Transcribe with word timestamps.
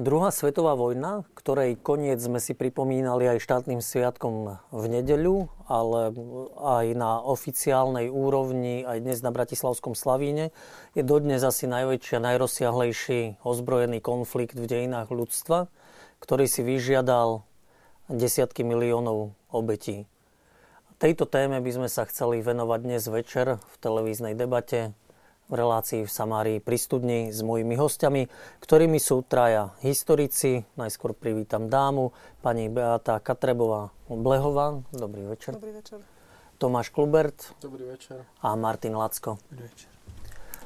Druhá 0.00 0.32
svetová 0.32 0.80
vojna, 0.80 1.28
ktorej 1.36 1.76
koniec 1.76 2.16
sme 2.24 2.40
si 2.40 2.56
pripomínali 2.56 3.36
aj 3.36 3.44
štátnym 3.44 3.84
sviatkom 3.84 4.56
v 4.72 4.84
nedeľu, 4.88 5.52
ale 5.68 6.16
aj 6.56 6.86
na 6.96 7.20
oficiálnej 7.20 8.08
úrovni, 8.08 8.80
aj 8.80 8.96
dnes 9.04 9.20
na 9.20 9.28
Bratislavskom 9.28 9.92
Slavíne, 9.92 10.56
je 10.96 11.04
dodnes 11.04 11.44
asi 11.44 11.68
najväčší 11.68 12.16
a 12.16 12.24
najrozsiahlejší 12.32 13.44
ozbrojený 13.44 14.00
konflikt 14.00 14.56
v 14.56 14.64
dejinách 14.64 15.12
ľudstva, 15.12 15.68
ktorý 16.24 16.48
si 16.48 16.64
vyžiadal 16.64 17.44
desiatky 18.08 18.64
miliónov 18.64 19.36
obetí. 19.52 20.08
Tejto 20.96 21.28
téme 21.28 21.60
by 21.60 21.76
sme 21.76 21.88
sa 21.92 22.08
chceli 22.08 22.40
venovať 22.40 22.80
dnes 22.88 23.04
večer 23.04 23.60
v 23.60 23.74
televíznej 23.84 24.32
debate 24.32 24.96
v 25.50 25.54
relácii 25.58 26.06
v 26.06 26.10
Samárii 26.10 26.58
pri 26.62 26.78
studni 26.78 27.18
s 27.34 27.42
mojimi 27.42 27.74
hostiami, 27.74 28.30
ktorými 28.62 29.02
sú 29.02 29.26
traja 29.26 29.74
historici. 29.82 30.62
Najskôr 30.78 31.10
privítam 31.12 31.66
dámu, 31.66 32.14
pani 32.38 32.70
Beata 32.70 33.18
Katrebová 33.18 33.90
Blehová. 34.06 34.78
Dobrý 34.94 35.26
večer. 35.26 35.58
Dobrý 35.58 35.74
večer. 35.74 35.98
Tomáš 36.62 36.94
Klubert. 36.94 37.56
Dobrý 37.58 37.90
večer. 37.90 38.22
A 38.46 38.54
Martin 38.54 38.94
Lacko. 38.94 39.42
Dobrý 39.50 39.66
večer. 39.66 39.90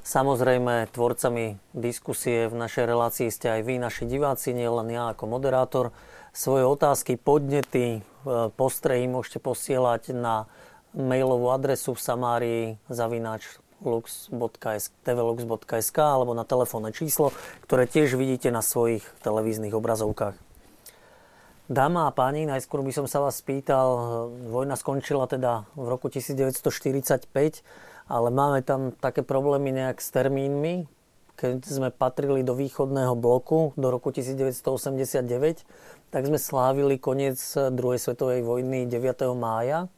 Samozrejme, 0.05 0.93
tvorcami 0.93 1.57
diskusie 1.73 2.45
v 2.53 2.61
našej 2.61 2.85
relácii 2.85 3.33
ste 3.33 3.49
aj 3.57 3.61
vy, 3.65 3.81
naši 3.81 4.05
diváci, 4.05 4.53
nie 4.53 4.69
len 4.69 4.93
ja 4.93 5.17
ako 5.17 5.25
moderátor. 5.25 5.97
Svoje 6.37 6.69
otázky, 6.69 7.17
podnety, 7.17 8.05
e, 8.05 8.51
postrehy 8.53 9.09
môžete 9.09 9.41
posielať 9.41 10.13
na 10.13 10.45
mailovú 10.93 11.49
adresu 11.49 11.97
v 11.97 12.05
Samárii 12.05 12.65
zavináč 12.93 13.64
tvlux.sk 13.83 15.99
alebo 15.99 16.33
na 16.37 16.47
telefónne 16.47 16.95
číslo, 16.95 17.35
ktoré 17.67 17.91
tiež 17.91 18.15
vidíte 18.15 18.55
na 18.55 18.63
svojich 18.63 19.03
televíznych 19.25 19.75
obrazovkách. 19.75 20.39
Dáma 21.65 22.07
a 22.07 22.13
páni, 22.13 22.45
najskôr 22.45 22.85
by 22.85 22.93
som 22.93 23.07
sa 23.09 23.25
vás 23.25 23.41
spýtal, 23.41 23.89
vojna 24.53 24.77
skončila 24.77 25.25
teda 25.25 25.65
v 25.73 25.89
roku 25.89 26.13
1945, 26.13 27.33
ale 28.05 28.29
máme 28.29 28.61
tam 28.61 28.93
také 28.93 29.25
problémy 29.25 29.73
nejak 29.73 29.97
s 29.97 30.13
termínmi. 30.13 30.85
Keď 31.41 31.65
sme 31.65 31.89
patrili 31.89 32.45
do 32.45 32.53
východného 32.53 33.17
bloku 33.17 33.73
do 33.81 33.89
roku 33.89 34.13
1989, 34.13 35.65
tak 36.13 36.29
sme 36.29 36.37
slávili 36.37 37.01
koniec 37.01 37.41
druhej 37.73 37.97
svetovej 37.97 38.45
vojny 38.45 38.85
9. 38.85 39.25
mája 39.33 39.89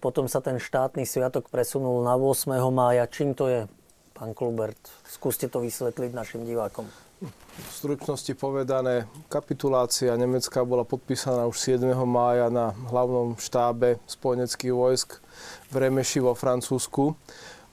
potom 0.00 0.28
sa 0.28 0.44
ten 0.44 0.60
štátny 0.60 1.08
sviatok 1.08 1.48
presunul 1.48 2.04
na 2.04 2.14
8. 2.16 2.52
mája. 2.68 3.08
Čím 3.08 3.32
to 3.32 3.48
je, 3.48 3.60
pán 4.12 4.36
Klubert? 4.36 4.78
Skúste 5.08 5.48
to 5.48 5.64
vysvetliť 5.64 6.10
našim 6.12 6.44
divákom. 6.44 6.84
V 7.20 7.68
stručnosti 7.68 8.32
povedané, 8.32 9.04
kapitulácia 9.28 10.16
Nemecka 10.16 10.64
bola 10.64 10.88
podpísaná 10.88 11.44
už 11.44 11.76
7. 11.76 11.92
mája 12.08 12.48
na 12.48 12.72
hlavnom 12.88 13.36
štábe 13.36 14.00
spojeneckých 14.08 14.72
vojsk 14.72 15.20
v 15.68 15.74
Remeši 15.76 16.24
vo 16.24 16.32
Francúzsku. 16.32 17.12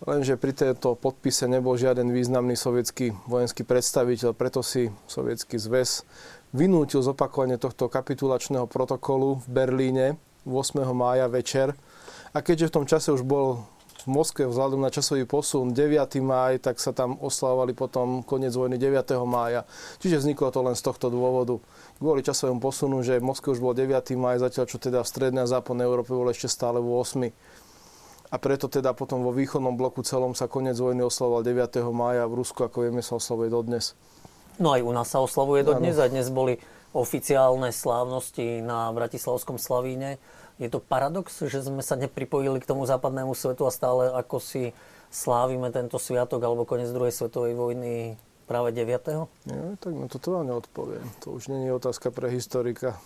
Lenže 0.03 0.35
pri 0.35 0.51
tejto 0.51 0.99
podpise 0.99 1.47
nebol 1.47 1.79
žiaden 1.79 2.11
významný 2.11 2.59
sovietský 2.59 3.15
vojenský 3.25 3.63
predstaviteľ, 3.63 4.35
preto 4.35 4.59
si 4.59 4.91
sovietský 5.07 5.55
zväz 5.57 6.03
vynútil 6.51 6.99
zopakovanie 6.99 7.55
tohto 7.55 7.87
kapitulačného 7.87 8.67
protokolu 8.67 9.39
v 9.41 9.47
Berlíne 9.47 10.05
8. 10.43 10.83
mája 10.91 11.27
večer 11.31 11.71
a 12.33 12.38
keďže 12.43 12.71
v 12.71 12.75
tom 12.75 12.85
čase 12.89 13.13
už 13.13 13.23
bol 13.23 13.63
v 14.07 14.15
Moskve 14.15 14.47
vzhľadom 14.47 14.79
na 14.79 14.88
časový 14.88 15.27
posun 15.27 15.75
9. 15.75 16.23
máj, 16.23 16.63
tak 16.63 16.79
sa 16.79 16.95
tam 16.95 17.19
oslavovali 17.19 17.75
potom 17.75 18.23
koniec 18.23 18.55
vojny 18.55 18.79
9. 18.79 19.03
mája. 19.27 19.67
Čiže 19.99 20.23
vzniklo 20.23 20.47
to 20.47 20.63
len 20.63 20.79
z 20.79 20.85
tohto 20.88 21.11
dôvodu. 21.11 21.59
Kvôli 21.99 22.23
časovému 22.23 22.63
posunu, 22.63 23.03
že 23.03 23.19
v 23.19 23.27
Moskve 23.27 23.51
už 23.51 23.59
bol 23.59 23.75
9. 23.75 23.91
máj, 24.15 24.39
zatiaľ 24.39 24.65
čo 24.69 24.79
teda 24.79 25.03
v 25.03 25.11
strednej 25.11 25.43
a 25.43 25.51
západnej 25.51 25.83
Európe 25.83 26.15
bol 26.15 26.29
ešte 26.31 26.47
stále 26.47 26.79
v 26.79 26.88
8. 26.88 28.31
A 28.31 28.35
preto 28.39 28.71
teda 28.71 28.95
potom 28.95 29.27
vo 29.27 29.35
východnom 29.35 29.75
bloku 29.75 30.03
celom 30.07 30.31
sa 30.31 30.47
koniec 30.47 30.79
vojny 30.79 31.03
oslavoval 31.03 31.44
9. 31.44 31.83
mája. 31.91 32.23
V 32.31 32.38
Rusku, 32.44 32.63
ako 32.63 32.88
vieme, 32.88 33.03
sa 33.03 33.19
oslavuje 33.19 33.51
dodnes. 33.51 33.91
No 34.55 34.71
aj 34.71 34.88
u 34.88 34.91
nás 34.95 35.11
sa 35.11 35.19
oslavuje 35.19 35.67
dodnes. 35.67 35.99
A 35.99 36.07
dnes 36.07 36.31
boli 36.31 36.59
oficiálne 36.95 37.75
slávnosti 37.75 38.63
na 38.63 38.88
Bratislavskom 38.95 39.59
Slavíne 39.59 40.15
je 40.57 40.69
to 40.73 40.81
paradox, 40.81 41.38
že 41.45 41.62
sme 41.62 41.85
sa 41.85 41.94
nepripojili 41.94 42.57
k 42.57 42.69
tomu 42.69 42.90
západnému 42.90 43.38
svetu 43.38 43.69
a 43.69 43.72
stále 43.72 44.09
ako 44.09 44.41
si 44.41 44.73
slávime 45.13 45.69
tento 45.69 46.01
sviatok 46.01 46.41
alebo 46.44 46.68
koniec 46.68 46.90
druhej 46.91 47.13
svetovej 47.13 47.53
vojny 47.53 48.18
práve 48.50 48.73
9. 48.73 49.28
Nie, 49.47 49.75
tak 49.78 49.91
no 49.94 50.07
to 50.07 50.18
vám 50.23 50.47
neodpoviem. 50.47 51.06
To 51.28 51.35
už 51.35 51.51
nie 51.51 51.68
je 51.68 51.72
otázka 51.75 52.09
pre 52.09 52.31
historika. 52.31 52.97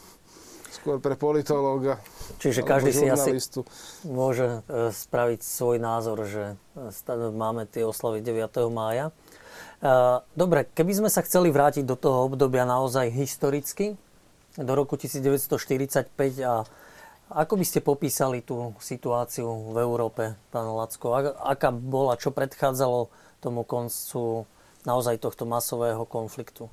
Skôr 0.72 1.04
pre 1.04 1.20
politológa. 1.20 2.00
Čiže 2.40 2.64
každý 2.64 2.96
si 2.96 3.04
asi 3.12 3.36
môže 4.08 4.64
e, 4.72 4.96
spraviť 4.96 5.44
svoj 5.44 5.84
názor, 5.84 6.24
že 6.24 6.56
e, 6.56 7.12
máme 7.36 7.68
tie 7.68 7.84
oslavy 7.84 8.24
9. 8.24 8.72
mája. 8.72 9.12
E, 9.12 9.94
dobre, 10.32 10.72
keby 10.72 11.04
sme 11.04 11.10
sa 11.12 11.28
chceli 11.28 11.52
vrátiť 11.52 11.84
do 11.84 12.00
toho 12.00 12.32
obdobia 12.32 12.64
naozaj 12.64 13.12
historicky, 13.12 14.00
do 14.56 14.72
roku 14.72 14.96
1945 14.96 16.08
a 16.40 16.64
ako 17.32 17.54
by 17.56 17.66
ste 17.66 17.80
popísali 17.80 18.44
tú 18.44 18.76
situáciu 18.84 19.72
v 19.72 19.78
Európe, 19.80 20.36
pán 20.52 20.68
Lacko? 20.68 21.16
Aká 21.40 21.72
bola, 21.72 22.20
čo 22.20 22.36
predchádzalo 22.36 23.08
tomu 23.40 23.64
koncu 23.64 24.44
naozaj 24.84 25.24
tohto 25.24 25.48
masového 25.48 26.04
konfliktu? 26.04 26.68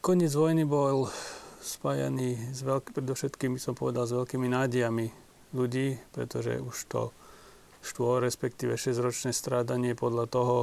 Koniec 0.00 0.32
vojny 0.32 0.64
bol 0.64 1.12
spájaný 1.60 2.40
s 2.56 2.64
veľk- 2.64 2.96
predovšetkým, 2.96 3.60
som 3.60 3.76
povedal, 3.76 4.08
s 4.08 4.16
veľkými 4.16 4.48
nádejami 4.48 5.12
ľudí, 5.52 6.00
pretože 6.16 6.56
už 6.56 6.76
to 6.88 7.02
štvo, 7.84 8.24
respektíve 8.24 8.80
6-ročné 8.80 9.36
strádanie 9.36 9.92
podľa 9.92 10.24
toho, 10.32 10.56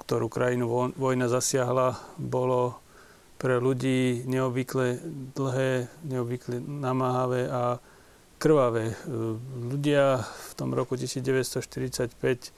ktorú 0.00 0.32
krajinu 0.32 0.94
vojna 0.96 1.28
zasiahla, 1.28 2.00
bolo 2.16 2.80
pre 3.40 3.56
ľudí 3.56 4.28
neobvykle 4.28 5.00
dlhé, 5.32 5.88
neobvykle 6.04 6.60
namáhavé 6.60 7.48
a 7.48 7.80
krvavé. 8.36 8.96
Ľudia 9.72 10.20
v 10.24 10.52
tom 10.56 10.76
roku 10.76 10.96
1945 10.96 12.12
e, 12.16 12.50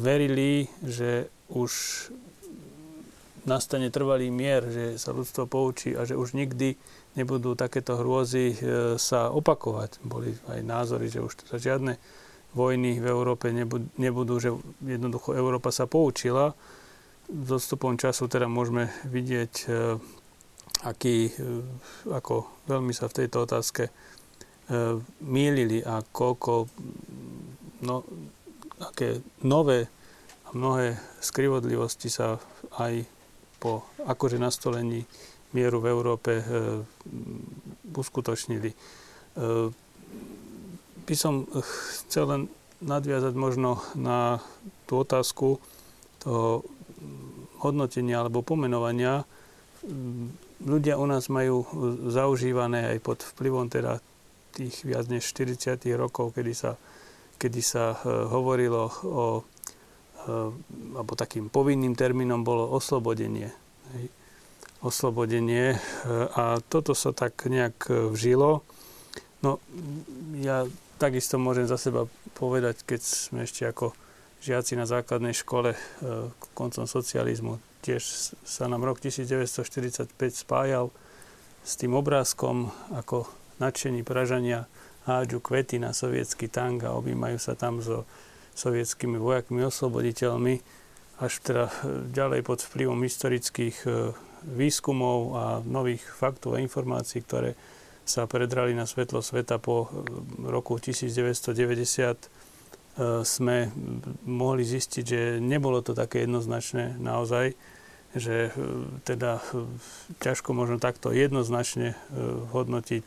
verili, 0.00 0.68
že 0.84 1.28
už 1.52 1.72
nastane 3.44 3.92
trvalý 3.92 4.32
mier, 4.32 4.64
že 4.68 4.84
sa 4.96 5.12
ľudstvo 5.12 5.44
poučí 5.48 5.92
a 5.92 6.08
že 6.08 6.16
už 6.16 6.32
nikdy 6.32 6.76
nebudú 7.16 7.52
takéto 7.52 8.00
hrôzy 8.00 8.56
e, 8.56 8.56
sa 8.96 9.28
opakovať. 9.28 10.00
Boli 10.00 10.32
aj 10.48 10.60
názory, 10.64 11.12
že 11.12 11.20
už 11.20 11.44
teda 11.44 11.56
žiadne 11.60 12.00
vojny 12.52 13.00
v 13.00 13.06
Európe 13.08 13.48
nebudú, 13.96 14.34
že 14.36 14.52
jednoducho 14.84 15.32
Európa 15.32 15.72
sa 15.72 15.88
poučila. 15.88 16.52
S 17.32 17.48
odstupom 17.48 17.96
času 17.96 18.28
teda 18.28 18.44
môžeme 18.44 18.92
vidieť, 19.08 19.52
e, 19.64 19.96
aký, 20.84 21.32
e, 21.32 21.34
ako 22.12 22.44
veľmi 22.68 22.92
sa 22.92 23.08
v 23.08 23.24
tejto 23.24 23.48
otázke 23.48 23.88
e, 23.88 23.92
mýlili 25.24 25.80
a 25.80 26.04
koľko, 26.04 26.68
no, 27.88 28.04
aké 28.84 29.24
nové 29.40 29.88
a 30.44 30.48
mnohé 30.52 31.00
skrivodlivosti 31.24 32.12
sa 32.12 32.36
aj 32.76 33.08
po 33.56 33.88
akože 34.04 34.36
nastolení 34.36 35.08
mieru 35.56 35.80
v 35.80 35.86
Európe 35.92 36.32
uskutočnili 37.92 38.72
by 41.02 41.14
som 41.18 41.46
chcel 42.06 42.24
len 42.28 42.42
nadviazať 42.82 43.34
možno 43.38 43.78
na 43.94 44.42
tú 44.90 45.02
otázku 45.02 45.62
toho 46.18 46.66
hodnotenia 47.62 48.22
alebo 48.22 48.42
pomenovania. 48.42 49.22
Ľudia 50.62 50.98
u 50.98 51.06
nás 51.06 51.26
majú 51.30 51.66
zaužívané 52.10 52.94
aj 52.94 52.98
pod 53.02 53.18
vplyvom 53.22 53.70
teda 53.70 54.02
tých 54.52 54.84
viac 54.84 55.08
než 55.08 55.26
40 55.32 55.80
rokov, 55.96 56.36
kedy 56.36 56.52
sa, 56.52 56.76
kedy 57.40 57.62
sa 57.64 57.96
e, 57.96 58.28
hovorilo 58.28 58.92
o 59.02 59.26
e, 59.40 59.42
alebo 60.92 61.12
takým 61.16 61.48
povinným 61.48 61.96
termínom 61.96 62.44
bolo 62.44 62.68
oslobodenie. 62.68 63.48
Hej. 63.96 64.04
Oslobodenie. 64.84 65.74
E, 65.74 65.78
a 66.36 66.60
toto 66.60 66.92
sa 66.92 67.16
tak 67.16 67.48
nejak 67.48 67.88
vžilo. 68.12 68.60
No, 69.42 69.58
ja 70.38 70.68
takisto 71.02 71.34
môžem 71.34 71.66
za 71.66 71.74
seba 71.74 72.06
povedať, 72.38 72.86
keď 72.86 73.00
sme 73.02 73.42
ešte 73.42 73.66
ako 73.66 73.90
žiaci 74.38 74.78
na 74.78 74.86
základnej 74.86 75.34
škole 75.34 75.74
e, 75.74 75.78
koncom 76.54 76.86
socializmu, 76.86 77.58
tiež 77.82 78.02
sa 78.46 78.70
nám 78.70 78.86
rok 78.86 79.02
1945 79.02 80.14
spájal 80.30 80.94
s 81.66 81.74
tým 81.74 81.98
obrázkom, 81.98 82.70
ako 82.94 83.26
nadšení 83.58 84.06
Pražania 84.06 84.70
hádžu 85.02 85.42
kvety 85.42 85.82
na 85.82 85.90
sovietský 85.90 86.46
tank 86.46 86.86
a 86.86 86.94
objímajú 86.94 87.42
sa 87.42 87.58
tam 87.58 87.82
so 87.82 88.06
sovietskými 88.54 89.18
vojakmi, 89.18 89.66
osloboditeľmi, 89.66 90.62
až 91.18 91.32
teda 91.42 91.66
ďalej 92.14 92.46
pod 92.46 92.62
vplyvom 92.62 93.02
historických 93.02 93.82
výskumov 94.46 95.18
a 95.34 95.44
nových 95.62 96.02
faktov 96.02 96.58
a 96.58 96.62
informácií, 96.62 97.22
ktoré 97.22 97.58
sa 98.12 98.28
predrali 98.28 98.76
na 98.76 98.84
svetlo 98.84 99.24
sveta 99.24 99.56
po 99.56 99.88
roku 100.44 100.76
1990 100.76 102.52
E, 102.92 103.24
sme 103.24 103.72
mohli 104.28 104.68
zistiť, 104.68 105.04
že 105.04 105.20
nebolo 105.40 105.80
to 105.80 105.96
také 105.96 106.28
jednoznačné 106.28 107.00
naozaj, 107.00 107.56
že 108.12 108.52
e, 108.52 108.60
teda 109.08 109.40
ťažko 110.20 110.52
možno 110.52 110.76
takto 110.76 111.08
jednoznačne 111.08 111.96
hodnotiť 112.52 113.06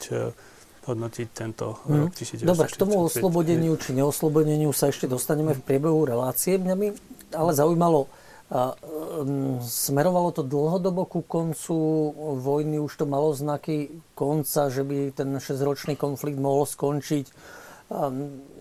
hodnotiť 0.86 1.28
tento 1.34 1.82
hmm. 1.90 1.98
rok 1.98 2.12
1945. 2.14 2.46
Dobre, 2.46 2.68
k 2.70 2.78
tomu 2.78 2.96
oslobodeniu 3.10 3.74
či 3.74 3.98
neoslobodeniu 3.98 4.70
sa 4.70 4.94
ešte 4.94 5.10
dostaneme 5.10 5.58
v 5.58 5.62
priebehu 5.66 6.06
relácie. 6.06 6.62
Mňa 6.62 6.76
by 6.78 6.88
ale 7.34 7.52
zaujímalo, 7.58 8.06
smerovalo 9.66 10.30
to 10.30 10.46
dlhodobo 10.46 11.10
ku 11.10 11.26
koncu 11.26 11.76
vojny, 12.40 12.78
už 12.78 12.94
to 12.94 13.06
malo 13.10 13.34
znaky 13.34 13.90
konca, 14.14 14.70
že 14.70 14.86
by 14.86 15.12
ten 15.18 15.42
6-ročný 15.42 15.98
konflikt 15.98 16.38
mohol 16.38 16.70
skončiť 16.70 17.26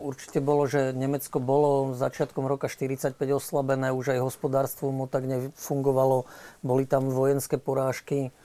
Určite 0.05 0.45
bolo, 0.45 0.69
že 0.69 0.93
Nemecko 0.93 1.41
bolo 1.41 1.97
začiatkom 1.97 2.45
roka 2.45 2.69
45 2.69 3.17
oslabené, 3.33 3.89
už 3.89 4.13
aj 4.13 4.21
hospodárstvo 4.21 4.93
mu 4.93 5.09
tak 5.09 5.25
nefungovalo, 5.25 6.29
boli 6.61 6.85
tam 6.85 7.09
vojenské 7.09 7.57
porážky. 7.57 8.37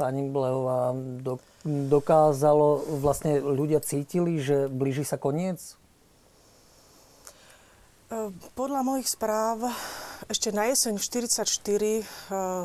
Pani 0.00 0.22
Blehová 0.32 0.96
dokázalo, 1.68 2.88
vlastne 3.04 3.36
ľudia 3.44 3.84
cítili, 3.84 4.40
že 4.40 4.72
blíži 4.72 5.04
sa 5.04 5.20
koniec? 5.20 5.76
E, 8.12 8.28
podľa 8.52 8.84
mojich 8.84 9.08
správ 9.08 9.72
ešte 10.28 10.52
na 10.52 10.68
jeseň 10.68 11.00
44 11.00 11.48
e, 11.48 12.04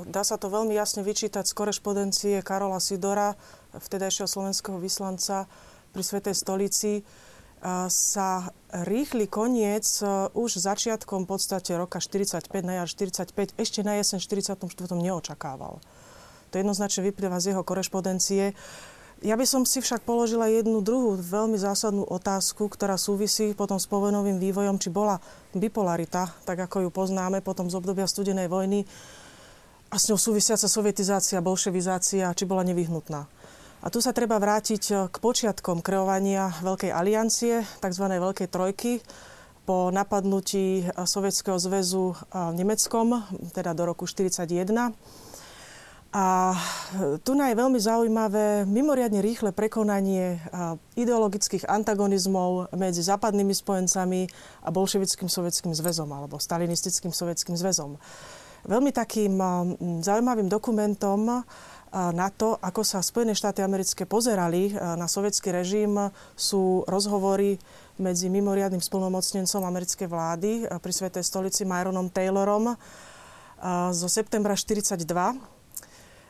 dá 0.03 0.21
sa 0.27 0.35
to 0.35 0.51
veľmi 0.51 0.75
jasne 0.75 1.07
vyčítať 1.07 1.47
z 1.47 1.55
korešpondencie 1.55 2.35
Karola 2.44 2.83
Sidora, 2.83 3.31
vtedajšieho 3.71 4.27
slovenského 4.27 4.75
vyslanca, 4.75 5.47
pri 5.95 6.03
Svetej 6.03 6.35
stolici 6.35 7.07
sa 7.88 8.53
rýchly 8.69 9.25
koniec 9.31 9.88
e, 10.03 10.29
už 10.35 10.59
začiatkom 10.59 11.23
v 11.23 11.29
podstate 11.31 11.73
roka 11.79 12.03
45, 12.03 12.51
na 12.67 12.83
jar 12.83 12.88
45, 12.91 13.55
ešte 13.55 13.79
na 13.88 13.97
jeseň 14.03 14.19
44 14.19 14.59
neočakával. 14.94 15.79
To 16.51 16.55
jednoznačne 16.55 17.07
vyplýva 17.07 17.39
z 17.39 17.55
jeho 17.55 17.63
korešpondencie. 17.63 18.51
Ja 19.25 19.34
by 19.34 19.50
som 19.50 19.66
si 19.66 19.81
však 19.81 20.06
položila 20.06 20.46
jednu 20.46 20.78
druhú 20.86 21.18
veľmi 21.18 21.58
zásadnú 21.58 22.06
otázku, 22.06 22.69
ktorá 22.69 23.02
súvisí 23.02 23.58
potom 23.58 23.81
s 23.81 23.90
povojnovým 23.90 24.38
vývojom, 24.38 24.78
či 24.78 24.94
bola 24.94 25.18
bipolarita, 25.58 26.30
tak 26.46 26.62
ako 26.69 26.86
ju 26.86 26.90
poznáme 26.94 27.42
potom 27.42 27.66
z 27.66 27.81
obdobia 27.81 28.06
studenej 28.06 28.46
vojny, 28.46 28.86
a 29.88 29.96
s 29.96 30.12
ňou 30.12 30.19
súvisiaca 30.19 30.68
sovietizácia, 30.68 31.40
bolševizácia, 31.40 32.36
či 32.36 32.44
bola 32.44 32.62
nevyhnutná. 32.68 33.24
A 33.81 33.88
tu 33.94 34.04
sa 34.04 34.12
treba 34.12 34.42
vrátiť 34.42 34.84
eh, 34.92 34.98
k 35.08 35.16
počiatkom 35.18 35.80
kreovania 35.86 36.52
Veľkej 36.66 36.92
aliancie, 36.92 37.64
tzv. 37.80 38.06
Veľkej 38.10 38.48
trojky, 38.52 39.00
po 39.64 39.94
napadnutí 39.94 40.84
eh, 40.84 40.92
Sovietskeho 40.92 41.56
zväzu 41.56 42.12
eh, 42.12 42.52
Nemeckom, 42.52 43.22
teda 43.56 43.72
do 43.72 43.88
roku 43.88 44.04
1941. 44.04 45.26
A 46.15 46.56
tu 47.21 47.36
je 47.36 47.56
veľmi 47.56 47.77
zaujímavé 47.77 48.63
mimoriadne 48.63 49.19
rýchle 49.19 49.51
prekonanie 49.51 50.39
ideologických 50.95 51.68
antagonizmov 51.68 52.71
medzi 52.74 53.04
západnými 53.04 53.51
spojencami 53.51 54.25
a 54.63 54.69
bolševickým 54.71 55.27
sovietským 55.27 55.75
zväzom 55.75 56.07
alebo 56.07 56.39
stalinistickým 56.39 57.12
sovietským 57.12 57.59
zväzom. 57.59 58.00
Veľmi 58.65 58.95
takým 58.95 59.36
zaujímavým 60.00 60.48
dokumentom 60.48 61.44
na 61.92 62.27
to, 62.36 62.56
ako 62.59 62.83
sa 62.83 63.04
Spojené 63.04 63.36
štáty 63.36 63.63
americké 63.63 64.04
pozerali 64.07 64.75
na 64.75 65.12
sovietský 65.12 65.51
režim, 65.56 65.95
sú 66.36 66.88
rozhovory 66.88 67.59
medzi 68.00 68.31
mimoriadným 68.31 68.83
spolnomocnencom 68.83 69.63
americkej 69.63 70.07
vlády 70.07 70.51
pri 70.80 70.92
Svetej 70.92 71.24
stolici 71.24 71.68
Myronom 71.68 72.12
Taylorom 72.12 72.75
zo 73.92 74.07
septembra 74.07 74.56
1942 74.56 75.56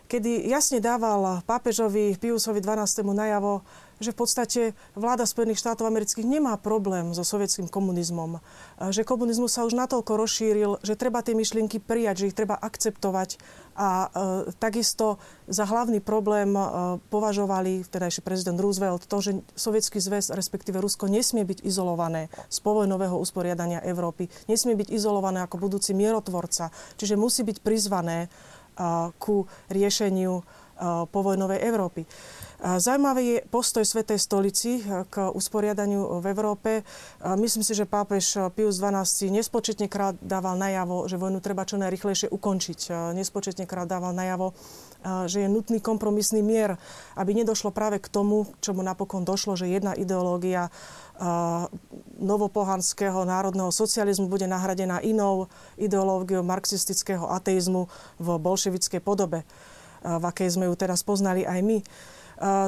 kedy 0.08 0.48
jasne 0.48 0.80
dával 0.80 1.44
pápežovi 1.44 2.16
Piusovi 2.16 2.64
XII. 2.64 3.04
najavo, 3.04 3.62
že 3.98 4.14
v 4.14 4.18
podstate 4.18 4.62
vláda 4.94 5.26
Spojených 5.26 5.62
štátov 5.62 5.90
amerických 5.90 6.26
nemá 6.26 6.54
problém 6.58 7.12
so 7.18 7.26
sovietským 7.26 7.66
komunizmom. 7.66 8.38
Že 8.78 9.02
komunizmus 9.04 9.58
sa 9.58 9.66
už 9.66 9.74
natoľko 9.74 10.14
rozšíril, 10.22 10.72
že 10.86 10.98
treba 10.98 11.26
tie 11.26 11.34
myšlienky 11.34 11.82
prijať, 11.82 12.26
že 12.26 12.28
ich 12.30 12.38
treba 12.38 12.56
akceptovať. 12.62 13.42
A 13.78 14.10
e, 14.10 14.54
takisto 14.58 15.22
za 15.46 15.66
hlavný 15.66 16.02
problém 16.02 16.50
e, 16.54 16.62
považovali 17.14 17.86
vtedajší 17.86 18.26
prezident 18.26 18.58
Roosevelt 18.58 19.06
to, 19.06 19.18
že 19.22 19.32
sovietský 19.54 20.02
zväz, 20.02 20.34
respektíve 20.34 20.82
Rusko, 20.82 21.06
nesmie 21.06 21.46
byť 21.46 21.62
izolované 21.62 22.34
z 22.50 22.58
povojnového 22.66 23.18
usporiadania 23.22 23.86
Európy. 23.86 24.34
Nesmie 24.50 24.74
byť 24.74 24.90
izolované 24.90 25.46
ako 25.46 25.62
budúci 25.62 25.94
mierotvorca. 25.94 26.74
Čiže 26.98 27.22
musí 27.22 27.46
byť 27.46 27.62
prizvané 27.62 28.34
ku 29.18 29.50
riešeniu 29.74 30.46
povojnovej 31.10 31.60
Európy. 31.66 32.06
Zajímavý 32.58 33.38
je 33.38 33.46
postoj 33.54 33.86
Svetej 33.86 34.18
stolici 34.18 34.82
k 35.14 35.30
usporiadaniu 35.30 36.22
v 36.22 36.26
Európe. 36.34 36.82
Myslím 37.38 37.62
si, 37.62 37.78
že 37.78 37.86
pápež 37.86 38.50
Pius 38.58 38.82
XII 38.82 39.30
nespočetne 39.30 39.86
krát 39.86 40.18
dával 40.26 40.58
najavo, 40.58 41.06
že 41.06 41.22
vojnu 41.22 41.38
treba 41.38 41.70
čo 41.70 41.78
najrychlejšie 41.78 42.34
ukončiť. 42.34 43.14
Nespočetne 43.14 43.70
krát 43.70 43.86
dával 43.86 44.14
najavo, 44.18 44.58
že 45.30 45.46
je 45.46 45.50
nutný 45.54 45.78
kompromisný 45.78 46.42
mier, 46.42 46.82
aby 47.14 47.38
nedošlo 47.38 47.70
práve 47.70 48.02
k 48.02 48.10
tomu, 48.10 48.50
čomu 48.58 48.82
napokon 48.82 49.22
došlo, 49.22 49.54
že 49.54 49.70
jedna 49.70 49.94
ideológia 49.94 50.74
novopohanského 52.18 53.26
národného 53.26 53.74
socializmu 53.74 54.30
bude 54.30 54.46
nahradená 54.46 55.02
inou 55.02 55.50
ideológiou 55.78 56.46
marxistického 56.46 57.26
ateizmu 57.26 57.90
v 58.22 58.28
bolševickej 58.38 59.02
podobe, 59.02 59.42
v 60.06 60.24
akej 60.24 60.58
sme 60.58 60.70
ju 60.70 60.76
teraz 60.78 61.02
poznali 61.02 61.42
aj 61.46 61.60
my. 61.66 61.78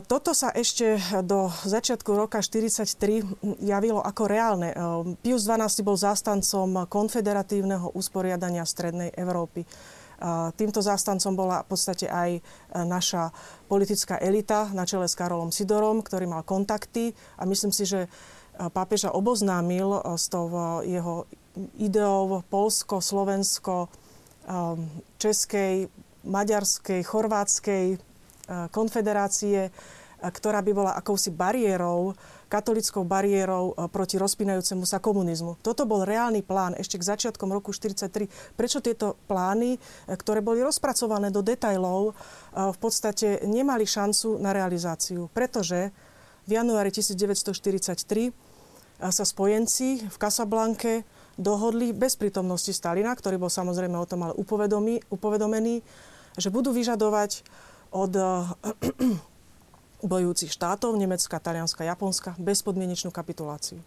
Toto 0.10 0.34
sa 0.34 0.50
ešte 0.50 0.98
do 1.22 1.46
začiatku 1.46 2.10
roka 2.18 2.42
1943 2.42 3.62
javilo 3.62 4.02
ako 4.02 4.24
reálne. 4.26 4.74
Pius 5.22 5.46
XII 5.46 5.86
bol 5.86 5.94
zástancom 5.94 6.90
konfederatívneho 6.90 7.94
usporiadania 7.94 8.66
Strednej 8.66 9.14
Európy. 9.14 9.70
Týmto 10.58 10.82
zástancom 10.82 11.38
bola 11.38 11.62
v 11.62 11.70
podstate 11.70 12.10
aj 12.10 12.42
naša 12.82 13.30
politická 13.70 14.18
elita 14.18 14.74
na 14.74 14.90
čele 14.90 15.06
s 15.06 15.14
Karolom 15.14 15.54
Sidorom, 15.54 16.02
ktorý 16.02 16.26
mal 16.26 16.42
kontakty 16.42 17.14
a 17.38 17.46
myslím 17.46 17.70
si, 17.70 17.86
že 17.86 18.10
pápeža 18.68 19.16
oboznámil 19.16 19.96
eh, 19.96 20.20
s 20.20 20.28
tou 20.28 20.52
eh, 20.52 21.00
jeho 21.00 21.24
ideou 21.80 22.44
Polsko, 22.52 23.00
Slovensko, 23.00 23.88
eh, 23.88 24.76
Českej, 25.16 25.88
Maďarskej, 26.28 27.00
Chorvátskej 27.08 27.86
konfederácie, 28.74 29.70
ktorá 30.20 30.66
by 30.66 30.72
bola 30.74 30.92
akousi 30.98 31.30
bariérou, 31.30 32.18
katolickou 32.50 33.06
bariérou 33.06 33.78
proti 33.94 34.18
rozpínajúcemu 34.18 34.90
sa 34.90 34.98
komunizmu. 34.98 35.62
Toto 35.62 35.86
bol 35.86 36.02
reálny 36.02 36.42
plán 36.42 36.74
ešte 36.76 36.98
k 36.98 37.08
začiatkom 37.14 37.46
roku 37.54 37.70
1943. 37.70 38.58
Prečo 38.58 38.82
tieto 38.82 39.22
plány, 39.30 39.78
ktoré 40.10 40.42
boli 40.42 40.66
rozpracované 40.66 41.30
do 41.30 41.46
detajlov, 41.46 42.18
v 42.58 42.78
podstate 42.82 43.46
nemali 43.46 43.86
šancu 43.86 44.42
na 44.42 44.50
realizáciu? 44.50 45.30
Pretože 45.30 45.94
v 46.50 46.58
januári 46.58 46.90
1943 46.90 48.49
sa 49.00 49.24
spojenci 49.24 50.04
v 50.04 50.18
Casablanke 50.20 51.08
dohodli 51.40 51.96
bez 51.96 52.20
prítomnosti 52.20 52.76
Stalina, 52.76 53.16
ktorý 53.16 53.40
bol 53.40 53.48
samozrejme 53.48 53.96
o 53.96 54.04
tom 54.04 54.28
ale 54.28 54.36
upovedomený, 55.08 55.80
že 56.36 56.52
budú 56.52 56.76
vyžadovať 56.76 57.48
od 57.96 58.12
bojujúcich 60.12 60.52
štátov, 60.52 61.00
Nemecka, 61.00 61.40
Talianska, 61.40 61.88
Japonska, 61.88 62.36
bezpodmienečnú 62.40 63.12
kapituláciu. 63.16 63.80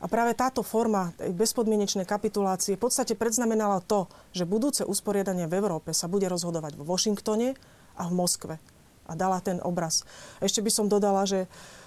A 0.00 0.08
práve 0.08 0.32
táto 0.32 0.64
forma 0.64 1.12
bezpodmienečnej 1.20 2.08
kapitulácie 2.08 2.80
v 2.80 2.88
podstate 2.88 3.12
predznamenala 3.12 3.84
to, 3.84 4.08
že 4.32 4.48
budúce 4.48 4.80
usporiadanie 4.88 5.44
v 5.44 5.60
Európe 5.60 5.92
sa 5.92 6.08
bude 6.08 6.24
rozhodovať 6.24 6.80
vo 6.80 6.88
Washingtone 6.88 7.52
a 8.00 8.08
v 8.08 8.12
Moskve. 8.16 8.56
A 9.04 9.12
dala 9.12 9.44
ten 9.44 9.60
obraz. 9.60 10.08
Ešte 10.40 10.64
by 10.64 10.70
som 10.72 10.86
dodala, 10.88 11.28
že 11.28 11.44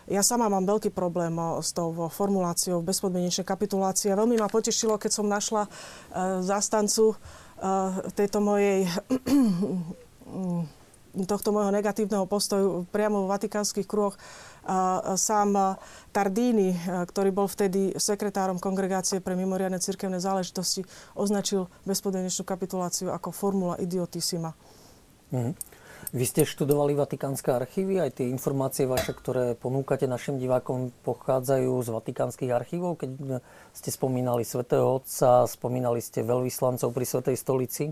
ja 0.07 0.21
sama 0.25 0.51
mám 0.51 0.67
veľký 0.67 0.91
problém 0.91 1.35
s 1.63 1.71
tou 1.71 1.95
formuláciou 2.11 2.83
bezpodmienečnej 2.83 3.47
kapitulácie. 3.47 4.11
Veľmi 4.11 4.35
ma 4.39 4.51
potešilo, 4.51 4.99
keď 4.99 5.11
som 5.11 5.27
našla 5.27 5.67
uh, 5.67 6.43
zástancu 6.43 7.15
uh, 7.15 7.17
tejto 8.17 8.43
mojej 8.43 8.87
tohto 11.13 11.53
môjho 11.53 11.69
negatívneho 11.69 12.25
postoju 12.25 12.89
priamo 12.89 13.25
vo 13.25 13.27
vatikánskych 13.29 13.85
kruhoch 13.85 14.17
sám 15.19 15.77
Tardini, 16.15 16.71
ktorý 16.87 17.29
bol 17.35 17.51
vtedy 17.51 17.93
sekretárom 17.99 18.57
kongregácie 18.57 19.19
pre 19.19 19.35
mimoriadne 19.35 19.77
cirkevné 19.77 20.23
záležitosti, 20.23 20.87
označil 21.13 21.67
bezpodmienečnú 21.83 22.47
kapituláciu 22.47 23.11
ako 23.11 23.35
formula 23.35 23.75
idiotissima. 23.77 24.55
Mm. 25.35 25.53
Vy 26.13 26.29
ste 26.29 26.45
študovali 26.45 26.93
Vatikánske 26.93 27.49
archívy, 27.49 27.97
aj 27.97 28.21
tie 28.21 28.29
informácie 28.29 28.85
vaše, 28.85 29.17
ktoré 29.17 29.57
ponúkate 29.57 30.05
našim 30.05 30.37
divákom, 30.37 30.93
pochádzajú 31.01 31.73
z 31.81 31.89
Vatikánskych 31.89 32.53
archívov, 32.53 33.01
keď 33.01 33.41
ste 33.73 33.89
spomínali 33.89 34.45
svätého 34.45 35.01
Otca, 35.01 35.49
spomínali 35.49 36.05
ste 36.05 36.21
veľvyslancov 36.21 36.93
pri 36.93 37.05
Svetej 37.09 37.33
stolici? 37.33 37.83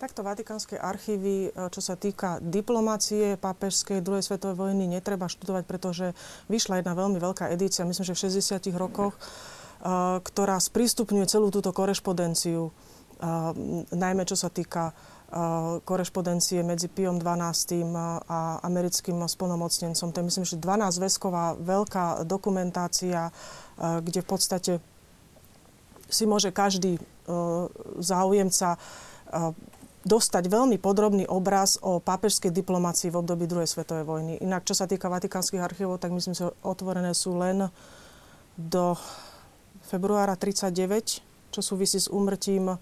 Takto 0.00 0.24
vatikánske 0.24 0.80
archívy, 0.80 1.52
e, 1.52 1.68
čo 1.68 1.84
sa 1.84 1.92
týka 1.94 2.40
diplomácie 2.40 3.36
pápežskej 3.36 4.00
druhej 4.00 4.24
svetovej 4.24 4.56
vojny, 4.56 4.88
netreba 4.88 5.28
študovať, 5.28 5.68
pretože 5.68 6.16
vyšla 6.48 6.80
jedna 6.80 6.96
veľmi 6.96 7.20
veľká 7.20 7.52
edícia, 7.52 7.84
myslím, 7.84 8.08
že 8.08 8.16
v 8.16 8.22
60 8.32 8.80
rokoch, 8.80 9.12
e, 9.12 9.20
ktorá 10.24 10.56
sprístupňuje 10.56 11.28
celú 11.28 11.52
túto 11.52 11.68
korešpondenciu, 11.68 12.66
e, 12.66 12.72
najmä 13.92 14.24
čo 14.24 14.40
sa 14.40 14.48
týka 14.48 14.96
korešpondencie 15.88 16.60
medzi 16.60 16.92
Piom 16.92 17.16
12. 17.16 17.88
a 18.28 18.60
americkým 18.60 19.16
splnomocnencom. 19.24 20.12
To 20.12 20.18
je 20.20 20.28
myslím, 20.28 20.44
že 20.44 20.60
12-vesková 20.60 21.56
veľká 21.56 22.28
dokumentácia, 22.28 23.32
kde 23.80 24.20
v 24.20 24.28
podstate 24.28 24.72
si 26.12 26.28
môže 26.28 26.52
každý 26.52 27.00
záujemca 27.96 28.76
dostať 30.02 30.50
veľmi 30.50 30.76
podrobný 30.82 31.24
obraz 31.30 31.78
o 31.78 32.02
pápežskej 32.02 32.50
diplomácii 32.50 33.08
v 33.14 33.22
období 33.22 33.46
druhej 33.46 33.70
svetovej 33.70 34.04
vojny. 34.04 34.32
Inak, 34.42 34.66
čo 34.66 34.74
sa 34.74 34.90
týka 34.90 35.06
vatikánskych 35.06 35.62
archívov, 35.62 36.02
tak 36.02 36.10
myslím, 36.10 36.34
že 36.34 36.50
otvorené 36.66 37.14
sú 37.14 37.38
len 37.38 37.70
do 38.58 38.98
februára 39.86 40.34
39, 40.34 41.54
čo 41.54 41.60
súvisí 41.62 42.02
s 42.02 42.10
úmrtím 42.10 42.74
uh, 42.74 42.78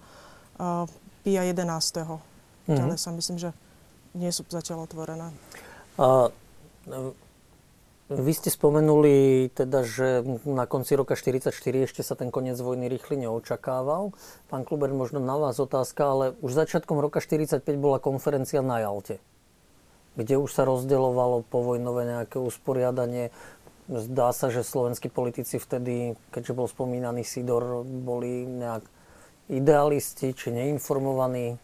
Pia 1.21 1.45
11. 1.45 2.30
Mm-hmm. 2.71 2.79
Ďalej 2.79 2.97
sa 2.97 3.11
myslím, 3.11 3.37
že 3.37 3.49
nie 4.15 4.31
sú 4.31 4.47
zatiaľ 4.47 4.87
otvorené. 4.87 5.35
A, 5.99 6.31
vy 8.11 8.31
ste 8.35 8.51
spomenuli 8.51 9.47
teda, 9.55 9.87
že 9.87 10.23
na 10.43 10.67
konci 10.67 10.99
roka 10.99 11.15
1944 11.15 11.87
ešte 11.87 12.01
sa 12.03 12.19
ten 12.19 12.27
koniec 12.27 12.59
vojny 12.59 12.91
rýchly 12.91 13.15
neočakával. 13.23 14.11
Pán 14.51 14.67
Kluber, 14.67 14.91
možno 14.91 15.23
na 15.23 15.39
vás 15.39 15.63
otázka, 15.63 16.11
ale 16.11 16.25
už 16.43 16.51
začiatkom 16.51 16.99
roka 16.99 17.23
1945 17.23 17.79
bola 17.79 18.03
konferencia 18.03 18.59
na 18.59 18.83
Jalte, 18.83 19.23
kde 20.19 20.35
už 20.43 20.51
sa 20.51 20.67
rozdeľovalo 20.67 21.47
povojnové 21.47 22.03
nejaké 22.03 22.35
usporiadanie. 22.35 23.31
Zdá 23.87 24.35
sa, 24.35 24.51
že 24.51 24.67
slovenskí 24.67 25.07
politici 25.07 25.55
vtedy, 25.55 26.19
keďže 26.35 26.51
bol 26.51 26.67
spomínaný 26.67 27.23
Sidor, 27.23 27.87
boli 27.87 28.43
nejak 28.43 28.83
idealisti 29.47 30.35
či 30.35 30.51
neinformovaní. 30.51 31.55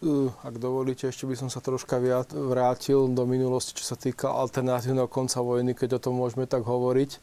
Uh, 0.00 0.32
ak 0.48 0.56
dovolíte, 0.56 1.12
ešte 1.12 1.28
by 1.28 1.36
som 1.36 1.52
sa 1.52 1.60
troška 1.60 2.00
vrátil 2.32 3.04
do 3.12 3.28
minulosti, 3.28 3.76
čo 3.76 3.84
sa 3.84 4.00
týka 4.00 4.32
alternatívneho 4.32 5.04
konca 5.04 5.44
vojny, 5.44 5.76
keď 5.76 6.00
o 6.00 6.02
tom 6.08 6.16
môžeme 6.16 6.48
tak 6.48 6.64
hovoriť. 6.64 7.20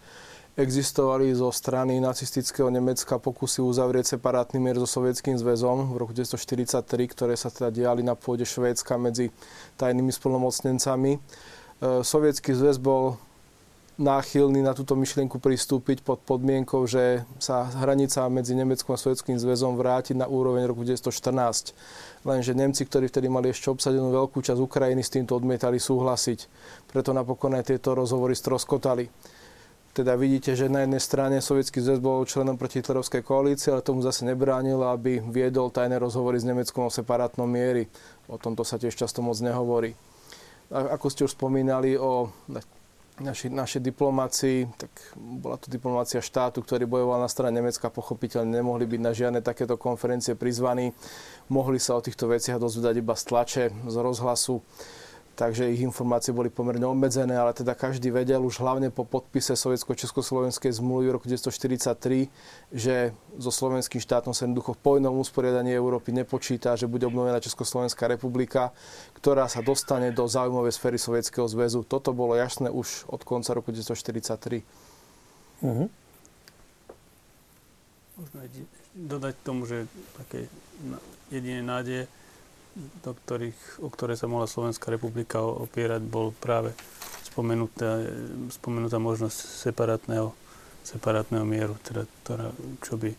Existovali 0.62 1.34
zo 1.34 1.50
strany 1.50 1.98
nacistického 1.98 2.70
Nemecka 2.70 3.18
pokusy 3.18 3.66
uzavrieť 3.66 4.14
separátny 4.14 4.62
mier 4.62 4.78
so 4.78 4.86
Sovietským 4.86 5.42
zväzom 5.42 5.90
v 5.90 5.96
roku 5.98 6.14
1943, 6.14 7.18
ktoré 7.18 7.34
sa 7.34 7.50
teda 7.50 7.74
diali 7.74 8.06
na 8.06 8.14
pôde 8.14 8.46
Švédska 8.46 8.94
medzi 9.02 9.34
tajnými 9.82 10.14
splnomocnencami. 10.14 11.18
Uh, 11.82 12.06
Sovietský 12.06 12.54
zväz 12.54 12.78
bol 12.78 13.18
náchylný 13.98 14.62
na 14.62 14.78
túto 14.78 14.94
myšlienku 14.94 15.42
pristúpiť 15.42 16.06
pod 16.06 16.22
podmienkou, 16.22 16.86
že 16.86 17.26
sa 17.42 17.66
hranica 17.82 18.30
medzi 18.30 18.54
Nemeckom 18.54 18.94
a 18.94 19.02
Sovjetským 19.02 19.42
zväzom 19.42 19.74
vráti 19.74 20.14
na 20.14 20.30
úroveň 20.30 20.70
roku 20.70 20.86
1914. 20.86 21.74
Lenže 22.22 22.54
Nemci, 22.54 22.86
ktorí 22.86 23.10
vtedy 23.10 23.26
mali 23.26 23.50
ešte 23.50 23.74
obsadenú 23.74 24.14
veľkú 24.14 24.38
časť 24.46 24.62
Ukrajiny, 24.62 25.02
s 25.02 25.14
týmto 25.14 25.34
odmietali 25.34 25.82
súhlasiť. 25.82 26.40
Preto 26.94 27.10
napokon 27.10 27.58
aj 27.58 27.74
tieto 27.74 27.98
rozhovory 27.98 28.38
stroskotali. 28.38 29.10
Teda 29.98 30.14
vidíte, 30.14 30.54
že 30.54 30.70
na 30.70 30.86
jednej 30.86 31.02
strane 31.02 31.42
Sovietský 31.42 31.82
zväz 31.82 31.98
bol 31.98 32.22
členom 32.22 32.54
proti 32.54 32.86
Hitlerovskej 32.86 33.26
koalície, 33.26 33.74
ale 33.74 33.82
tomu 33.82 34.06
zase 34.06 34.30
nebránilo, 34.30 34.94
aby 34.94 35.26
viedol 35.26 35.74
tajné 35.74 35.98
rozhovory 35.98 36.38
s 36.38 36.46
Nemeckom 36.46 36.86
o 36.86 36.94
separátnom 36.94 37.50
miery. 37.50 37.90
O 38.30 38.38
tomto 38.38 38.62
sa 38.62 38.78
tiež 38.78 38.94
často 38.94 39.26
moc 39.26 39.42
nehovorí. 39.42 39.98
A 40.70 40.94
ako 41.02 41.08
ste 41.10 41.26
už 41.26 41.34
spomínali 41.34 41.98
o 41.98 42.30
naši, 43.20 43.50
našej 43.50 43.82
diplomácii, 43.82 44.70
tak 44.78 44.92
bola 45.18 45.58
to 45.58 45.70
diplomácia 45.74 46.22
štátu, 46.22 46.62
ktorý 46.62 46.86
bojoval 46.86 47.22
na 47.22 47.30
strane 47.30 47.58
Nemecka, 47.58 47.90
pochopiteľne 47.90 48.62
nemohli 48.62 48.86
byť 48.86 49.02
na 49.02 49.12
žiadne 49.14 49.40
takéto 49.42 49.76
konferencie 49.78 50.38
prizvaní. 50.38 50.94
Mohli 51.50 51.82
sa 51.82 51.98
o 51.98 52.04
týchto 52.04 52.30
veciach 52.30 52.62
dozvedať 52.62 53.02
iba 53.02 53.18
z 53.18 53.24
tlače, 53.26 53.66
z 53.90 53.96
rozhlasu 53.98 54.62
takže 55.38 55.70
ich 55.70 55.86
informácie 55.86 56.34
boli 56.34 56.50
pomerne 56.50 56.82
obmedzené, 56.90 57.38
ale 57.38 57.54
teda 57.54 57.78
každý 57.78 58.10
vedel 58.10 58.42
už 58.42 58.58
hlavne 58.58 58.90
po 58.90 59.06
podpise 59.06 59.54
sovietsko-československej 59.54 60.74
zmluvy 60.74 61.06
v 61.06 61.14
roku 61.14 61.30
1943, 61.30 62.74
že 62.74 63.14
so 63.38 63.54
slovenským 63.54 64.02
štátom 64.02 64.34
sa 64.34 64.50
jednoducho 64.50 64.74
v 64.74 64.82
pojnom 64.82 65.14
usporiadaní 65.22 65.78
Európy 65.78 66.10
nepočíta, 66.10 66.74
že 66.74 66.90
bude 66.90 67.06
obnovená 67.06 67.38
Československá 67.38 68.10
republika, 68.10 68.74
ktorá 69.22 69.46
sa 69.46 69.62
dostane 69.62 70.10
do 70.10 70.26
záujmovej 70.26 70.74
sféry 70.74 70.98
Sovietskeho 70.98 71.46
zväzu. 71.46 71.86
Toto 71.86 72.18
bolo 72.18 72.34
jasné 72.34 72.74
už 72.74 73.06
od 73.06 73.22
konca 73.22 73.54
roku 73.54 73.70
1943. 73.70 74.66
Uh-huh. 75.62 75.86
Možno 78.18 78.38
aj 78.42 78.50
dodať 78.98 79.36
tomu, 79.46 79.70
že 79.70 79.86
také 80.18 80.50
jediné 81.30 81.62
nádeje, 81.62 82.10
do 83.02 83.12
ktorých, 83.14 83.82
o 83.82 83.90
ktoré 83.90 84.14
sa 84.14 84.30
mohla 84.30 84.46
Slovenská 84.46 84.94
republika 84.94 85.42
opierať, 85.42 86.06
bol 86.06 86.30
práve 86.38 86.78
spomenutá, 87.26 88.06
spomenutá 88.54 88.98
možnosť 89.02 89.38
separátneho, 89.38 90.34
separátneho 90.86 91.46
mieru, 91.46 91.76
teda, 91.82 92.06
ktorá, 92.24 92.54
čo 92.86 92.98
by 92.98 93.12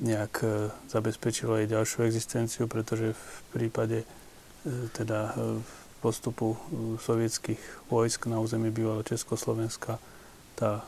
nejak 0.00 0.34
e, 0.42 0.46
zabezpečilo 0.90 1.60
jej 1.60 1.70
ďalšiu 1.70 2.08
existenciu, 2.08 2.64
pretože 2.66 3.14
v 3.14 3.38
prípade 3.54 3.98
e, 4.02 4.06
teda 4.90 5.30
e, 5.30 5.62
postupu 6.02 6.58
sovietských 7.00 7.88
vojsk 7.88 8.28
na 8.28 8.42
území 8.42 8.68
bývalého 8.68 9.06
Československa 9.06 9.96
tá 10.54 10.86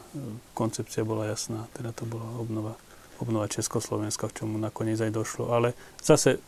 koncepcia 0.54 1.02
bola 1.02 1.26
jasná, 1.26 1.66
teda 1.74 1.90
to 1.90 2.06
bola 2.06 2.26
obnova 2.38 2.78
obnova 3.20 3.48
Československa, 3.48 4.28
k 4.28 4.42
čomu 4.42 4.60
nakoniec 4.60 5.00
aj 5.00 5.12
došlo. 5.12 5.52
Ale 5.52 5.72
zase, 6.00 6.40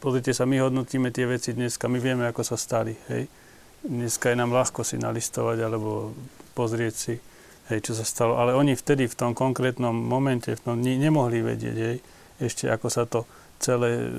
pozrite 0.00 0.32
sa, 0.32 0.48
my 0.48 0.60
hodnotíme 0.64 1.12
tie 1.14 1.28
veci 1.28 1.52
dneska, 1.52 1.90
my 1.90 1.98
vieme, 2.00 2.24
ako 2.28 2.42
sa 2.42 2.56
stali. 2.56 2.96
Hej. 3.10 3.28
Dneska 3.84 4.32
je 4.32 4.36
nám 4.40 4.52
ľahko 4.52 4.80
si 4.80 4.96
nalistovať 4.96 5.58
alebo 5.60 6.16
pozrieť 6.56 6.94
si, 6.94 7.14
hej, 7.68 7.78
čo 7.84 7.92
sa 7.92 8.04
stalo. 8.06 8.40
Ale 8.40 8.56
oni 8.56 8.72
vtedy 8.72 9.04
v 9.10 9.18
tom 9.18 9.32
konkrétnom 9.36 9.92
momente 9.92 10.56
v 10.56 10.60
tom, 10.60 10.80
ne, 10.80 10.96
nemohli 10.96 11.44
vedieť, 11.44 11.76
hej, 11.76 11.96
ešte 12.40 12.70
ako 12.72 12.88
sa 12.88 13.04
to 13.04 13.28
celé 13.60 14.10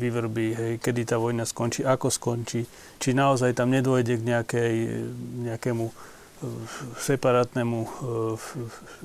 vyvrbí, 0.00 0.46
hej, 0.54 0.72
kedy 0.78 1.06
tá 1.06 1.16
vojna 1.18 1.46
skončí, 1.46 1.86
ako 1.86 2.10
skončí, 2.10 2.66
či 2.98 3.10
naozaj 3.14 3.54
tam 3.54 3.70
nedôjde 3.70 4.18
k 4.18 4.22
nejakej, 4.22 4.74
nejakému 5.50 5.84
separátnemu, 6.96 7.80
e, 7.84 7.90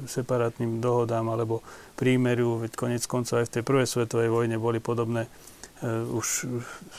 separátnym 0.07 0.79
dohodám 0.79 1.27
alebo 1.29 1.59
prímeriu, 1.99 2.59
veď 2.63 2.71
konec 2.75 3.03
koncov 3.07 3.43
aj 3.43 3.47
v 3.51 3.53
tej 3.59 3.63
prvej 3.63 3.87
svetovej 3.87 4.29
vojne 4.31 4.59
boli 4.59 4.83
podobné 4.83 5.27
uh, 5.27 6.03
už 6.11 6.47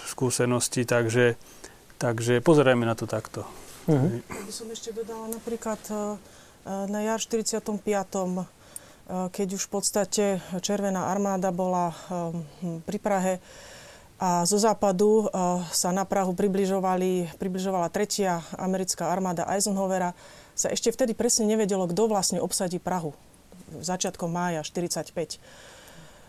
skúsenosti, 0.09 0.89
takže, 0.89 1.37
takže 2.01 2.41
pozerajme 2.41 2.89
na 2.89 2.97
to 2.97 3.05
takto. 3.05 3.45
Uh-huh. 3.85 4.21
By 4.25 4.53
som 4.53 4.73
ešte 4.73 4.97
dodala 4.97 5.29
napríklad 5.29 5.81
uh, 5.93 6.17
na 6.89 7.01
jar 7.05 7.21
45 7.21 7.77
keď 9.07 9.49
už 9.55 9.63
v 9.63 9.71
podstate 9.71 10.25
Červená 10.59 11.07
armáda 11.15 11.55
bola 11.55 11.95
pri 12.83 12.99
Prahe 12.99 13.39
a 14.17 14.49
zo 14.49 14.57
západu 14.57 15.29
sa 15.73 15.93
na 15.93 16.09
Prahu 16.09 16.33
približovali, 16.33 17.37
približovala 17.37 17.93
tretia 17.93 18.41
americká 18.57 19.13
armáda 19.13 19.45
Eisenhowera, 19.45 20.17
sa 20.57 20.73
ešte 20.73 20.89
vtedy 20.89 21.13
presne 21.13 21.45
nevedelo, 21.45 21.85
kto 21.85 22.09
vlastne 22.09 22.41
obsadí 22.41 22.81
Prahu 22.81 23.13
začiatkom 23.81 24.31
mája 24.31 24.63
45. 24.63 25.13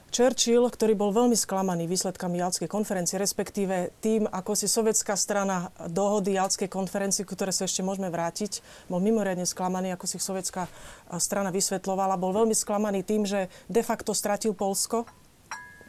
Churchill, 0.08 0.72
ktorý 0.72 0.96
bol 0.96 1.12
veľmi 1.12 1.36
sklamaný 1.36 1.84
výsledkami 1.84 2.40
Jalskej 2.40 2.72
konferencie, 2.72 3.20
respektíve 3.20 3.92
tým, 4.00 4.24
ako 4.24 4.56
si 4.56 4.72
sovietská 4.72 5.20
strana 5.20 5.68
dohody 5.92 6.40
Jalskej 6.40 6.72
konferencie, 6.72 7.28
ktoré 7.28 7.52
sa 7.52 7.68
ešte 7.68 7.84
môžeme 7.84 8.08
vrátiť, 8.08 8.64
bol 8.88 9.04
mimoriadne 9.04 9.44
sklamaný, 9.44 9.92
ako 9.92 10.08
si 10.08 10.16
sovietská 10.16 10.72
strana 11.20 11.52
vysvetlovala. 11.52 12.16
Bol 12.16 12.32
veľmi 12.32 12.56
sklamaný 12.56 13.04
tým, 13.04 13.28
že 13.28 13.52
de 13.68 13.84
facto 13.84 14.16
stratil 14.16 14.56
Polsko 14.56 15.04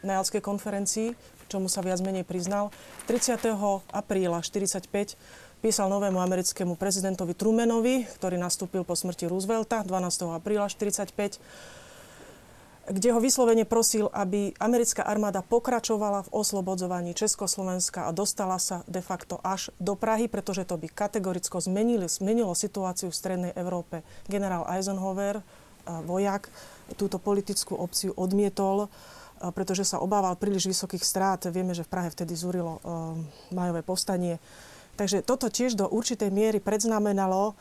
na 0.02 0.18
Jalskej 0.18 0.42
konferencii, 0.42 1.37
čomu 1.48 1.72
sa 1.72 1.80
viac 1.80 1.98
menej 2.04 2.28
priznal. 2.28 2.68
30. 3.08 3.40
apríla 3.90 4.44
1945 4.44 5.16
písal 5.58 5.90
novému 5.90 6.22
americkému 6.22 6.78
prezidentovi 6.78 7.34
Trumanovi, 7.34 8.06
ktorý 8.20 8.38
nastúpil 8.38 8.86
po 8.86 8.94
smrti 8.94 9.26
Roosevelta 9.26 9.82
12. 9.82 10.38
apríla 10.38 10.70
1945 10.70 11.40
kde 12.88 13.12
ho 13.12 13.20
vyslovene 13.20 13.68
prosil, 13.68 14.08
aby 14.16 14.56
americká 14.56 15.04
armáda 15.04 15.44
pokračovala 15.44 16.24
v 16.24 16.32
oslobodzovaní 16.32 17.12
Československa 17.12 18.08
a 18.08 18.16
dostala 18.16 18.56
sa 18.56 18.80
de 18.88 19.04
facto 19.04 19.36
až 19.44 19.68
do 19.76 19.92
Prahy, 19.92 20.24
pretože 20.26 20.64
to 20.64 20.80
by 20.80 20.88
kategoricko 20.88 21.60
zmenili, 21.60 22.08
zmenilo 22.08 22.56
situáciu 22.56 23.12
v 23.12 23.18
Strednej 23.20 23.52
Európe. 23.60 24.00
Generál 24.24 24.64
Eisenhower, 24.72 25.44
vojak, 25.84 26.48
túto 26.96 27.20
politickú 27.20 27.76
opciu 27.76 28.16
odmietol, 28.16 28.88
pretože 29.54 29.86
sa 29.86 30.02
obával 30.02 30.34
príliš 30.34 30.70
vysokých 30.70 31.04
strát. 31.06 31.40
Vieme, 31.48 31.72
že 31.74 31.86
v 31.86 31.92
Prahe 31.92 32.10
vtedy 32.10 32.34
zúrilo 32.34 32.82
majové 33.54 33.86
povstanie. 33.86 34.42
Takže 34.98 35.22
toto 35.22 35.46
tiež 35.46 35.78
do 35.78 35.86
určitej 35.86 36.26
miery 36.34 36.58
predznamenalo 36.58 37.54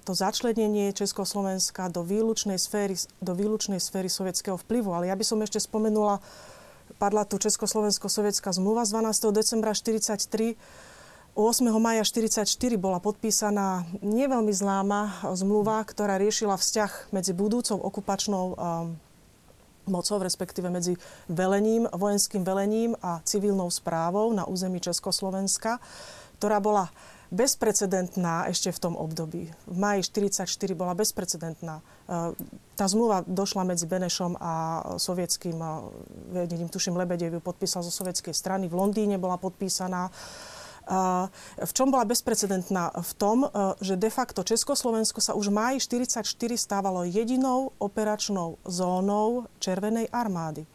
to 0.00 0.16
začlenenie 0.16 0.96
Československa 0.96 1.92
do 1.92 2.00
výlučnej 2.00 2.56
sféry, 2.56 2.96
do 3.20 3.36
výlučnej 3.36 3.76
sféry 3.76 4.08
sovietského 4.08 4.56
vplyvu. 4.56 4.88
Ale 4.96 5.12
ja 5.12 5.16
by 5.16 5.20
som 5.20 5.44
ešte 5.44 5.60
spomenula, 5.60 6.24
padla 6.96 7.28
tu 7.28 7.36
Československo-sovietská 7.36 8.56
zmluva 8.56 8.88
z 8.88 8.96
12. 8.96 9.28
decembra 9.28 9.76
1943. 9.76 10.56
8. 11.36 11.68
maja 11.78 12.02
1944 12.02 12.80
bola 12.80 12.98
podpísaná 12.98 13.86
neveľmi 14.02 14.50
známa 14.50 15.20
zmluva, 15.36 15.84
ktorá 15.84 16.18
riešila 16.18 16.58
vzťah 16.58 17.12
medzi 17.14 17.36
budúcou 17.36 17.76
okupačnou 17.76 18.56
mocou, 19.86 20.18
respektíve 20.18 20.70
medzi 20.70 20.96
velením, 21.28 21.88
vojenským 21.92 22.44
velením 22.44 22.96
a 23.02 23.20
civilnou 23.24 23.70
správou 23.70 24.32
na 24.32 24.44
území 24.44 24.80
Československa 24.80 25.80
ktorá 26.40 26.56
bola 26.56 26.88
bezprecedentná 27.28 28.48
ešte 28.48 28.72
v 28.72 28.80
tom 28.80 28.94
období. 28.96 29.52
V 29.68 29.76
maji 29.76 30.08
1944 30.08 30.72
bola 30.72 30.96
bezprecedentná. 30.96 31.78
E, 31.78 32.32
tá 32.74 32.88
zmluva 32.88 33.22
došla 33.28 33.68
medzi 33.68 33.84
Benešom 33.84 34.40
a 34.40 34.52
sovietským, 34.96 35.60
vedím, 36.32 36.72
tuším, 36.72 36.96
Lebedev 36.96 37.36
ju 37.36 37.42
podpísal 37.44 37.84
zo 37.84 37.92
sovietskej 37.92 38.32
strany. 38.32 38.72
V 38.72 38.74
Londýne 38.74 39.20
bola 39.20 39.36
podpísaná. 39.36 40.08
V 41.60 41.72
čom 41.72 41.94
bola 41.94 42.02
bezprecedentná? 42.02 42.90
V 42.90 43.12
tom, 43.14 43.46
e, 43.46 43.48
že 43.78 43.94
de 43.94 44.10
facto 44.10 44.42
Československo 44.42 45.22
sa 45.22 45.38
už 45.38 45.54
v 45.54 45.54
máji 45.54 45.76
1944 45.86 46.58
stávalo 46.58 47.06
jedinou 47.06 47.70
operačnou 47.78 48.58
zónou 48.66 49.46
Červenej 49.62 50.10
armády. 50.10 50.66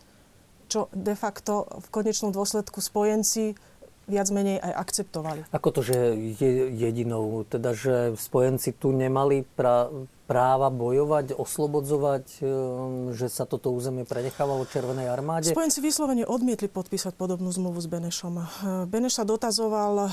Čo 0.72 0.88
de 0.96 1.14
facto 1.20 1.68
v 1.68 1.88
konečnom 1.92 2.32
dôsledku 2.32 2.80
spojenci 2.80 3.60
viac 4.06 4.30
menej 4.30 4.62
aj 4.62 4.74
akceptovali. 4.86 5.42
Ako 5.50 5.70
to, 5.74 5.82
že 5.82 5.98
je 6.38 6.70
jedinou, 6.72 7.44
teda 7.50 7.74
že 7.74 8.14
spojenci 8.16 8.78
tu 8.78 8.94
nemali 8.94 9.44
pra, 9.58 9.90
práva 10.26 10.74
bojovať, 10.74 11.38
oslobodzovať, 11.38 12.26
ehm, 12.42 13.14
že 13.14 13.30
sa 13.30 13.46
toto 13.46 13.70
územie 13.70 14.04
prenechávalo 14.04 14.66
Červenej 14.66 15.10
armáde? 15.10 15.54
Spojenci 15.54 15.86
vyslovene 15.86 16.26
odmietli 16.26 16.66
podpísať 16.66 17.14
podobnú 17.14 17.54
zmluvu 17.54 17.78
s 17.78 17.88
Benešom. 17.88 18.42
Beneš 18.90 19.22
sa 19.22 19.24
dotazoval, 19.24 19.94
ehm, 20.06 20.10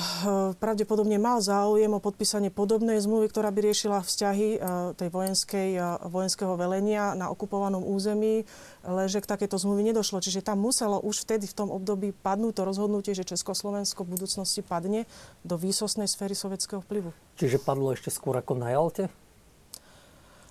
pravdepodobne 0.60 1.16
mal 1.16 1.40
záujem 1.40 1.90
o 1.96 2.00
podpísanie 2.00 2.52
podobnej 2.52 3.00
zmluvy, 3.00 3.32
ktorá 3.32 3.48
by 3.48 3.60
riešila 3.72 4.04
vzťahy 4.04 4.60
tej 4.94 5.08
vojenskej, 5.08 5.68
vojenského 6.06 6.54
velenia 6.60 7.16
na 7.16 7.32
okupovanom 7.32 7.80
území, 7.82 8.44
ale 8.84 9.08
že 9.08 9.24
k 9.24 9.26
takéto 9.26 9.56
zmluvy 9.56 9.90
nedošlo. 9.90 10.20
Čiže 10.20 10.44
tam 10.44 10.60
muselo 10.60 11.00
už 11.00 11.24
vtedy 11.24 11.48
v 11.48 11.56
tom 11.56 11.68
období 11.72 12.12
padnúť 12.12 12.60
to 12.60 12.62
rozhodnutie, 12.68 13.12
že 13.16 13.24
Československo 13.24 14.04
v 14.04 14.12
budúcnosti 14.18 14.60
padne 14.60 15.08
do 15.46 15.56
výsostnej 15.56 16.10
sféry 16.10 16.36
sovietského 16.36 16.84
vplyvu. 16.84 17.14
Čiže 17.40 17.62
padlo 17.62 17.96
ešte 17.96 18.12
skôr 18.12 18.36
ako 18.36 18.58
na 18.58 18.74
Jalte? 18.74 19.08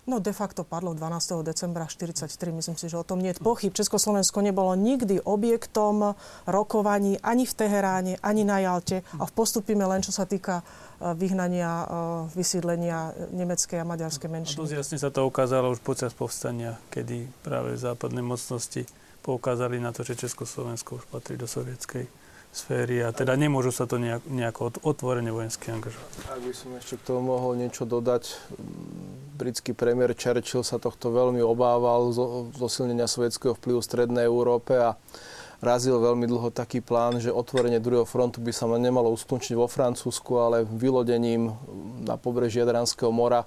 No 0.09 0.17
de 0.17 0.33
facto 0.33 0.65
padlo 0.65 0.97
12. 0.97 1.45
decembra 1.45 1.85
1943. 1.85 2.51
Myslím 2.51 2.77
si, 2.77 2.89
že 2.89 2.97
o 2.97 3.05
tom 3.05 3.21
nie 3.21 3.29
je 3.29 3.37
pochyb. 3.37 3.69
Československo 3.69 4.41
nebolo 4.41 4.73
nikdy 4.73 5.21
objektom 5.21 6.17
rokovaní 6.49 7.21
ani 7.21 7.45
v 7.45 7.53
Teheráne, 7.53 8.13
ani 8.25 8.41
na 8.41 8.57
Jalte. 8.57 9.05
A 9.21 9.29
postupíme 9.29 9.85
len, 9.85 10.01
čo 10.01 10.09
sa 10.09 10.25
týka 10.25 10.65
e, 10.97 11.13
vyhnania, 11.13 11.69
e, 11.69 11.85
vysídlenia 12.33 13.13
nemeckej 13.29 13.77
a 13.77 13.85
maďarskej 13.85 14.29
menšiny. 14.29 14.57
A 14.57 14.61
dosť 14.65 14.77
jasne 14.81 14.97
sa 14.97 15.13
to 15.13 15.21
ukázalo 15.21 15.69
už 15.69 15.85
počas 15.85 16.17
povstania, 16.17 16.81
kedy 16.89 17.29
práve 17.45 17.77
západné 17.77 18.25
mocnosti 18.25 18.89
poukázali 19.21 19.77
na 19.77 19.93
to, 19.93 20.01
že 20.01 20.17
Československo 20.17 20.97
už 20.97 21.05
patrí 21.13 21.37
do 21.37 21.45
sovietskej 21.45 22.09
sféry 22.51 22.99
a 22.99 23.15
teda 23.15 23.39
nemôžu 23.39 23.71
sa 23.71 23.87
to 23.87 23.95
nejak, 23.95 24.27
nejako 24.27 24.75
otvorene 24.83 25.31
vojensky 25.31 25.71
angažovať. 25.71 26.11
Ak 26.27 26.41
by 26.43 26.53
som 26.53 26.69
ešte 26.75 26.99
k 26.99 27.07
tomu 27.07 27.31
mohol 27.31 27.55
niečo 27.55 27.87
dodať, 27.87 28.35
britský 29.39 29.71
premiér 29.71 30.11
Churchill 30.13 30.61
sa 30.61 30.75
tohto 30.77 31.15
veľmi 31.15 31.39
obával, 31.39 32.11
zosilnenia 32.53 33.07
sovietského 33.07 33.55
vplyvu 33.55 33.79
v 33.79 33.87
Strednej 33.87 34.25
Európe 34.27 34.75
a 34.75 34.99
razil 35.63 35.95
veľmi 36.01 36.25
dlho 36.27 36.51
taký 36.51 36.83
plán, 36.83 37.21
že 37.21 37.31
otvorenie 37.31 37.79
druhého 37.79 38.03
frontu 38.03 38.43
by 38.43 38.51
sa 38.51 38.67
nemalo 38.67 39.13
uskutočniť 39.13 39.55
vo 39.55 39.69
Francúzsku, 39.69 40.31
ale 40.35 40.65
vylodením 40.65 41.53
na 42.03 42.17
pobreží 42.17 42.59
Jadranského 42.59 43.13
mora, 43.13 43.45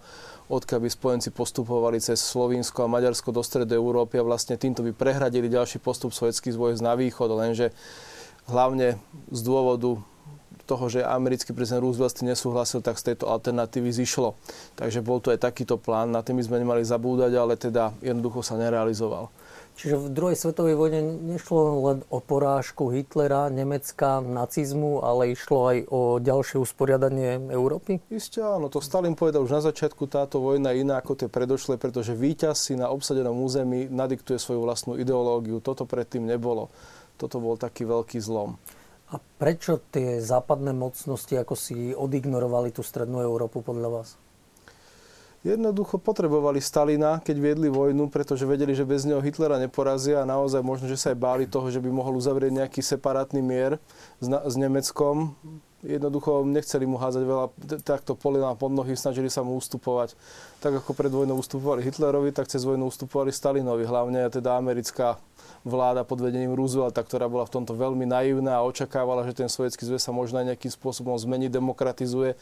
odkiaľ 0.49 0.81
by 0.81 0.89
spojenci 0.89 1.29
postupovali 1.35 1.99
cez 1.99 2.23
Slovinsko 2.23 2.87
a 2.87 2.93
Maďarsko 2.93 3.35
do 3.35 3.43
Strednej 3.43 3.77
Európy 3.77 4.23
a 4.23 4.27
vlastne 4.27 4.55
týmto 4.55 4.87
by 4.87 4.95
prehradili 4.95 5.51
ďalší 5.51 5.83
postup 5.83 6.15
sovietských 6.15 6.55
vojsk 6.55 6.81
na 6.81 6.95
východ, 6.95 7.29
lenže 7.35 7.75
hlavne 8.49 9.01
z 9.33 9.41
dôvodu 9.41 10.01
toho, 10.65 10.89
že 10.89 11.05
americký 11.05 11.53
prezident 11.53 11.85
Roosevelt 11.85 12.25
nesúhlasil, 12.25 12.81
tak 12.81 12.97
z 12.97 13.13
tejto 13.13 13.29
alternatívy 13.29 13.93
zišlo. 13.93 14.33
Takže 14.81 15.05
bol 15.05 15.21
tu 15.21 15.29
aj 15.29 15.45
takýto 15.45 15.77
plán, 15.77 16.09
na 16.09 16.25
tým 16.25 16.41
sme 16.41 16.57
nemali 16.57 16.81
zabúdať, 16.81 17.33
ale 17.37 17.55
teda 17.61 17.93
jednoducho 18.01 18.41
sa 18.41 18.57
nerealizoval. 18.57 19.29
Čiže 19.75 20.07
v 20.07 20.09
druhej 20.15 20.39
svetovej 20.39 20.79
vojne 20.79 21.03
nešlo 21.35 21.61
len 21.91 21.99
o 22.07 22.23
porážku 22.23 22.95
Hitlera, 22.95 23.51
Nemecka, 23.51 24.23
nacizmu, 24.23 25.03
ale 25.03 25.35
išlo 25.35 25.59
aj 25.67 25.79
o 25.91 26.01
ďalšie 26.23 26.63
usporiadanie 26.63 27.51
Európy? 27.51 27.99
Isté 28.07 28.39
áno, 28.39 28.71
to 28.71 28.79
Stalin 28.79 29.19
povedal 29.19 29.43
už 29.43 29.59
na 29.59 29.63
začiatku, 29.67 30.07
táto 30.07 30.39
vojna 30.39 30.71
je 30.71 30.87
iná 30.87 31.03
ako 31.03 31.19
tie 31.19 31.29
predošlé, 31.29 31.75
pretože 31.75 32.15
víťaz 32.15 32.71
si 32.71 32.79
na 32.79 32.87
obsadenom 32.87 33.35
území 33.35 33.91
nadiktuje 33.91 34.39
svoju 34.39 34.63
vlastnú 34.63 34.95
ideológiu. 34.95 35.59
Toto 35.59 35.91
predtým 35.91 36.23
nebolo. 36.23 36.71
Toto 37.15 37.39
bol 37.39 37.55
taký 37.55 37.87
veľký 37.87 38.19
zlom. 38.19 38.59
A 39.15 39.21
prečo 39.39 39.79
tie 39.93 40.19
západné 40.19 40.75
mocnosti 40.75 41.37
ako 41.39 41.55
si 41.55 41.95
odignorovali 41.95 42.75
tú 42.75 42.83
strednú 42.83 43.23
Európu 43.23 43.63
podľa 43.63 43.89
vás? 43.93 44.09
Jednoducho 45.45 46.01
potrebovali 46.01 46.57
Stalina, 46.57 47.21
keď 47.21 47.37
viedli 47.37 47.69
vojnu, 47.69 48.09
pretože 48.09 48.49
vedeli, 48.49 48.73
že 48.73 48.89
bez 48.89 49.05
neho 49.05 49.21
Hitlera 49.21 49.61
neporazia 49.61 50.25
a 50.25 50.29
naozaj 50.29 50.65
možno, 50.65 50.89
že 50.89 50.97
sa 50.97 51.13
aj 51.13 51.21
báli 51.21 51.45
toho, 51.45 51.69
že 51.69 51.85
by 51.85 51.93
mohol 51.93 52.17
uzavrieť 52.17 52.65
nejaký 52.65 52.81
separátny 52.81 53.45
mier 53.45 53.77
s, 54.25 54.27
s 54.33 54.55
Nemeckom. 54.57 55.37
Jednoducho 55.85 56.49
nechceli 56.49 56.89
mu 56.89 56.97
házať 56.97 57.23
veľa 57.29 57.47
takto 57.85 58.17
polina 58.17 58.57
pod 58.57 58.73
nohy, 58.73 58.97
snažili 58.97 59.29
sa 59.29 59.45
mu 59.45 59.61
ustupovať. 59.61 60.17
Tak 60.65 60.81
ako 60.81 60.97
pred 60.97 61.13
vojnou 61.13 61.37
ustupovali 61.37 61.85
Hitlerovi, 61.85 62.33
tak 62.33 62.49
cez 62.49 62.65
vojnu 62.65 62.89
ustupovali 62.89 63.29
Stalinovi, 63.29 63.85
hlavne 63.85 64.25
teda 64.33 64.57
americká 64.57 65.21
vláda 65.65 66.05
pod 66.05 66.21
vedením 66.21 66.53
Roosevelta, 66.53 67.01
ktorá 67.01 67.25
bola 67.25 67.49
v 67.49 67.57
tomto 67.57 67.73
veľmi 67.73 68.05
naivná 68.05 68.61
a 68.61 68.67
očakávala, 68.69 69.25
že 69.25 69.33
ten 69.33 69.49
sovietský 69.49 69.89
zväz 69.89 70.05
sa 70.05 70.13
možno 70.13 70.45
nejakým 70.45 70.69
spôsobom 70.69 71.17
zmení, 71.17 71.49
demokratizuje, 71.49 72.37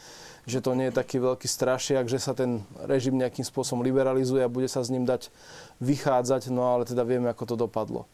že 0.45 0.59
to 0.59 0.75
nie 0.75 0.91
je 0.91 0.99
taký 0.99 1.23
veľký 1.23 1.47
strašiak, 1.47 2.11
že 2.11 2.19
sa 2.19 2.35
ten 2.35 2.67
režim 2.83 3.15
nejakým 3.15 3.47
spôsobom 3.47 3.87
liberalizuje 3.87 4.43
a 4.43 4.51
bude 4.51 4.67
sa 4.67 4.83
s 4.83 4.91
ním 4.91 5.07
dať 5.07 5.31
vychádzať, 5.79 6.51
no 6.51 6.67
ale 6.67 6.83
teda 6.83 7.07
vieme, 7.07 7.31
ako 7.31 7.55
to 7.55 7.57
dopadlo. 7.57 8.11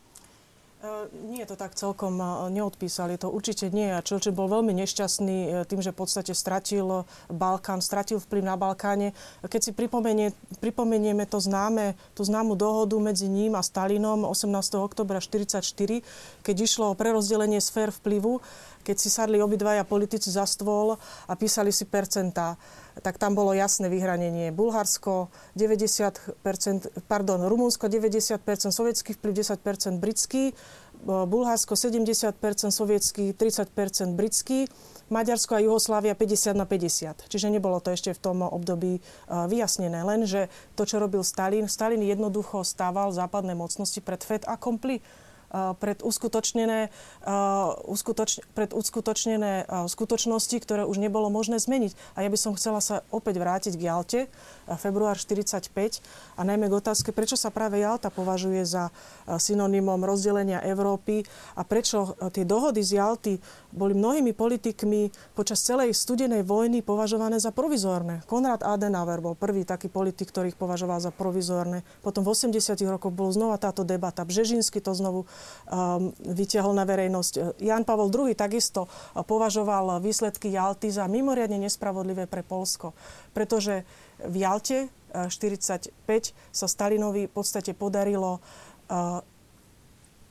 E, 0.79 1.11
nie 1.27 1.43
to 1.43 1.59
tak 1.59 1.75
celkom 1.75 2.23
e, 2.23 2.55
neodpísali, 2.55 3.19
to 3.19 3.35
určite 3.35 3.67
nie. 3.75 3.91
A 3.91 3.99
Churchill 3.99 4.31
bol 4.31 4.47
veľmi 4.47 4.71
nešťastný 4.79 5.38
e, 5.43 5.49
tým, 5.67 5.83
že 5.83 5.91
v 5.91 6.07
podstate 6.07 6.31
stratil 6.38 7.03
Balkán, 7.27 7.83
stratil 7.83 8.23
vplyv 8.23 8.47
na 8.47 8.55
Balkáne. 8.55 9.11
Keď 9.43 9.61
si 9.61 9.71
pripomenie, 9.75 10.31
pripomenieme 10.62 11.27
to 11.27 11.43
známe, 11.43 11.99
tú 12.14 12.23
známu 12.23 12.55
dohodu 12.55 12.95
medzi 13.03 13.27
ním 13.27 13.59
a 13.59 13.62
Stalinom 13.67 14.23
18. 14.23 14.79
oktobra 14.79 15.19
1944, 15.19 16.47
keď 16.47 16.57
išlo 16.62 16.95
o 16.95 16.99
prerozdelenie 16.99 17.59
sfér 17.59 17.91
vplyvu, 17.91 18.38
keď 18.87 18.97
si 19.03 19.11
sadli 19.11 19.43
obidvaja 19.43 19.83
politici 19.83 20.31
za 20.31 20.47
stôl 20.47 20.95
a 21.27 21.33
písali 21.35 21.75
si 21.75 21.91
percentá 21.91 22.55
tak 23.02 23.18
tam 23.18 23.34
bolo 23.34 23.54
jasné 23.54 23.87
vyhranenie. 23.87 24.50
Bulharsko 24.50 25.30
90%, 25.54 26.38
pardon, 27.06 27.40
Rumunsko 27.46 27.87
90%, 27.87 28.40
sovietský 28.74 29.14
vplyv 29.16 29.32
10% 29.42 30.02
britský, 30.02 30.52
Bulharsko 31.06 31.78
70% 31.78 32.34
sovietský, 32.74 33.30
30% 33.30 34.18
britský, 34.18 34.66
Maďarsko 35.08 35.56
a 35.56 35.64
Juhoslávia 35.64 36.18
50 36.18 36.58
na 36.58 36.66
50. 36.66 37.30
Čiže 37.30 37.48
nebolo 37.54 37.78
to 37.78 37.94
ešte 37.94 38.12
v 38.12 38.20
tom 38.20 38.42
období 38.42 39.00
vyjasnené. 39.30 40.02
Lenže 40.02 40.50
to, 40.74 40.84
čo 40.84 40.98
robil 40.98 41.22
Stalin, 41.22 41.70
Stalin 41.70 42.02
jednoducho 42.02 42.66
stával 42.66 43.14
západné 43.14 43.54
mocnosti 43.54 44.02
pred 44.02 44.20
fait 44.20 44.42
accompli 44.44 45.00
pred 45.52 45.98
uskutočnené, 46.04 46.92
uskutoč, 47.88 48.44
pred 48.52 48.70
uskutočnené 48.76 49.68
skutočnosti, 49.88 50.56
ktoré 50.61 50.84
už 50.84 51.00
nebolo 51.00 51.32
možné 51.32 51.56
zmeniť. 51.56 51.96
A 52.16 52.24
ja 52.24 52.28
by 52.28 52.38
som 52.38 52.52
chcela 52.56 52.84
sa 52.84 53.06
opäť 53.08 53.40
vrátiť 53.40 53.74
k 53.76 53.84
Jalte, 53.88 54.20
február 54.76 55.16
45 55.16 55.70
a 56.37 56.42
najmä 56.44 56.68
k 56.68 56.74
otázke, 56.76 57.14
prečo 57.14 57.38
sa 57.38 57.48
práve 57.48 57.81
Jalta 57.81 58.12
považuje 58.12 58.66
za 58.68 58.92
synonymom 59.24 60.02
rozdelenia 60.04 60.61
Európy 60.61 61.24
a 61.57 61.64
prečo 61.64 62.18
tie 62.35 62.44
dohody 62.44 62.85
z 62.85 63.00
Jalty 63.00 63.33
boli 63.72 63.92
mnohými 63.94 64.33
politikmi 64.33 65.12
počas 65.37 65.61
celej 65.64 65.92
studenej 65.92 66.42
vojny 66.44 66.81
považované 66.81 67.37
za 67.37 67.52
provizórne. 67.52 68.24
Konrad 68.24 68.64
Adenauer 68.64 69.20
bol 69.20 69.37
prvý 69.37 69.68
taký 69.68 69.92
politik, 69.92 70.33
ktorý 70.33 70.52
ich 70.52 70.59
považoval 70.59 70.98
za 70.98 71.12
provizórne. 71.12 71.85
Potom 72.00 72.24
v 72.24 72.33
80 72.33 72.59
rokoch 72.88 73.12
bol 73.12 73.28
znova 73.28 73.61
táto 73.61 73.85
debata. 73.85 74.24
Bžežinsky 74.24 74.81
to 74.81 74.96
znovu 74.96 75.24
um, 75.24 76.11
vyťahol 76.24 76.72
na 76.72 76.88
verejnosť. 76.88 77.61
Jan 77.61 77.85
Pavel 77.85 78.09
II 78.09 78.33
takisto 78.33 78.88
považoval 79.14 80.00
výsledky 80.00 80.48
Jalty 80.48 80.88
za 80.88 81.04
mimoriadne 81.04 81.61
nespravodlivé 81.61 82.24
pre 82.24 82.40
Polsko, 82.40 82.96
pretože 83.37 83.85
v 84.24 84.35
Jalte 84.42 84.90
45 85.12 85.90
uh, 85.90 86.20
sa 86.52 86.66
Stalinovi 86.68 87.26
v 87.26 87.33
podstate 87.33 87.72
podarilo 87.72 88.38
uh, 88.38 89.20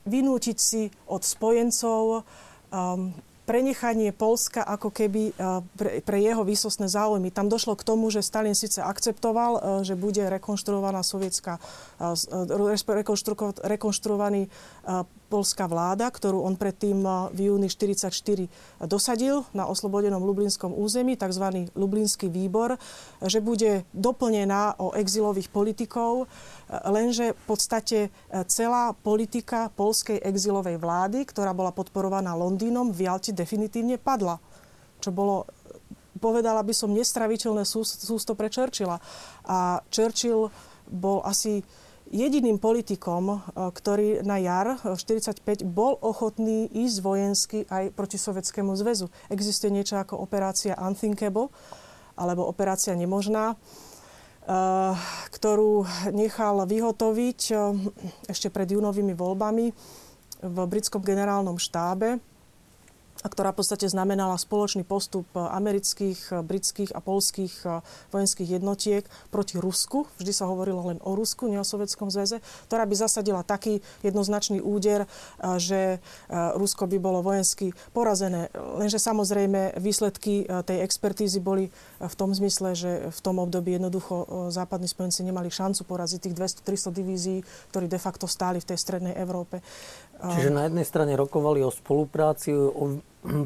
vynútiť 0.08 0.58
si 0.58 0.88
od 1.12 1.20
spojencov 1.20 2.24
um, 2.72 3.12
prenechanie 3.48 4.12
Polska 4.12 4.60
ako 4.60 4.92
keby 4.92 5.32
uh, 5.40 5.64
pre, 5.72 6.04
pre 6.04 6.20
jeho 6.20 6.44
výsostné 6.44 6.84
záujmy. 6.84 7.32
Tam 7.32 7.48
došlo 7.48 7.72
k 7.80 7.88
tomu, 7.88 8.12
že 8.12 8.20
Stalin 8.20 8.52
síce 8.52 8.84
akceptoval, 8.84 9.52
uh, 9.56 9.60
že 9.80 9.96
bude 9.96 10.20
rekonštruovaná 10.28 11.00
sovietská, 11.00 11.56
uh, 11.56 12.12
rekonštruovaný 13.64 14.52
polská 15.28 15.68
vláda, 15.68 16.08
ktorú 16.08 16.40
on 16.40 16.56
predtým 16.56 17.04
v 17.36 17.52
júni 17.52 17.68
1944 17.68 18.88
dosadil 18.88 19.44
na 19.52 19.68
oslobodenom 19.68 20.24
Lublinskom 20.24 20.72
území, 20.72 21.20
tzv. 21.20 21.68
Lublinský 21.76 22.32
výbor, 22.32 22.80
že 23.20 23.44
bude 23.44 23.84
doplnená 23.92 24.80
o 24.80 24.96
exilových 24.96 25.52
politikov, 25.52 26.26
lenže 26.68 27.32
v 27.32 27.44
podstate 27.48 27.98
e, 28.06 28.10
celá 28.46 28.92
politika 28.92 29.72
polskej 29.72 30.20
exilovej 30.20 30.76
vlády, 30.76 31.24
ktorá 31.24 31.56
bola 31.56 31.72
podporovaná 31.72 32.36
Londýnom, 32.36 32.92
v 32.92 33.08
Jalti 33.08 33.32
definitívne 33.32 33.96
padla. 33.96 34.36
Čo 35.00 35.10
bolo 35.14 35.48
povedala 36.18 36.66
by 36.66 36.74
som, 36.74 36.90
nestraviteľné 36.92 37.62
sústo 37.64 38.34
pre 38.34 38.50
Churchilla. 38.50 38.98
A 39.46 39.80
Churchill 39.88 40.50
bol 40.90 41.22
asi 41.22 41.62
jediným 42.12 42.60
politikom, 42.60 43.24
e, 43.32 43.36
ktorý 43.72 44.20
na 44.24 44.36
jar 44.36 44.76
1945 44.84 45.64
bol 45.64 45.96
ochotný 46.04 46.68
ísť 46.68 46.96
vojensky 47.00 47.58
aj 47.68 47.96
proti 47.96 48.20
Sovietskému 48.20 48.76
zväzu. 48.76 49.08
Existuje 49.32 49.72
niečo 49.72 49.96
ako 49.96 50.20
operácia 50.20 50.76
Unthinkable, 50.76 51.48
alebo 52.18 52.50
operácia 52.50 52.98
nemožná 52.98 53.54
ktorú 55.28 55.84
nechal 56.16 56.64
vyhotoviť 56.64 57.40
eh, 57.52 57.58
ešte 58.32 58.48
pred 58.48 58.72
júnovými 58.72 59.12
voľbami 59.12 59.66
v 60.38 60.56
britskom 60.64 61.04
generálnom 61.04 61.60
štábe 61.60 62.16
a 63.22 63.26
ktorá 63.26 63.50
v 63.50 63.58
podstate 63.62 63.90
znamenala 63.90 64.38
spoločný 64.38 64.86
postup 64.86 65.26
amerických, 65.34 66.46
britských 66.46 66.94
a 66.94 67.02
polských 67.02 67.54
eh, 67.66 67.82
vojenských 68.14 68.48
jednotiek 68.58 69.04
proti 69.34 69.58
Rusku. 69.58 70.06
Vždy 70.18 70.32
sa 70.34 70.46
hovorilo 70.46 70.94
len 70.94 70.98
o 71.02 71.18
Rusku, 71.18 71.50
nie 71.50 71.58
o 71.58 71.66
Sovjetskom 71.66 72.14
zväze, 72.14 72.38
ktorá 72.70 72.86
by 72.86 72.94
zasadila 72.94 73.42
taký 73.42 73.82
jednoznačný 74.06 74.62
úder, 74.62 75.04
eh, 75.04 75.58
že 75.58 75.80
eh, 75.98 76.00
Rusko 76.54 76.86
by 76.86 76.98
bolo 77.02 77.24
vojensky 77.24 77.74
porazené. 77.90 78.50
Lenže 78.54 79.02
samozrejme 79.02 79.78
výsledky 79.78 80.46
tej 80.64 80.82
expertízy 80.82 81.42
boli 81.42 81.70
v 81.98 82.14
tom 82.14 82.30
zmysle, 82.30 82.78
že 82.78 82.90
v 83.10 83.20
tom 83.20 83.42
období 83.42 83.74
jednoducho 83.74 84.48
západní 84.54 84.86
spojenci 84.86 85.26
nemali 85.26 85.50
šancu 85.50 85.82
poraziť 85.82 86.30
tých 86.30 86.34
200-300 86.64 86.94
divízií, 86.94 87.38
ktorí 87.74 87.90
de 87.90 87.98
facto 87.98 88.30
stáli 88.30 88.62
v 88.62 88.68
tej 88.70 88.78
strednej 88.78 89.14
Európe. 89.18 89.58
Čiže 90.18 90.50
na 90.50 90.66
jednej 90.66 90.86
strane 90.86 91.14
rokovali 91.14 91.62
o 91.62 91.70
spolupráci, 91.70 92.50
o 92.54 93.02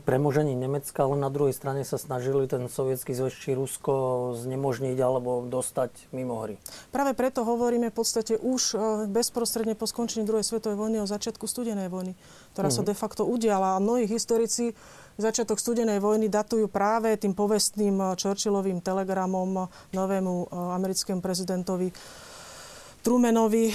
premožení 0.09 0.53
Nemecka, 0.53 1.05
ale 1.05 1.17
na 1.17 1.33
druhej 1.33 1.57
strane 1.57 1.81
sa 1.83 1.97
snažili 1.97 2.45
ten 2.45 2.69
sovietský 2.69 3.17
zväz 3.17 3.33
či 3.33 3.57
Rusko 3.57 4.33
znemožniť 4.37 4.97
alebo 5.01 5.49
dostať 5.49 6.13
mimo 6.13 6.45
hry. 6.45 6.61
Práve 6.93 7.17
preto 7.17 7.43
hovoríme 7.43 7.89
v 7.89 7.97
podstate 7.97 8.37
už 8.37 8.63
e, 8.73 8.77
bezprostredne 9.09 9.73
po 9.73 9.89
skončení 9.89 10.29
druhej 10.29 10.45
svetovej 10.45 10.77
vojny 10.77 11.01
o 11.01 11.09
začiatku 11.09 11.49
studenej 11.49 11.89
vojny, 11.89 12.13
ktorá 12.53 12.69
uh-huh. 12.69 12.81
sa 12.81 12.85
mhm. 12.85 12.89
de 12.93 12.97
facto 12.97 13.23
udiala. 13.25 13.77
A 13.77 13.83
mnohí 13.83 14.05
historici 14.05 14.77
začiatok 15.21 15.61
studenej 15.61 15.99
vojny 16.01 16.29
datujú 16.29 16.69
práve 16.69 17.17
tým 17.21 17.37
povestným 17.37 17.97
e, 17.99 18.05
Churchillovým 18.17 18.81
telegramom 18.81 19.69
novému 19.93 20.35
e, 20.35 20.47
americkému 20.53 21.21
prezidentovi 21.21 21.93
Trumanovi 23.03 23.75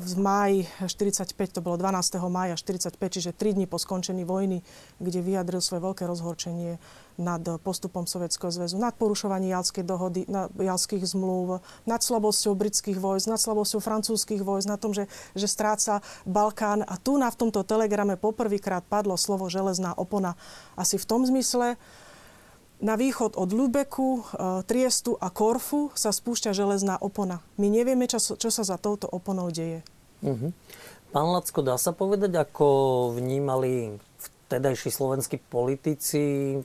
v 0.00 0.14
máji 0.16 0.64
45, 0.88 1.36
to 1.52 1.60
bolo 1.60 1.76
12. 1.76 2.16
mája 2.32 2.56
45, 2.56 2.96
čiže 2.96 3.36
3 3.36 3.52
dní 3.52 3.68
po 3.68 3.76
skončení 3.76 4.24
vojny, 4.24 4.64
kde 4.96 5.20
vyjadril 5.20 5.60
svoje 5.60 5.84
veľké 5.84 6.08
rozhorčenie 6.08 6.80
nad 7.18 7.42
postupom 7.62 8.04
Sovietskeho 8.06 8.50
zväzu, 8.50 8.76
nad 8.78 8.94
porušovaním 8.98 9.54
Jalskej 9.54 9.84
dohody, 9.86 10.26
nad 10.26 10.50
Jalských 10.54 11.04
zmluv, 11.06 11.62
nad 11.86 12.02
slabosťou 12.02 12.58
britských 12.58 12.98
vojsk, 12.98 13.30
nad 13.30 13.40
slabosťou 13.40 13.80
francúzských 13.80 14.42
vojsk, 14.42 14.66
na 14.66 14.78
tom, 14.80 14.90
že, 14.90 15.06
že 15.38 15.46
stráca 15.46 16.02
Balkán. 16.26 16.82
A 16.82 16.98
tu 16.98 17.14
na 17.16 17.30
v 17.30 17.38
tomto 17.46 17.62
telegrame 17.62 18.18
poprvýkrát 18.18 18.82
padlo 18.82 19.14
slovo 19.14 19.46
železná 19.46 19.94
opona. 19.94 20.34
Asi 20.74 20.98
v 20.98 21.06
tom 21.06 21.22
zmysle, 21.22 21.78
na 22.82 22.94
východ 22.98 23.38
od 23.38 23.50
Lubeku, 23.54 24.20
e, 24.20 24.22
Triestu 24.66 25.16
a 25.16 25.30
Korfu 25.30 25.94
sa 25.94 26.10
spúšťa 26.10 26.50
železná 26.52 26.98
opona. 27.00 27.40
My 27.56 27.70
nevieme, 27.70 28.10
čo, 28.10 28.18
čo 28.18 28.50
sa 28.50 28.66
za 28.66 28.76
touto 28.76 29.06
oponou 29.08 29.48
deje. 29.48 29.80
Uh-huh. 30.20 30.50
Pán 31.14 31.30
Lacko, 31.30 31.62
dá 31.62 31.78
sa 31.78 31.94
povedať, 31.94 32.34
ako 32.34 32.66
vnímali 33.14 34.02
vtedajší 34.46 34.90
slovenskí 34.92 35.40
politici 35.40 36.56
e, 36.56 36.58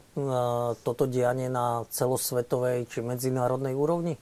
toto 0.83 1.03
dianie 1.07 1.47
na 1.47 1.83
celosvetovej 1.89 2.87
či 2.91 2.99
medzinárodnej 3.01 3.75
úrovni? 3.75 4.15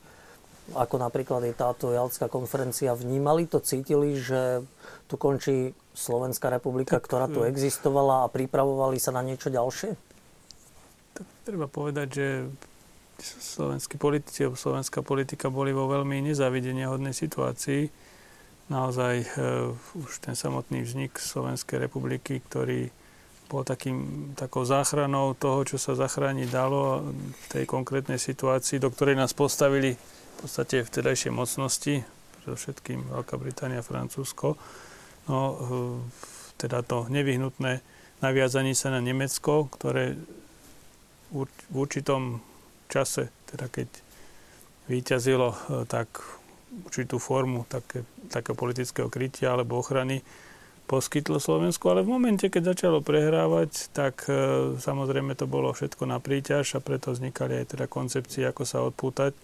Ako 0.76 1.00
napríklad 1.00 1.48
je 1.48 1.56
táto 1.56 1.96
Jalská 1.96 2.28
konferencia, 2.28 2.92
vnímali 2.92 3.48
to, 3.48 3.64
cítili, 3.64 4.20
že 4.20 4.62
tu 5.08 5.16
končí 5.16 5.72
Slovenská 5.96 6.52
republika, 6.52 7.00
tak, 7.00 7.08
ktorá 7.08 7.26
tu 7.32 7.42
e, 7.42 7.50
existovala 7.50 8.28
a 8.28 8.32
pripravovali 8.32 9.00
sa 9.02 9.16
na 9.16 9.24
niečo 9.24 9.48
ďalšie? 9.48 10.08
tak 11.18 11.26
treba 11.42 11.66
povedať, 11.66 12.08
že 12.14 12.28
slovenskí 13.42 13.98
politici 13.98 14.46
alebo 14.46 14.54
slovenská 14.54 15.02
politika 15.02 15.50
boli 15.50 15.74
vo 15.74 15.90
veľmi 15.90 16.22
nezávideniahodnej 16.30 17.18
situácii. 17.18 17.90
Naozaj 18.70 19.16
e, 19.18 19.28
už 19.98 20.22
ten 20.22 20.38
samotný 20.38 20.86
vznik 20.86 21.18
Slovenskej 21.18 21.82
republiky, 21.82 22.38
ktorý 22.46 22.94
bol 23.48 23.64
takým, 23.64 24.32
takou 24.36 24.68
záchranou 24.68 25.32
toho, 25.34 25.64
čo 25.64 25.80
sa 25.80 25.96
zachrániť 25.96 26.48
dalo 26.52 27.08
v 27.12 27.46
tej 27.48 27.64
konkrétnej 27.64 28.20
situácii, 28.20 28.84
do 28.84 28.92
ktorej 28.92 29.16
nás 29.16 29.32
postavili 29.32 29.96
v 29.96 30.36
podstate 30.44 30.84
vtedajšie 30.84 31.32
mocnosti, 31.32 32.04
predovšetkým 32.44 33.12
Veľká 33.12 33.36
Británia, 33.40 33.84
Francúzsko. 33.84 34.60
No, 35.32 35.40
e, 35.40 35.56
teda 36.60 36.84
to 36.84 37.08
nevyhnutné 37.08 37.80
naviazanie 38.20 38.76
sa 38.76 38.92
na 38.92 39.04
Nemecko, 39.04 39.68
ktoré 39.72 40.16
v 41.32 41.76
určitom 41.76 42.40
čase, 42.88 43.32
teda 43.52 43.68
keď 43.68 43.88
vyťazilo 44.88 45.50
e, 45.52 45.58
tak 45.88 46.08
určitú 46.88 47.20
formu 47.20 47.64
také, 47.68 48.04
také 48.28 48.52
politického 48.52 49.08
krytia 49.08 49.56
alebo 49.56 49.80
ochrany 49.80 50.20
poskytlo 50.88 51.38
Slovensku, 51.38 51.92
ale 51.92 52.02
v 52.02 52.16
momente, 52.16 52.48
keď 52.48 52.74
začalo 52.74 53.04
prehrávať, 53.04 53.92
tak 53.92 54.26
e, 54.32 54.74
samozrejme 54.80 55.36
to 55.36 55.46
bolo 55.46 55.76
všetko 55.76 56.08
na 56.08 56.24
príťaž 56.24 56.80
a 56.80 56.84
preto 56.84 57.12
vznikali 57.12 57.60
aj 57.60 57.76
teda 57.76 57.86
koncepcie, 57.92 58.48
ako 58.48 58.64
sa 58.64 58.82
odpútať 58.88 59.36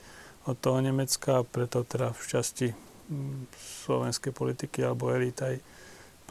od 0.47 0.55
toho 0.55 0.79
Nemecka, 0.79 1.43
preto 1.43 1.83
teda 1.83 2.15
v 2.15 2.23
časti 2.23 2.67
slovenskej 3.83 4.31
politiky 4.31 4.81
alebo 4.81 5.11
elit 5.11 5.35
aj 5.43 5.59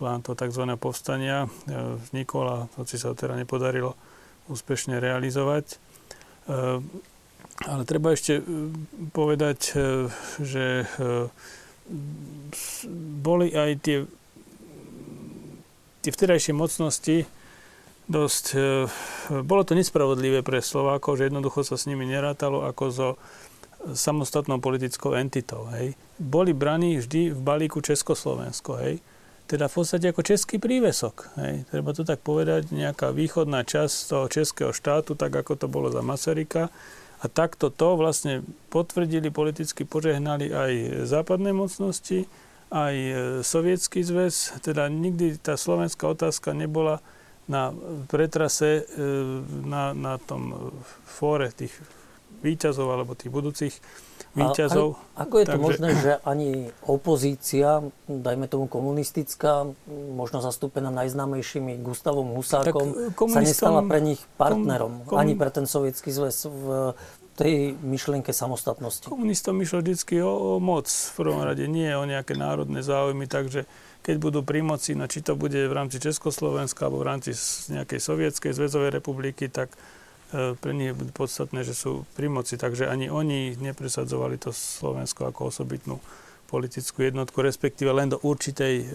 plán 0.00 0.24
toho 0.24 0.32
tzv. 0.32 0.64
povstania 0.80 1.44
e, 1.44 1.48
vznikol 2.08 2.44
a 2.48 2.58
hoci 2.80 2.96
sa 2.96 3.12
teda 3.12 3.36
nepodarilo 3.36 3.92
úspešne 4.48 4.98
realizovať. 4.98 5.78
Eh, 6.48 6.80
ale 7.62 7.82
treba 7.86 8.10
ešte 8.10 8.42
eh, 8.42 8.44
povedať, 9.14 9.58
eh, 9.76 10.10
že 10.42 10.64
boli 13.22 13.52
aj 13.52 13.70
tie, 13.82 14.06
tie 16.02 16.10
vtedajšie 16.10 16.52
mocnosti 16.52 17.24
dosť... 18.10 18.44
Bolo 19.46 19.62
to 19.62 19.78
nespravodlivé 19.78 20.42
pre 20.42 20.58
Slovákov, 20.58 21.22
že 21.22 21.30
jednoducho 21.30 21.62
sa 21.62 21.78
s 21.78 21.86
nimi 21.86 22.04
nerátalo 22.04 22.66
ako 22.66 22.84
so 22.90 23.08
samostatnou 23.82 24.58
politickou 24.62 25.14
entitou. 25.14 25.70
Hej. 25.74 25.94
Boli 26.18 26.50
braní 26.54 26.98
vždy 26.98 27.34
v 27.34 27.40
balíku 27.40 27.82
Československo. 27.82 28.78
Hej. 28.78 29.02
teda 29.52 29.68
v 29.68 29.74
podstate 29.84 30.08
ako 30.08 30.24
český 30.24 30.56
prívesok. 30.56 31.28
Hej. 31.36 31.68
Treba 31.68 31.92
to 31.92 32.08
tak 32.08 32.24
povedať, 32.24 32.72
nejaká 32.72 33.12
východná 33.12 33.68
časť 33.68 33.94
toho 34.08 34.26
českého 34.32 34.72
štátu, 34.72 35.12
tak 35.12 35.28
ako 35.28 35.60
to 35.60 35.66
bolo 35.68 35.92
za 35.92 36.00
Masaryka. 36.00 36.72
A 37.20 37.28
takto 37.28 37.68
to 37.68 37.94
vlastne 38.00 38.42
potvrdili, 38.72 39.28
politicky 39.28 39.84
požehnali 39.84 40.50
aj 40.50 40.72
západné 41.06 41.52
mocnosti, 41.52 42.24
aj 42.72 42.94
e, 42.96 43.12
sovietský 43.44 44.00
zväz. 44.00 44.56
Teda 44.64 44.88
nikdy 44.88 45.36
tá 45.36 45.60
slovenská 45.60 46.08
otázka 46.08 46.56
nebola 46.56 47.04
na 47.44 47.76
pretrase 48.08 48.88
e, 48.88 49.02
na, 49.68 49.92
na 49.92 50.16
tom 50.16 50.72
fóre 51.04 51.52
tých 51.52 51.76
výťazov 52.40 52.88
alebo 52.90 53.12
tých 53.14 53.30
budúcich 53.30 53.74
výťazov. 54.32 54.96
A, 55.14 55.28
ako 55.28 55.34
je 55.38 55.46
to 55.46 55.50
Takže... 55.54 55.62
možné, 55.62 55.88
že 56.00 56.12
ani 56.24 56.50
opozícia, 56.88 57.84
dajme 58.08 58.48
tomu 58.48 58.66
komunistická, 58.66 59.68
možno 60.16 60.40
zastúpená 60.40 60.88
najznámejšími 60.88 61.78
Gustavom 61.84 62.32
Husákom, 62.32 63.12
sa 63.28 63.44
nestala 63.44 63.84
pre 63.84 64.00
nich 64.00 64.20
partnerom, 64.40 65.04
kom, 65.04 65.14
kom... 65.14 65.20
ani 65.20 65.36
pre 65.36 65.52
ten 65.52 65.68
sovietský 65.68 66.10
zväz 66.10 66.48
v 66.48 66.96
tej 67.38 67.72
myšlienke 67.80 68.30
samostatnosti. 68.30 69.08
Komunistom 69.08 69.56
išlo 69.64 69.80
vždy 69.80 70.20
o, 70.20 70.56
o 70.56 70.62
moc 70.62 70.88
v 70.88 71.12
prvom 71.16 71.40
rade, 71.40 71.64
nie 71.64 71.88
o 71.96 72.04
nejaké 72.04 72.36
národné 72.36 72.84
záujmy, 72.84 73.24
takže 73.24 73.64
keď 74.02 74.16
budú 74.18 74.40
pri 74.42 74.60
moci, 74.66 74.98
no 74.98 75.06
či 75.06 75.22
to 75.22 75.38
bude 75.38 75.56
v 75.56 75.72
rámci 75.72 76.02
Československa 76.02 76.90
alebo 76.90 77.00
v 77.00 77.08
rámci 77.08 77.32
nejakej 77.70 78.00
sovietskej 78.02 78.52
zväzovej 78.52 78.90
republiky, 78.92 79.46
tak 79.46 79.72
E, 80.32 80.56
pre 80.56 80.72
nich 80.72 80.96
je 80.96 81.12
podstatné, 81.12 81.60
že 81.60 81.76
sú 81.76 82.08
pri 82.16 82.32
moci, 82.32 82.56
takže 82.56 82.88
ani 82.88 83.12
oni 83.12 83.60
nepresadzovali 83.60 84.40
to 84.40 84.48
Slovensko 84.48 85.28
ako 85.28 85.52
osobitnú 85.52 86.00
politickú 86.48 87.04
jednotku, 87.04 87.36
respektíve 87.44 87.92
len 87.92 88.08
do 88.08 88.18
určitej, 88.24 88.74
e, 88.80 88.86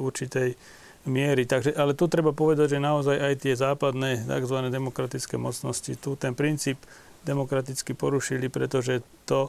určitej 0.00 0.56
miery. 1.04 1.44
Takže, 1.44 1.76
ale 1.76 1.92
tu 1.92 2.08
treba 2.08 2.32
povedať, 2.32 2.76
že 2.76 2.80
naozaj 2.80 3.16
aj 3.20 3.34
tie 3.44 3.52
západné 3.52 4.24
tzv. 4.24 4.58
demokratické 4.72 5.36
mocnosti 5.36 5.92
tu 6.00 6.16
ten 6.16 6.32
princíp 6.32 6.80
demokraticky 7.22 7.94
porušili, 7.94 8.50
pretože 8.50 9.02
to 9.24 9.48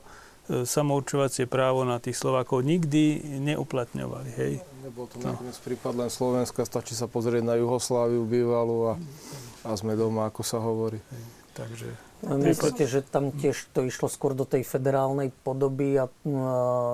e, 0.50 0.64
samourčovacie 0.64 1.50
právo 1.50 1.86
na 1.86 1.98
tých 1.98 2.18
Slovákov 2.18 2.62
nikdy 2.66 3.22
neuplatňovali. 3.42 4.30
Hej? 4.38 4.54
Nebol 4.86 5.10
to 5.10 5.22
no. 5.22 5.34
nakoniec 5.34 5.58
prípad 5.62 5.94
len 5.98 6.10
Slovenska, 6.14 6.66
stačí 6.66 6.94
sa 6.94 7.10
pozrieť 7.10 7.44
na 7.46 7.56
Jugosláviu 7.58 8.24
bývalú 8.28 8.94
a 8.94 8.94
a 9.64 9.72
sme 9.80 9.96
doma, 9.96 10.28
ako 10.28 10.42
sa 10.44 10.60
hovorí. 10.60 11.00
Takže... 11.56 11.96
Myslíte, 12.24 12.88
že 12.88 13.04
tam 13.04 13.36
tiež 13.36 13.68
to 13.76 13.84
išlo 13.84 14.08
skôr 14.08 14.32
do 14.32 14.48
tej 14.48 14.64
federálnej 14.64 15.36
podoby 15.44 16.00
a 16.00 16.08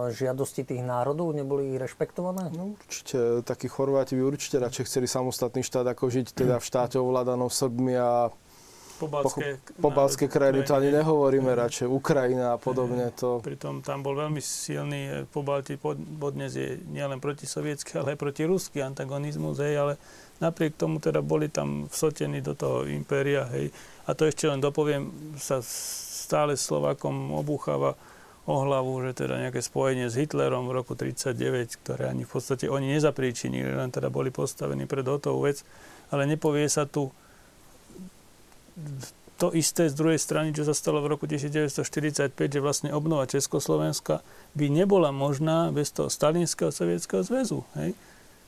žiadosti 0.09 0.65
tých 0.65 0.81
národov 0.81 1.37
neboli 1.37 1.77
rešpektované? 1.77 2.49
No 2.49 2.73
určite. 2.73 3.45
Takí 3.45 3.69
Chorváti 3.69 4.17
by 4.17 4.25
určite 4.25 4.57
radšej 4.57 4.89
chceli 4.89 5.05
samostatný 5.05 5.61
štát, 5.61 5.85
ako 5.85 6.09
žiť 6.09 6.33
teda 6.33 6.57
v 6.57 6.65
štáte 6.65 6.97
ovládanom 6.97 7.45
Srbmi 7.45 7.93
a 7.93 8.33
Pobalské, 8.99 9.63
pobalské 9.79 10.25
krajiny, 10.27 10.67
to 10.67 10.75
ani 10.75 10.91
nehovoríme 10.91 11.55
radšej, 11.55 11.87
Ukrajina 11.87 12.53
a 12.53 12.57
podobne. 12.59 13.07
To... 13.23 13.39
Pritom 13.39 13.79
tam 13.79 14.03
bol 14.03 14.19
veľmi 14.19 14.43
silný 14.43 15.01
e, 15.07 15.13
Pobaltí 15.23 15.79
podnes 15.79 16.51
je 16.51 16.83
nielen 16.91 17.23
protisovietský, 17.23 17.95
ale 18.03 18.13
aj 18.13 18.19
protiruský 18.19 18.83
antagonizmus, 18.83 19.63
hej, 19.63 19.79
ale 19.79 19.93
napriek 20.43 20.75
tomu 20.75 20.99
teda 20.99 21.23
boli 21.23 21.47
tam 21.47 21.87
vsotení 21.87 22.43
do 22.43 22.59
toho 22.59 22.83
impéria, 22.91 23.47
hej. 23.55 23.71
A 24.03 24.11
to 24.11 24.27
ešte 24.27 24.51
len 24.51 24.59
dopoviem, 24.59 25.07
sa 25.39 25.63
stále 25.63 26.59
Slovakom 26.59 27.31
obúcháva 27.31 27.95
o 28.49 28.65
hlavu, 28.65 29.05
že 29.05 29.23
teda 29.25 29.37
nejaké 29.37 29.61
spojenie 29.61 30.09
s 30.09 30.17
Hitlerom 30.17 30.65
v 30.65 30.81
roku 30.81 30.97
1939, 30.97 31.85
ktoré 31.85 32.03
ani 32.09 32.25
v 32.25 32.31
podstate 32.33 32.65
oni 32.65 32.97
nezapríčinili, 32.97 33.77
len 33.77 33.93
teda 33.93 34.09
boli 34.09 34.33
postavení 34.33 34.89
pred 34.89 35.05
hotovú 35.05 35.45
vec, 35.45 35.61
ale 36.09 36.25
nepovie 36.25 36.65
sa 36.65 36.89
tu 36.89 37.13
to 39.39 39.55
isté 39.55 39.87
z 39.87 39.95
druhej 39.95 40.19
strany, 40.19 40.51
čo 40.51 40.67
sa 40.67 40.75
stalo 40.75 40.99
v 40.99 41.15
roku 41.15 41.23
1945, 41.23 42.35
že 42.35 42.59
vlastne 42.59 42.89
obnova 42.91 43.23
Československa 43.23 44.19
by 44.51 44.67
nebola 44.67 45.15
možná 45.15 45.71
bez 45.71 45.95
toho 45.95 46.11
Stalinského 46.11 46.75
sovietského 46.75 47.23
zväzu. 47.23 47.63
Hej? 47.79 47.95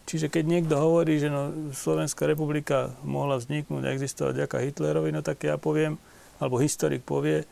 Čiže 0.04 0.28
keď 0.28 0.44
niekto 0.44 0.76
hovorí, 0.76 1.16
že 1.16 1.32
no, 1.32 1.72
Slovenská 1.72 2.28
republika 2.28 2.92
mohla 3.08 3.40
vzniknúť 3.40 3.88
a 3.88 3.94
existovať 3.96 4.44
ďaká 4.44 4.58
Hitlerovi, 4.68 5.16
no 5.16 5.24
tak 5.24 5.48
ja 5.48 5.56
poviem, 5.56 5.96
alebo 6.44 6.60
historik 6.60 7.08
povie, 7.08 7.48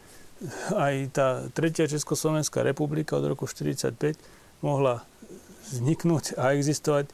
aj 0.76 0.96
tá 1.16 1.28
tretia 1.56 1.88
Československá 1.88 2.60
republika 2.60 3.16
od 3.16 3.24
roku 3.24 3.48
1945 3.48 4.20
mohla 4.60 5.08
vzniknúť 5.72 6.36
a 6.36 6.52
existovať 6.56 7.08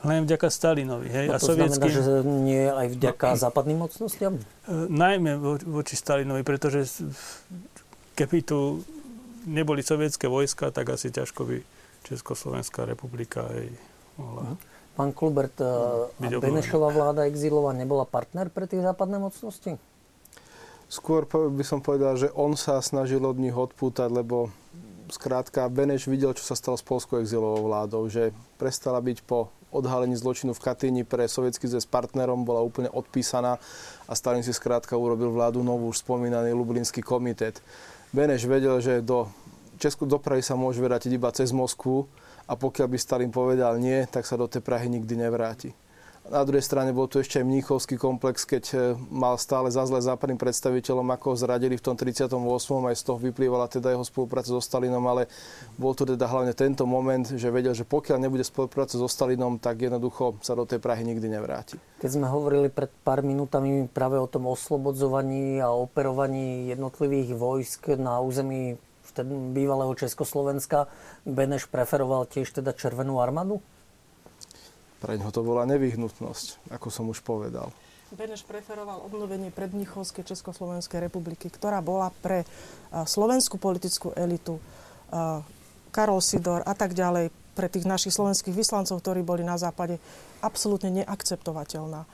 len 0.00 0.24
vďaka 0.24 0.48
Stalinovi. 0.48 1.08
Hej? 1.12 1.26
No 1.28 1.36
to 1.36 1.36
a 1.36 1.48
sovietským... 1.52 1.90
znamená, 1.92 2.00
že 2.00 2.14
nie 2.24 2.64
aj 2.64 2.86
vďaka 2.96 3.26
no, 3.36 3.36
západným 3.36 3.78
mocnostiam? 3.84 4.32
E, 4.40 4.72
najmä 4.88 5.36
vo, 5.36 5.60
voči 5.60 5.94
Stalinovi, 5.96 6.40
pretože 6.40 7.04
keby 8.16 8.38
tu 8.40 8.80
neboli 9.44 9.84
sovietské 9.84 10.24
vojska, 10.24 10.72
tak 10.72 10.88
asi 10.88 11.12
ťažko 11.12 11.40
by 11.44 11.56
Československá 12.08 12.88
republika 12.88 13.44
aj 13.44 13.64
mohla... 14.16 14.42
Mhm. 14.42 14.56
Pán 14.90 15.16
Klubert, 15.16 15.56
e, 15.56 15.64
a 15.64 16.28
Benešová 16.42 16.92
vláda 16.92 17.24
exilová 17.24 17.72
nebola 17.72 18.04
partner 18.04 18.52
pre 18.52 18.68
tie 18.68 18.82
západné 18.84 19.16
mocnosti? 19.16 19.80
Skôr 20.90 21.22
by 21.30 21.62
som 21.62 21.78
povedal, 21.78 22.18
že 22.18 22.28
on 22.34 22.58
sa 22.58 22.82
snažil 22.82 23.22
od 23.22 23.38
nich 23.38 23.54
odpútať, 23.54 24.10
lebo 24.10 24.50
skrátka 25.06 25.70
Beneš 25.70 26.10
videl, 26.10 26.34
čo 26.34 26.42
sa 26.42 26.58
stalo 26.58 26.74
s 26.74 26.82
polskou 26.82 27.22
exilovou 27.22 27.70
vládou, 27.70 28.10
že 28.10 28.34
prestala 28.58 28.98
byť 28.98 29.22
po 29.22 29.54
odhalení 29.70 30.14
zločinu 30.18 30.54
v 30.54 30.62
Katyni 30.62 31.02
pre 31.06 31.26
sovietský 31.26 31.70
zväz 31.70 31.86
partnerom 31.86 32.42
bola 32.42 32.62
úplne 32.62 32.90
odpísaná 32.90 33.58
a 34.06 34.12
Stalin 34.12 34.42
si 34.42 34.50
skrátka 34.50 34.98
urobil 34.98 35.30
vládu 35.30 35.62
novú, 35.62 35.90
už 35.90 36.02
spomínaný 36.02 36.52
Lublinský 36.54 37.02
komitet. 37.02 37.62
Beneš 38.10 38.46
vedel, 38.50 38.82
že 38.82 39.02
do 39.02 39.30
Česku 39.80 40.04
dopravy 40.04 40.42
sa 40.44 40.58
môže 40.58 40.82
vrátiť 40.82 41.16
iba 41.16 41.32
cez 41.32 41.54
Moskvu 41.54 42.04
a 42.44 42.52
pokiaľ 42.58 42.86
by 42.90 42.98
Stalin 42.98 43.32
povedal 43.32 43.78
nie, 43.78 44.04
tak 44.10 44.26
sa 44.26 44.36
do 44.36 44.50
tej 44.50 44.60
Prahy 44.60 44.90
nikdy 44.90 45.14
nevráti. 45.16 45.70
Na 46.30 46.46
druhej 46.46 46.62
strane 46.62 46.94
bol 46.94 47.10
tu 47.10 47.18
ešte 47.18 47.42
aj 47.42 47.46
Mníchovský 47.50 47.98
komplex, 47.98 48.46
keď 48.46 48.64
e, 48.70 48.76
mal 49.10 49.34
stále 49.34 49.66
za 49.66 49.82
zle 49.82 49.98
západným 49.98 50.38
predstaviteľom, 50.38 51.10
ako 51.18 51.34
ho 51.34 51.36
zradili 51.42 51.74
v 51.74 51.82
tom 51.82 51.98
38. 51.98 52.30
Aj 52.86 52.94
z 52.94 53.02
toho 53.02 53.18
vyplývala 53.18 53.66
teda 53.66 53.90
jeho 53.90 54.06
spolupráca 54.06 54.54
so 54.54 54.62
Stalinom, 54.62 55.02
ale 55.10 55.26
bol 55.74 55.90
to 55.90 56.06
teda 56.06 56.30
hlavne 56.30 56.54
tento 56.54 56.86
moment, 56.86 57.26
že 57.26 57.50
vedel, 57.50 57.74
že 57.74 57.82
pokiaľ 57.82 58.22
nebude 58.22 58.46
spolupráca 58.46 58.94
so 58.94 59.10
Stalinom, 59.10 59.58
tak 59.58 59.82
jednoducho 59.82 60.38
sa 60.38 60.54
do 60.54 60.62
tej 60.62 60.78
Prahy 60.78 61.02
nikdy 61.02 61.26
nevráti. 61.26 61.82
Keď 61.98 62.10
sme 62.14 62.30
hovorili 62.30 62.70
pred 62.70 62.94
pár 63.02 63.26
minútami 63.26 63.90
práve 63.90 64.14
o 64.14 64.30
tom 64.30 64.46
oslobodzovaní 64.46 65.58
a 65.58 65.74
operovaní 65.74 66.70
jednotlivých 66.70 67.34
vojsk 67.34 67.98
na 67.98 68.22
území 68.22 68.78
bývalého 69.50 69.90
Československa, 69.98 70.86
Beneš 71.26 71.66
preferoval 71.66 72.30
tiež 72.30 72.54
teda 72.54 72.70
Červenú 72.70 73.18
armádu? 73.18 73.58
Pre 75.00 75.16
ňoho 75.16 75.32
to 75.32 75.40
bola 75.40 75.64
nevyhnutnosť, 75.64 76.70
ako 76.76 76.88
som 76.92 77.08
už 77.08 77.24
povedal. 77.24 77.72
Beneš 78.12 78.44
preferoval 78.44 79.00
obnovenie 79.06 79.54
predmnichovskej 79.54 80.26
Československej 80.28 81.08
republiky, 81.08 81.48
ktorá 81.48 81.80
bola 81.80 82.12
pre 82.20 82.44
slovenskú 82.92 83.56
politickú 83.56 84.12
elitu, 84.18 84.60
Karol 85.94 86.20
Sidor 86.20 86.60
a 86.66 86.74
tak 86.76 86.92
ďalej, 86.92 87.32
pre 87.54 87.66
tých 87.70 87.86
našich 87.86 88.14
slovenských 88.14 88.54
vyslancov, 88.54 89.02
ktorí 89.02 89.22
boli 89.26 89.42
na 89.46 89.58
západe, 89.58 89.98
absolútne 90.42 91.02
neakceptovateľná. 91.02 92.06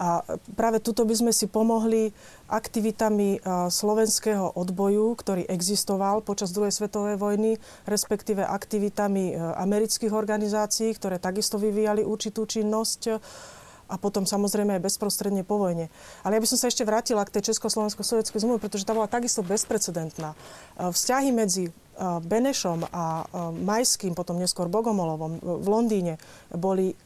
A 0.00 0.24
práve 0.56 0.80
tuto 0.80 1.04
by 1.04 1.12
sme 1.12 1.28
si 1.28 1.44
pomohli 1.44 2.08
aktivitami 2.48 3.44
slovenského 3.68 4.56
odboju, 4.56 5.12
ktorý 5.12 5.44
existoval 5.44 6.24
počas 6.24 6.56
druhej 6.56 6.72
svetovej 6.72 7.20
vojny, 7.20 7.60
respektíve 7.84 8.40
aktivitami 8.40 9.36
amerických 9.36 10.16
organizácií, 10.16 10.96
ktoré 10.96 11.20
takisto 11.20 11.60
vyvíjali 11.60 12.00
určitú 12.00 12.48
činnosť 12.48 13.20
a 13.90 13.98
potom 13.98 14.22
samozrejme 14.22 14.78
aj 14.78 14.86
bezprostredne 14.86 15.42
po 15.42 15.58
vojne. 15.58 15.90
Ale 16.22 16.38
ja 16.38 16.42
by 16.42 16.48
som 16.48 16.56
sa 16.62 16.70
ešte 16.70 16.86
vrátila 16.86 17.26
k 17.26 17.36
tej 17.36 17.50
Československo-sovietskej 17.50 18.40
zmluve, 18.40 18.62
pretože 18.62 18.86
tá 18.86 18.94
bola 18.94 19.10
takisto 19.10 19.42
bezprecedentná. 19.42 20.38
Vzťahy 20.78 21.34
medzi 21.34 21.74
Benešom 22.00 22.88
a 22.88 23.26
Majským, 23.52 24.16
potom 24.16 24.40
neskôr 24.40 24.70
Bogomolovom 24.70 25.42
v 25.42 25.66
Londýne 25.68 26.16
boli 26.54 26.96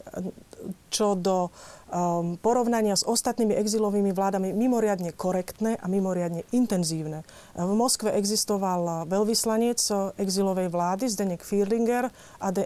čo 0.93 1.17
do 1.19 1.51
um, 1.93 2.37
porovnania 2.41 2.97
s 2.97 3.05
ostatnými 3.05 3.57
exilovými 3.59 4.15
vládami 4.15 4.53
mimoriadne 4.55 5.13
korektné 5.13 5.77
a 5.81 5.87
mimoriadne 5.91 6.47
intenzívne. 6.55 7.27
V 7.55 7.73
Moskve 7.73 8.15
existoval 8.15 9.09
veľvyslanec 9.11 9.79
exilovej 10.19 10.69
vlády 10.71 11.05
Zdenek 11.11 11.43
Fierlinger, 11.43 12.09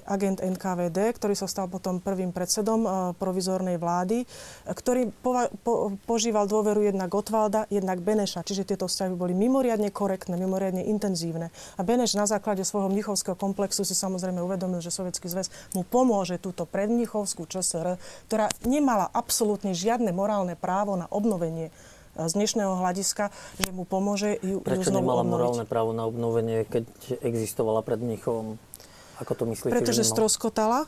agent 0.06 0.42
NKVD, 0.42 1.14
ktorý 1.16 1.34
sa 1.34 1.50
stal 1.50 1.66
potom 1.68 2.00
prvým 2.00 2.30
predsedom 2.30 2.80
uh, 2.84 2.92
provizornej 3.16 3.76
vlády, 3.76 4.24
ktorý 4.68 5.10
pova- 5.20 5.50
po- 5.62 5.96
požíval 6.04 6.48
dôveru 6.48 6.88
jednak 6.88 7.12
Gotwalda, 7.12 7.66
jednak 7.68 8.00
Beneša. 8.00 8.44
Čiže 8.44 8.74
tieto 8.74 8.86
vzťahy 8.86 9.14
boli 9.16 9.36
mimoriadne 9.36 9.92
korektné, 9.92 10.38
mimoriadne 10.38 10.86
intenzívne. 10.86 11.50
A 11.76 11.80
Beneš 11.82 12.14
na 12.14 12.24
základe 12.24 12.62
svojho 12.64 12.88
mnichovského 12.88 13.36
komplexu 13.36 13.82
si 13.82 13.96
samozrejme 13.96 14.40
uvedomil, 14.40 14.80
že 14.80 14.94
Sovietský 14.94 15.28
zväz 15.28 15.50
mu 15.76 15.84
pomôže 15.84 16.40
túto 16.40 16.64
predmnichovskú 16.64 17.44
ČSR, 17.48 18.00
ktorá 18.28 18.48
nemala 18.64 19.07
absolútne 19.12 19.72
žiadne 19.72 20.10
morálne 20.10 20.54
právo 20.58 20.98
na 20.98 21.06
obnovenie 21.08 21.68
e, 21.68 21.72
z 22.26 22.32
dnešného 22.34 22.78
hľadiska, 22.78 23.30
že 23.60 23.70
mu 23.70 23.86
pomôže 23.88 24.36
ju, 24.40 24.60
Prečo 24.60 24.90
ju 24.90 24.94
znovu 24.94 25.08
nemala 25.08 25.22
obnoviť. 25.22 25.32
morálne 25.32 25.64
právo 25.64 25.90
na 25.94 26.04
obnovenie, 26.04 26.66
keď 26.66 26.84
existovala 27.22 27.80
pred 27.86 28.00
Mnichovom? 28.02 28.58
Ako 29.18 29.32
to 29.34 29.44
myslíte? 29.50 29.74
Pretože 29.74 30.06
stroskotala 30.06 30.86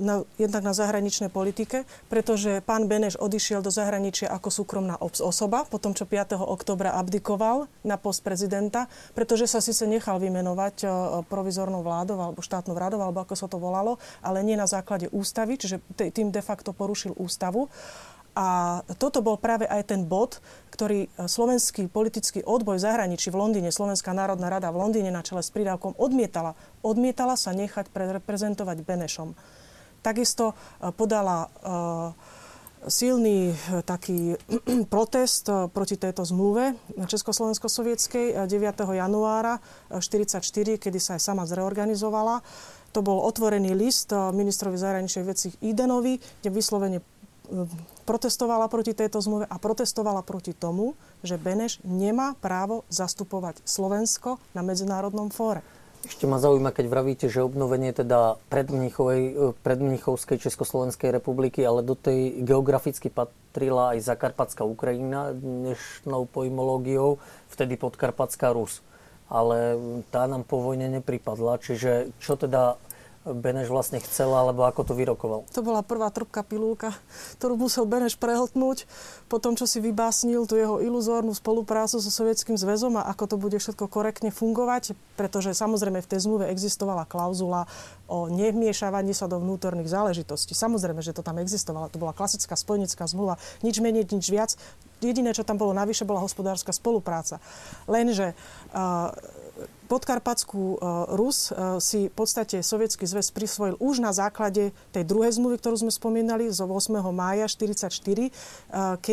na, 0.00 0.22
jednak 0.36 0.62
na 0.62 0.76
zahraničnej 0.76 1.32
politike, 1.32 1.88
pretože 2.12 2.60
pán 2.62 2.86
Beneš 2.86 3.16
odišiel 3.16 3.64
do 3.64 3.72
zahraničia 3.72 4.28
ako 4.28 4.52
súkromná 4.52 5.00
osoba, 5.00 5.64
potom 5.64 5.96
čo 5.96 6.04
5. 6.04 6.36
oktobra 6.36 6.92
abdikoval 6.94 7.68
na 7.80 7.96
post 7.96 8.20
prezidenta, 8.20 8.86
pretože 9.16 9.48
sa 9.48 9.64
síce 9.64 9.88
nechal 9.88 10.20
vymenovať 10.20 10.84
provizornou 11.26 11.80
vládou 11.80 12.20
alebo 12.20 12.44
štátnou 12.44 12.76
vládou, 12.76 13.00
alebo 13.00 13.24
ako 13.24 13.34
sa 13.34 13.48
to 13.48 13.56
volalo, 13.56 13.96
ale 14.20 14.44
nie 14.44 14.60
na 14.60 14.68
základe 14.68 15.08
ústavy, 15.08 15.56
čiže 15.56 15.80
tým 15.96 16.28
de 16.28 16.42
facto 16.44 16.76
porušil 16.76 17.16
ústavu. 17.16 17.72
A 18.36 18.80
toto 19.00 19.24
bol 19.24 19.40
práve 19.40 19.64
aj 19.64 19.96
ten 19.96 20.04
bod, 20.04 20.44
ktorý 20.68 21.08
slovenský 21.24 21.88
politický 21.88 22.44
odboj 22.44 22.76
v 22.76 22.84
zahraničí 22.84 23.32
v 23.32 23.40
Londýne, 23.40 23.72
Slovenská 23.72 24.12
národná 24.12 24.52
rada 24.52 24.68
v 24.68 24.84
Londýne 24.84 25.08
na 25.08 25.24
čele 25.24 25.40
s 25.40 25.48
prídavkom 25.48 25.96
odmietala. 25.96 26.52
Odmietala 26.84 27.40
sa 27.40 27.56
nechať 27.56 27.88
reprezentovať 27.96 28.84
Benešom. 28.84 29.32
Takisto 30.04 30.52
podala 31.00 31.48
silný 32.84 33.56
taký 33.88 34.36
protest 34.92 35.48
proti 35.72 35.96
tejto 35.96 36.28
zmluve 36.28 36.76
Československo-sovietskej 37.08 38.44
9. 38.44 38.52
januára 39.00 39.58
1944, 39.88 40.76
kedy 40.76 40.98
sa 41.00 41.16
aj 41.16 41.22
sama 41.24 41.48
zreorganizovala. 41.48 42.44
To 42.94 43.00
bol 43.00 43.24
otvorený 43.24 43.72
list 43.72 44.12
ministrovi 44.12 44.76
zahraničných 44.76 45.24
vecí 45.24 45.48
Idenovi, 45.64 46.20
kde 46.40 46.50
vyslovene 46.52 46.98
protestovala 48.06 48.70
proti 48.70 48.94
tejto 48.94 49.18
zmluve 49.18 49.50
a 49.50 49.56
protestovala 49.58 50.22
proti 50.22 50.54
tomu, 50.54 50.94
že 51.26 51.34
Beneš 51.34 51.82
nemá 51.82 52.38
právo 52.38 52.86
zastupovať 52.86 53.58
Slovensko 53.66 54.38
na 54.54 54.62
medzinárodnom 54.62 55.28
fóre. 55.34 55.66
Ešte 56.06 56.30
ma 56.30 56.38
zaujíma, 56.38 56.70
keď 56.70 56.86
vravíte, 56.86 57.26
že 57.26 57.42
obnovenie 57.42 57.90
teda 57.90 58.38
predmnichovskej 59.66 60.38
Československej 60.38 61.10
republiky, 61.10 61.66
ale 61.66 61.82
do 61.82 61.98
tej 61.98 62.46
geograficky 62.46 63.10
patrila 63.10 63.90
aj 63.90 64.06
Zakarpatská 64.06 64.62
Ukrajina 64.62 65.34
dnešnou 65.34 66.30
pojmológiou, 66.30 67.18
vtedy 67.50 67.74
Podkarpatská 67.74 68.54
Rus. 68.54 68.86
Ale 69.26 69.74
tá 70.14 70.30
nám 70.30 70.46
po 70.46 70.62
vojne 70.62 70.86
nepripadla, 70.86 71.58
čiže 71.58 72.14
čo 72.22 72.38
teda 72.38 72.78
Beneš 73.26 73.74
vlastne 73.74 73.98
chcel, 73.98 74.30
alebo 74.30 74.62
ako 74.62 74.86
to 74.86 74.94
vyrokoval? 74.94 75.50
To 75.50 75.60
bola 75.66 75.82
prvá 75.82 76.06
trpká 76.14 76.46
pilulka, 76.46 76.94
ktorú 77.42 77.58
musel 77.58 77.82
Beneš 77.82 78.14
prehltnúť 78.14 78.86
po 79.26 79.42
tom, 79.42 79.58
čo 79.58 79.66
si 79.66 79.82
vybásnil 79.82 80.46
tú 80.46 80.54
jeho 80.54 80.78
iluzórnu 80.78 81.34
spoluprácu 81.34 81.98
so 81.98 82.10
Sovietským 82.10 82.54
zväzom 82.54 82.94
a 82.94 83.10
ako 83.10 83.24
to 83.34 83.36
bude 83.36 83.58
všetko 83.58 83.90
korektne 83.90 84.30
fungovať, 84.30 84.94
pretože 85.18 85.50
samozrejme 85.50 85.98
v 85.98 86.10
tej 86.10 86.30
zmluve 86.30 86.46
existovala 86.46 87.02
klauzula 87.10 87.66
o 88.06 88.30
nevmiešavaní 88.30 89.10
sa 89.10 89.26
do 89.26 89.42
vnútorných 89.42 89.90
záležitostí. 89.90 90.54
Samozrejme, 90.54 91.02
že 91.02 91.10
to 91.10 91.26
tam 91.26 91.42
existovalo. 91.42 91.90
To 91.90 91.98
bola 91.98 92.14
klasická 92.14 92.54
spojenecká 92.54 93.02
zmluva. 93.10 93.34
Nič 93.66 93.82
menej, 93.82 94.06
nič 94.06 94.30
viac. 94.30 94.54
Jediné, 95.02 95.34
čo 95.34 95.42
tam 95.42 95.58
bolo 95.58 95.74
navyše, 95.74 96.06
bola 96.06 96.22
hospodárska 96.22 96.70
spolupráca. 96.70 97.42
Lenže 97.90 98.32
uh, 98.72 99.10
podkarpatskú 99.86 100.82
Rus 101.14 101.54
si 101.80 102.10
v 102.10 102.14
podstate 102.14 102.60
Sovietský 102.60 103.06
zväz 103.06 103.30
prisvojil 103.30 103.78
už 103.78 104.02
na 104.02 104.10
základe 104.10 104.74
tej 104.90 105.04
druhej 105.06 105.38
zmluvy, 105.38 105.62
ktorú 105.62 105.86
sme 105.86 105.92
spomínali 105.94 106.50
zo 106.50 106.66
8. 106.66 106.98
mája 107.14 107.46
1944, 107.46 108.34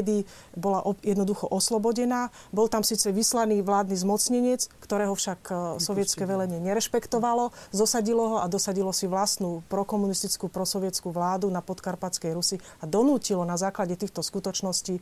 kedy 0.03 0.27
bola 0.59 0.83
jednoducho 0.99 1.47
oslobodená. 1.47 2.27
Bol 2.51 2.67
tam 2.67 2.83
síce 2.83 3.07
vyslaný 3.15 3.63
vládny 3.63 3.95
zmocnenec, 3.95 4.67
ktorého 4.83 5.15
však 5.15 5.47
sovietské 5.79 6.27
velenie 6.27 6.59
nerešpektovalo, 6.59 7.55
zosadilo 7.71 8.35
ho 8.35 8.37
a 8.43 8.51
dosadilo 8.51 8.91
si 8.91 9.07
vlastnú 9.07 9.63
prokomunistickú, 9.71 10.51
prosovietskú 10.51 11.15
vládu 11.15 11.47
na 11.47 11.63
podkarpatskej 11.63 12.35
Rusi 12.35 12.59
a 12.83 12.85
donútilo 12.85 13.47
na 13.47 13.55
základe 13.55 13.95
týchto 13.95 14.19
skutočností, 14.19 14.99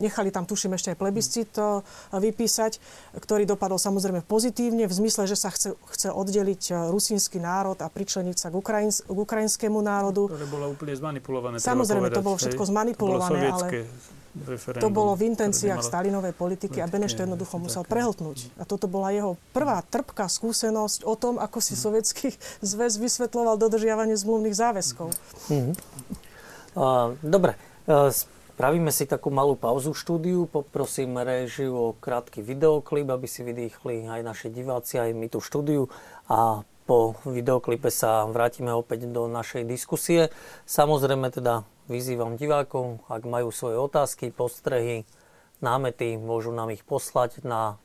nechali 0.00 0.32
tam 0.32 0.48
tuším 0.48 0.80
ešte 0.80 0.96
aj 0.96 0.98
plebiscit 0.98 1.52
vypísať, 2.16 2.80
ktorý 3.20 3.44
dopadol 3.44 3.76
samozrejme 3.76 4.24
pozitívne, 4.24 4.88
v 4.88 4.94
zmysle, 4.94 5.28
že 5.28 5.36
sa 5.36 5.50
chce, 5.50 5.74
chce 5.74 6.08
oddeliť 6.14 6.62
e, 6.70 6.72
rusínsky 6.88 7.42
národ 7.42 7.74
a 7.82 7.90
pričleniť 7.90 8.36
sa 8.38 8.48
k, 8.48 8.54
Ukrajins, 8.54 9.02
k 9.02 9.16
ukrajinskému 9.18 9.82
národu. 9.82 10.30
Ktoré 10.30 10.46
bolo 10.46 10.70
úplne 10.70 10.94
zmanipulované. 10.94 11.58
Samozrejme, 11.58 12.08
povedať, 12.08 12.18
to 12.22 12.26
bolo 12.26 12.36
všetko 12.38 12.62
zmanipulované, 12.70 13.50
to 13.50 13.56
ale 13.58 13.68
to 14.82 14.90
bolo 14.90 15.14
v 15.14 15.30
intenciách 15.30 15.78
nemalo... 15.78 15.90
Stalinovej 15.90 16.34
politiky 16.34 16.82
a 16.82 16.90
Beneš 16.90 17.14
to 17.14 17.22
jednoducho 17.22 17.54
musel 17.62 17.86
také. 17.86 17.94
prehltnúť. 17.94 18.50
A 18.58 18.66
toto 18.66 18.90
bola 18.90 19.14
jeho 19.14 19.38
prvá 19.54 19.78
trpká 19.86 20.26
skúsenosť 20.26 21.06
o 21.06 21.14
tom, 21.14 21.38
ako 21.38 21.62
si 21.62 21.78
sovietský 21.78 22.34
zväz 22.58 22.98
vysvetloval 22.98 23.54
dodržiavanie 23.56 24.18
zmluvných 24.18 24.56
záväzkov. 24.58 25.14
Mm-hmm. 25.50 25.74
Uh, 26.74 27.14
dobre, 27.22 27.54
uh, 27.86 28.10
Pravíme 28.54 28.94
si 28.94 29.02
takú 29.02 29.34
malú 29.34 29.58
pauzu 29.58 29.90
štúdiu, 29.90 30.46
poprosím 30.46 31.18
režiu 31.18 31.74
o 31.74 31.98
krátky 31.98 32.38
videoklip, 32.38 33.10
aby 33.10 33.26
si 33.26 33.42
vydýchli 33.42 34.06
aj 34.06 34.22
naši 34.22 34.46
diváci, 34.46 34.94
aj 34.94 35.10
my 35.10 35.26
tú 35.26 35.42
štúdiu 35.42 35.90
a 36.30 36.62
po 36.86 37.18
videoklipe 37.26 37.90
sa 37.90 38.22
vrátime 38.30 38.70
opäť 38.70 39.10
do 39.10 39.26
našej 39.26 39.66
diskusie. 39.66 40.30
Samozrejme 40.70 41.34
teda 41.34 41.66
vyzývam 41.88 42.40
divákov, 42.40 43.04
ak 43.08 43.22
majú 43.28 43.52
svoje 43.52 43.76
otázky, 43.76 44.32
postrehy, 44.32 45.04
námety, 45.60 46.16
môžu 46.16 46.52
nám 46.52 46.72
ich 46.72 46.84
poslať 46.84 47.44
na 47.44 47.76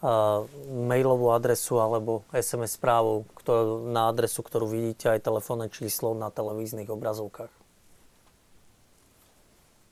uh, 0.00 0.44
mailovú 0.72 1.32
adresu 1.32 1.80
alebo 1.80 2.24
SMS 2.32 2.76
správou 2.76 3.28
ktorú, 3.40 3.88
na 3.92 4.08
adresu, 4.08 4.40
ktorú 4.40 4.68
vidíte 4.68 5.12
aj 5.12 5.24
telefónne 5.24 5.68
číslo 5.68 6.16
na 6.16 6.32
televíznych 6.32 6.88
obrazovkách. 6.88 7.52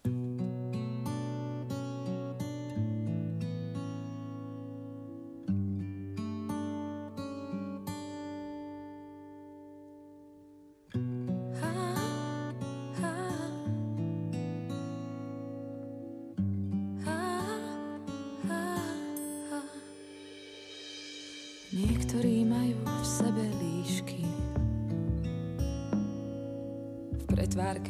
Niektorí 0.02 0.41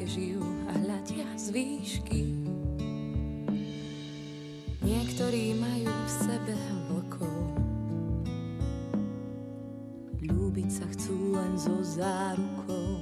pretvárke 0.02 0.10
žijú 0.10 0.42
a 0.66 0.72
hľadia 0.82 1.28
z 1.38 1.46
výšky. 1.54 2.22
Niektorí 4.82 5.54
majú 5.54 5.90
v 5.94 6.10
sebe 6.10 6.54
vlkov, 6.90 7.42
ľúbiť 10.26 10.68
sa 10.74 10.86
chcú 10.90 11.38
len 11.38 11.54
so 11.54 11.78
zárukou. 11.86 12.98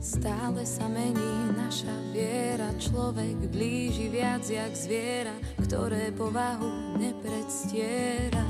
Stále 0.00 0.64
sa 0.64 0.88
mení 0.88 1.52
naša 1.52 1.92
viera, 2.16 2.72
človek 2.80 3.52
blíži 3.52 4.08
viac 4.08 4.48
jak 4.48 4.72
zviera, 4.72 5.36
ktoré 5.60 6.08
povahu 6.16 6.96
nepredstiera. 6.96 8.48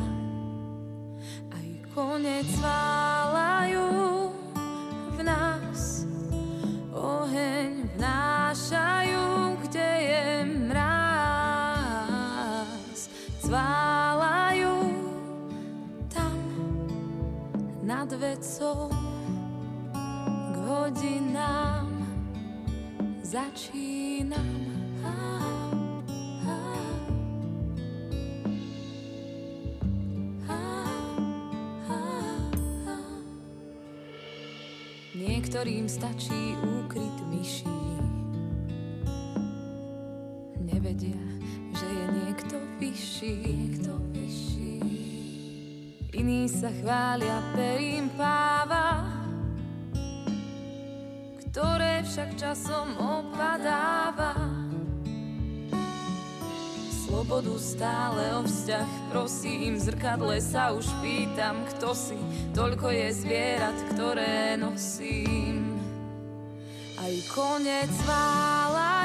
Aj 1.50 1.68
konec 1.90 2.46
válajú 2.62 3.99
nad 18.40 18.48
vecou 18.48 18.88
hodinám 20.66 21.92
začínam. 23.22 24.60
Niektorým 35.10 35.88
stačí 35.88 36.56
úkryt 36.64 37.16
myší. 37.28 37.68
Nevedia, 40.64 41.20
že 41.76 41.86
je. 41.86 42.04
Niekto 42.24 42.56
vyšší. 42.80 43.79
Iní 46.40 46.48
sa 46.48 46.72
chvália 46.72 47.36
perím 47.52 48.08
páva, 48.16 49.04
ktoré 51.44 52.00
však 52.00 52.32
časom 52.40 52.96
opadáva. 52.96 54.40
Slobodu 57.04 57.60
stále 57.60 58.32
o 58.40 58.48
vzťah 58.48 58.88
prosím, 59.12 59.76
v 59.76 59.84
zrkadle 59.84 60.40
sa 60.40 60.72
už 60.72 60.88
pýtam, 61.04 61.60
kto 61.76 61.92
si, 61.92 62.16
toľko 62.56 62.88
je 62.88 63.08
zvierat, 63.20 63.76
ktoré 63.92 64.56
nosím. 64.56 65.76
Aj 66.96 67.12
konec 67.36 67.92
válajú 68.08 68.99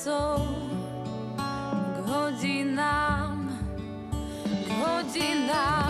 vecou 0.00 0.56
k 1.94 2.08
hodinám, 2.08 3.52
k 4.64 4.68
hodinám. 4.72 5.89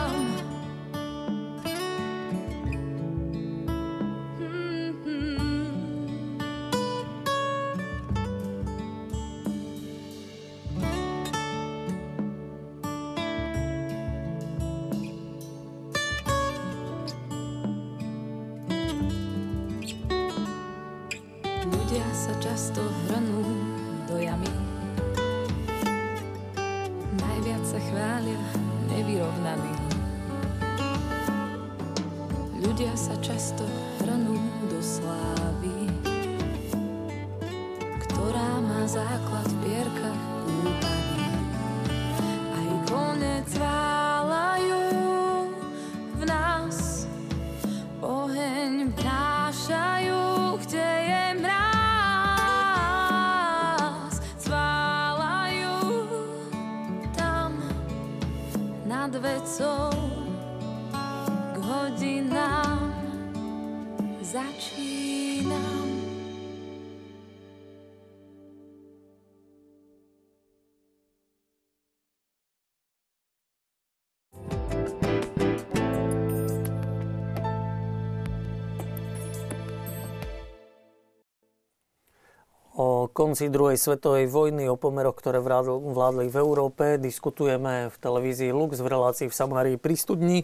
Konci 83.21 83.53
druhej 83.53 83.77
svetovej 83.77 84.33
vojny, 84.33 84.65
o 84.73 84.81
pomeroch, 84.81 85.13
ktoré 85.13 85.45
vládli 85.45 86.33
v 86.33 86.37
Európe, 86.41 86.97
diskutujeme 86.97 87.93
v 87.93 87.97
televízii 88.01 88.49
Lux 88.49 88.81
v 88.81 88.89
relácii 88.89 89.29
v 89.29 89.37
Samárii 89.37 89.77
pri 89.77 89.93
studni. 89.93 90.39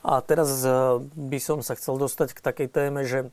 A 0.00 0.24
teraz 0.24 0.64
e, 0.64 1.04
by 1.04 1.36
som 1.36 1.60
sa 1.60 1.76
chcel 1.76 2.00
dostať 2.00 2.32
k 2.32 2.40
takej 2.40 2.68
téme, 2.72 3.04
že 3.04 3.28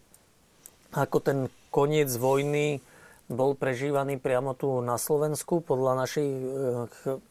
ako 0.91 1.23
ten 1.23 1.39
koniec 1.71 2.11
vojny 2.11 2.83
bol 3.31 3.55
prežívaný 3.55 4.19
priamo 4.19 4.51
tu 4.51 4.67
na 4.83 4.99
Slovensku 4.99 5.63
podľa 5.63 6.03
našich 6.03 6.35
e, 6.35 6.47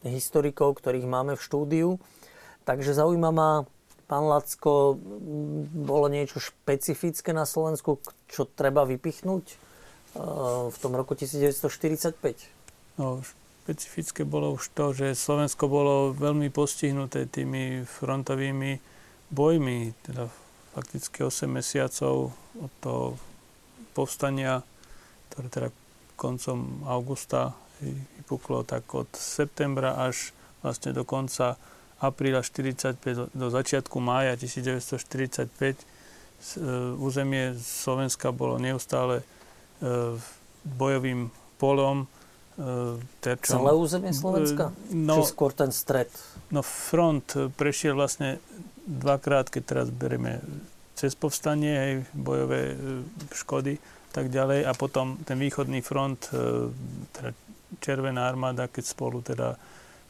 historikov, 0.09 0.81
ktorých 0.81 1.05
máme 1.05 1.37
v 1.37 1.45
štúdiu. 1.45 1.89
Takže 2.65 2.97
zaujíma 2.97 3.29
ma, 3.29 3.69
pán 4.09 4.25
Lacko, 4.25 4.97
bolo 5.85 6.09
niečo 6.09 6.41
špecifické 6.41 7.29
na 7.29 7.45
Slovensku, 7.45 8.01
čo 8.25 8.49
treba 8.49 8.89
vypichnúť? 8.89 9.68
V 10.69 10.77
tom 10.81 10.91
roku 10.95 11.13
1945? 11.13 12.97
No, 12.97 13.21
špecifické 13.65 14.25
bolo 14.25 14.57
už 14.57 14.73
to, 14.73 14.91
že 14.97 15.13
Slovensko 15.13 15.69
bolo 15.69 16.11
veľmi 16.17 16.49
postihnuté 16.49 17.29
tými 17.29 17.85
frontovými 17.85 18.81
bojmi, 19.29 19.93
teda 20.03 20.25
fakticky 20.73 21.21
8 21.21 21.45
mesiacov 21.45 22.33
od 22.57 22.71
toho 22.81 23.17
povstania, 23.93 24.65
ktoré 25.29 25.47
teda 25.49 25.69
koncom 26.19 26.83
augusta 26.83 27.55
vypuklo, 27.79 28.67
tak 28.67 28.83
od 28.91 29.07
septembra 29.15 29.95
až 29.95 30.35
vlastne 30.59 30.91
do 30.91 31.07
konca 31.07 31.55
apríla 32.03 32.43
45 32.43 33.31
do 33.31 33.47
začiatku 33.47 33.99
mája 34.03 34.35
1945 34.35 35.79
územie 36.99 37.55
Slovenska 37.59 38.31
bolo 38.31 38.55
neustále 38.59 39.23
bojovým 40.63 41.31
polom. 41.59 42.07
Terčom. 43.23 43.63
Celé 43.63 43.71
územie 43.71 44.11
Slovenska? 44.11 44.75
No, 44.91 45.23
Či 45.23 45.31
skôr 45.31 45.55
ten 45.55 45.71
stred? 45.71 46.11
No 46.51 46.59
front 46.59 47.55
prešiel 47.55 47.95
vlastne 47.95 48.43
dvakrát, 48.83 49.47
keď 49.47 49.63
teraz 49.63 49.87
berieme 49.87 50.43
cez 50.99 51.15
povstanie, 51.15 51.71
hej, 51.71 51.93
bojové 52.11 52.75
škody 53.31 53.79
tak 54.11 54.27
ďalej 54.27 54.67
a 54.67 54.75
potom 54.75 55.15
ten 55.23 55.39
východný 55.39 55.79
front, 55.79 56.19
teda 57.15 57.31
Červená 57.79 58.25
armáda, 58.27 58.65
keď 58.67 58.83
spolu 58.83 59.21
teda 59.21 59.55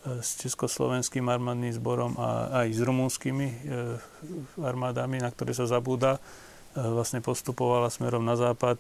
s 0.01 0.39
Československým 0.39 1.28
armádnym 1.28 1.76
zborom 1.76 2.15
a 2.15 2.63
aj 2.63 2.67
s 2.72 2.80
rumúnskymi 2.80 3.47
armádami, 4.57 5.20
na 5.20 5.28
ktoré 5.28 5.51
sa 5.51 5.67
zabúda, 5.67 6.17
vlastne 6.78 7.20
postupovala 7.24 7.89
smerom 7.89 8.22
na 8.22 8.38
západ, 8.38 8.78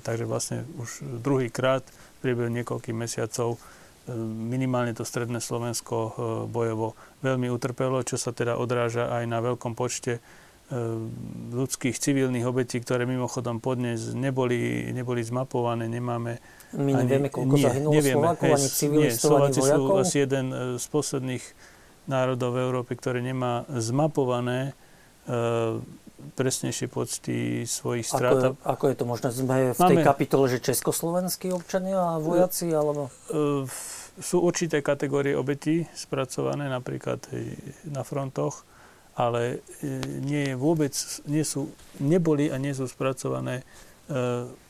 takže 0.00 0.24
vlastne 0.24 0.64
už 0.80 1.04
druhýkrát 1.20 1.84
v 1.84 2.18
priebehu 2.24 2.48
niekoľkých 2.50 2.96
mesiacov 2.96 3.60
minimálne 4.16 4.96
to 4.96 5.04
stredné 5.04 5.36
Slovensko 5.36 6.16
bojovo 6.48 6.96
veľmi 7.20 7.52
utrpelo, 7.52 8.00
čo 8.00 8.16
sa 8.16 8.32
teda 8.32 8.56
odráža 8.56 9.12
aj 9.12 9.24
na 9.28 9.38
veľkom 9.44 9.76
počte 9.76 10.24
ľudských 11.52 11.96
civilných 11.96 12.44
obetí, 12.44 12.76
ktoré 12.84 13.08
mimochodom 13.08 13.56
podnes 13.56 14.12
neboli, 14.12 14.92
neboli 14.92 15.24
zmapované, 15.24 15.88
nemáme... 15.88 16.44
My 16.76 16.92
nevieme, 16.92 17.32
koľko 17.32 17.56
nie, 17.56 17.64
zahynulo 17.64 17.92
nevieme, 17.96 18.20
Slovákov, 18.20 18.52
ani 18.52 18.68
civilistov, 18.68 19.36
ani 19.40 19.60
vojakov? 19.64 19.88
sú 19.88 19.94
asi 20.04 20.16
jeden 20.28 20.46
z 20.76 20.84
posledných 20.92 21.44
národov 22.04 22.52
v 22.52 22.58
Európe, 22.68 22.92
ktorý 23.00 23.24
nemá 23.24 23.64
zmapované 23.72 24.76
presnejšie 26.34 26.86
pocty 26.90 27.62
svojich 27.62 28.06
strát. 28.06 28.54
Ako, 28.54 28.60
ako 28.66 28.84
je 28.90 28.96
to 28.98 29.04
možné? 29.06 29.26
Sme 29.30 29.70
v 29.70 29.78
Máme, 29.78 29.90
tej 29.94 29.96
kapitole, 30.02 30.44
že 30.50 30.58
československí 30.58 31.54
občania 31.54 31.98
a 31.98 32.18
vojaci? 32.18 32.70
Alebo... 32.74 33.10
Sú 34.18 34.42
určité 34.42 34.82
kategórie 34.82 35.38
obetí 35.38 35.86
spracované 35.94 36.66
napríklad 36.66 37.22
na 37.86 38.02
frontoch, 38.02 38.66
ale 39.14 39.62
nie 40.26 40.50
je 40.50 40.54
vôbec, 40.58 40.94
nie 41.30 41.46
sú, 41.46 41.70
neboli 42.02 42.50
a 42.50 42.58
nie 42.58 42.74
sú 42.74 42.90
spracované 42.90 43.62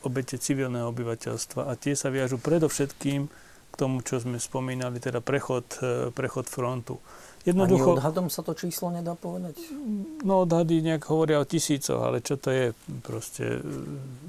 obete 0.05 0.37
civilného 0.37 0.93
obyvateľstva. 0.93 1.65
A 1.65 1.73
tie 1.81 1.97
sa 1.97 2.13
viažu 2.13 2.37
predovšetkým 2.37 3.29
k 3.69 3.75
tomu, 3.77 4.05
čo 4.05 4.21
sme 4.21 4.37
spomínali, 4.37 5.01
teda 5.01 5.25
prechod, 5.25 5.65
prechod 6.13 6.45
frontu. 6.45 7.01
Jednoducho, 7.49 7.97
Ani 7.97 7.99
odhadom 8.05 8.27
sa 8.29 8.45
to 8.45 8.53
číslo 8.53 8.93
nedá 8.93 9.17
povedať? 9.17 9.57
No 10.21 10.45
odhady 10.45 10.85
nejak 10.85 11.09
hovoria 11.09 11.41
o 11.41 11.49
tisícoch, 11.49 11.97
ale 11.97 12.21
čo 12.21 12.37
to 12.37 12.53
je 12.53 12.77
proste... 13.01 13.65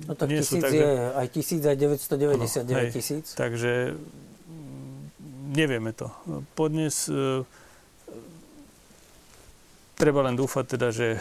No 0.08 0.16
tak 0.16 0.32
nie 0.32 0.40
tisíc 0.40 0.56
sú, 0.56 0.64
takže, 0.64 0.80
je 0.80 0.92
aj 1.20 1.28
tisíc, 1.28 1.62
aj 1.68 1.76
999 1.76 2.72
no, 2.72 2.86
tisíc. 2.96 3.26
Takže 3.36 3.74
mm, 3.92 5.00
nevieme 5.52 5.92
to. 5.92 6.08
Podnes 6.56 7.12
e, 7.12 7.44
treba 10.00 10.24
len 10.24 10.40
dúfať 10.40 10.66
teda, 10.80 10.88
že 10.96 11.08
e, 11.16 11.20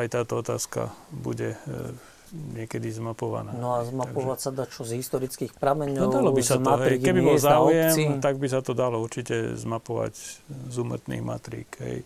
aj 0.00 0.06
táto 0.08 0.40
otázka 0.40 0.88
bude 1.12 1.52
e, 1.52 1.58
niekedy 2.34 2.90
zmapovaná. 2.90 3.54
No 3.54 3.78
a 3.78 3.86
zmapovať 3.86 4.38
Takže... 4.42 4.46
sa 4.46 4.50
dá 4.50 4.64
čo 4.66 4.82
z 4.82 4.98
historických 4.98 5.54
prameňov, 5.54 6.10
no 6.10 6.10
dalo 6.10 6.30
by 6.34 6.42
sa 6.42 6.58
to, 6.58 6.70
hej. 6.82 6.98
Keby 6.98 7.20
bol 7.22 7.38
záujem, 7.38 8.18
tak 8.18 8.42
by 8.42 8.46
sa 8.50 8.60
to 8.60 8.74
dalo 8.74 8.98
určite 8.98 9.54
zmapovať 9.54 10.14
z 10.50 10.76
umetných 10.76 11.22
matrík, 11.22 11.70
hej, 11.78 12.02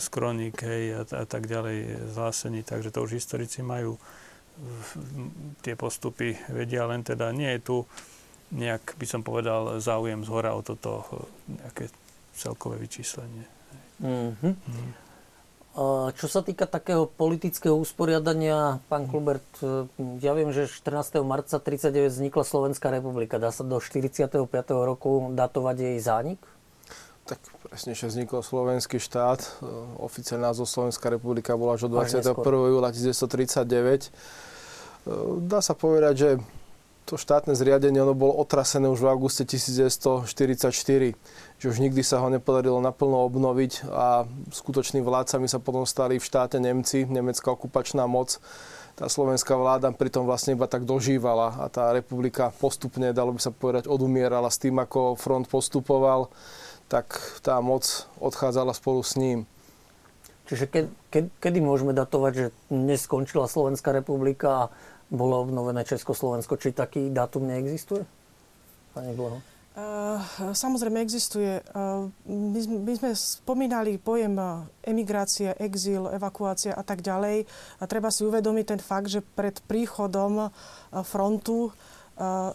z 0.00 0.06
kroník, 0.08 0.56
hej, 0.64 0.98
a, 0.98 1.02
a 1.04 1.24
tak 1.28 1.44
ďalej, 1.44 2.08
z 2.08 2.14
hlásení. 2.16 2.60
Takže 2.64 2.88
to 2.88 3.04
už 3.04 3.20
historici 3.20 3.60
majú 3.60 4.00
tie 5.60 5.76
postupy, 5.76 6.32
vedia 6.48 6.88
len 6.88 7.04
teda, 7.04 7.28
nie 7.36 7.52
je 7.56 7.60
tu 7.60 7.76
nejak, 8.56 8.96
by 8.96 9.04
som 9.04 9.20
povedal, 9.20 9.76
záujem 9.84 10.24
z 10.24 10.28
hora 10.32 10.56
o 10.56 10.64
toto 10.64 11.04
nejaké 11.44 11.92
celkové 12.32 12.80
vyčíslenie. 12.80 13.44
Mm-hmm. 14.00 14.52
Mm. 14.56 15.05
Čo 16.16 16.26
sa 16.32 16.40
týka 16.40 16.64
takého 16.64 17.04
politického 17.04 17.76
usporiadania, 17.76 18.80
pán 18.88 19.04
Klubert, 19.04 19.44
e, 19.60 19.84
ja 20.24 20.32
viem, 20.32 20.48
že 20.48 20.64
14. 20.72 21.20
marca 21.20 21.60
1939 21.60 22.16
vznikla 22.16 22.44
Slovenská 22.48 22.88
republika. 22.88 23.36
Dá 23.36 23.52
sa 23.52 23.60
do 23.60 23.76
45. 23.76 24.40
roku 24.72 25.28
datovať 25.36 25.76
jej 25.76 25.98
zánik? 26.00 26.40
Tak 27.28 27.36
presne, 27.68 27.92
že 27.92 28.08
vznikol 28.08 28.40
slovenský 28.40 28.96
štát. 28.96 29.44
E, 29.44 29.48
oficiálny 30.00 30.48
názov 30.48 30.64
Slovenská 30.64 31.12
republika 31.12 31.52
bola 31.60 31.76
až 31.76 31.92
od 31.92 32.00
21. 32.00 32.40
júla 32.72 32.88
1939. 32.96 33.68
E, 33.68 34.10
dá 35.44 35.60
sa 35.60 35.76
povedať, 35.76 36.14
že 36.16 36.30
to 37.06 37.14
štátne 37.14 37.54
zriadenie 37.54 38.02
ono 38.02 38.18
bolo 38.18 38.34
otrasené 38.42 38.90
už 38.90 39.06
v 39.06 39.10
auguste 39.14 39.46
1944, 39.46 40.26
že 41.62 41.66
už 41.70 41.78
nikdy 41.78 42.02
sa 42.02 42.18
ho 42.18 42.26
nepodarilo 42.26 42.82
naplno 42.82 43.22
obnoviť 43.30 43.86
a 43.94 44.26
skutočnými 44.50 45.06
vládcami 45.06 45.46
sa 45.46 45.62
potom 45.62 45.86
stali 45.86 46.18
v 46.18 46.26
štáte 46.26 46.58
Nemci, 46.58 47.06
nemecká 47.06 47.54
okupačná 47.54 48.10
moc. 48.10 48.42
Tá 48.98 49.06
slovenská 49.06 49.54
vláda 49.54 49.94
pritom 49.94 50.26
vlastne 50.26 50.58
iba 50.58 50.66
tak 50.66 50.82
dožívala 50.82 51.54
a 51.62 51.70
tá 51.70 51.94
republika 51.94 52.50
postupne, 52.58 53.14
dalo 53.14 53.30
by 53.30 53.40
sa 53.40 53.54
povedať, 53.54 53.86
odumierala 53.86 54.50
s 54.50 54.58
tým, 54.58 54.74
ako 54.82 55.14
front 55.14 55.46
postupoval, 55.46 56.26
tak 56.90 57.14
tá 57.38 57.62
moc 57.62 57.86
odchádzala 58.18 58.74
spolu 58.74 59.06
s 59.06 59.14
ním. 59.14 59.46
Čiže 60.46 60.64
ke, 60.70 60.80
ke, 61.10 61.26
kedy 61.42 61.58
môžeme 61.58 61.90
datovať, 61.90 62.32
že 62.34 62.46
dnes 62.70 63.02
skončila 63.02 63.50
Slovenská 63.50 63.90
republika 63.90 64.48
a 64.66 64.70
bolo 65.10 65.42
obnovené 65.46 65.86
Československo. 65.86 66.58
Či 66.58 66.74
taký 66.74 67.10
dátum 67.14 67.46
neexistuje? 67.46 68.02
Pani 68.94 69.12
Blaho. 69.14 69.38
Uh, 69.76 70.16
samozrejme 70.56 71.04
existuje. 71.04 71.60
Uh, 71.76 72.08
my, 72.24 72.92
sme 72.96 73.12
spomínali 73.12 74.00
pojem 74.00 74.32
emigrácia, 74.80 75.52
exil, 75.60 76.08
evakuácia 76.08 76.72
a 76.72 76.80
tak 76.80 77.04
ďalej. 77.04 77.44
Treba 77.84 78.08
si 78.08 78.24
uvedomiť 78.24 78.64
ten 78.72 78.80
fakt, 78.80 79.12
že 79.12 79.20
pred 79.20 79.60
príchodom 79.68 80.48
frontu 81.04 81.76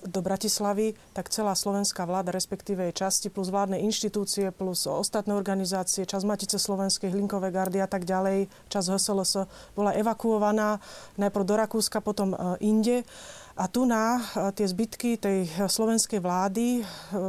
do 0.02 0.20
Bratislavy, 0.26 0.98
tak 1.14 1.30
celá 1.30 1.54
slovenská 1.54 2.10
vláda, 2.10 2.34
respektíve 2.34 2.82
jej 2.90 3.06
časti, 3.06 3.30
plus 3.30 3.54
vládne 3.54 3.78
inštitúcie, 3.86 4.50
plus 4.50 4.90
ostatné 4.90 5.38
organizácie, 5.38 6.10
čas 6.10 6.26
Matice 6.26 6.58
Slovenskej, 6.58 7.14
Hlinkové 7.14 7.54
gardy 7.54 7.78
a 7.78 7.86
tak 7.86 8.10
ďalej, 8.10 8.50
čas 8.74 8.90
HSLS, 8.90 9.46
bola 9.78 9.94
evakuovaná 9.94 10.82
najprv 11.22 11.46
do 11.46 11.56
Rakúska, 11.62 12.02
potom 12.02 12.34
inde. 12.58 13.06
A 13.54 13.70
tu 13.70 13.86
na 13.86 14.18
tie 14.58 14.66
zbytky 14.66 15.22
tej 15.22 15.46
slovenskej 15.70 16.18
vlády 16.18 16.82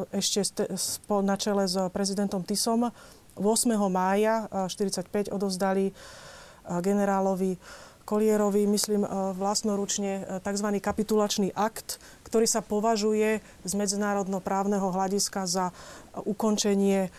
ešte 0.08 0.40
na 1.20 1.36
čele 1.36 1.68
s 1.68 1.76
prezidentom 1.92 2.40
Tisom 2.48 2.88
8. 3.36 3.44
mája 3.92 4.48
1945 4.72 5.28
odovzdali 5.34 5.92
generálovi 6.80 7.60
Kolierovi, 8.02 8.66
myslím 8.66 9.06
vlastnoručne, 9.38 10.42
tzv. 10.42 10.68
kapitulačný 10.82 11.54
akt, 11.54 12.02
ktorý 12.32 12.48
sa 12.48 12.64
považuje 12.64 13.44
z 13.44 13.72
medzinárodno-právneho 13.76 14.88
hľadiska 14.88 15.44
za 15.44 15.68
ukončenie 16.24 17.12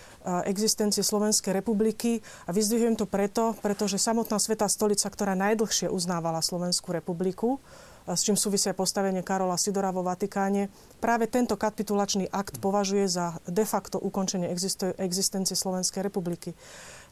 existencie 0.49 1.05
Slovenskej 1.05 1.53
republiky. 1.53 2.25
A 2.49 2.51
vyzdvihujem 2.51 2.97
to 2.97 3.05
preto, 3.05 3.53
pretože 3.61 4.01
samotná 4.01 4.41
Svetá 4.41 4.65
stolica, 4.65 5.05
ktorá 5.13 5.37
najdlhšie 5.37 5.85
uznávala 5.93 6.41
Slovenskú 6.41 6.97
republiku, 6.97 7.61
s 8.09 8.25
čím 8.25 8.33
súvisia 8.33 8.73
postavenie 8.73 9.21
Karola 9.21 9.55
Sidora 9.55 9.93
vo 9.93 10.01
Vatikáne. 10.01 10.73
Práve 10.97 11.29
tento 11.29 11.61
kapitulačný 11.61 12.27
akt 12.33 12.57
považuje 12.57 13.05
za 13.05 13.37
de 13.45 13.69
facto 13.69 14.01
ukončenie 14.01 14.49
existencie 14.97 15.53
Slovenskej 15.53 16.01
republiky. 16.09 16.57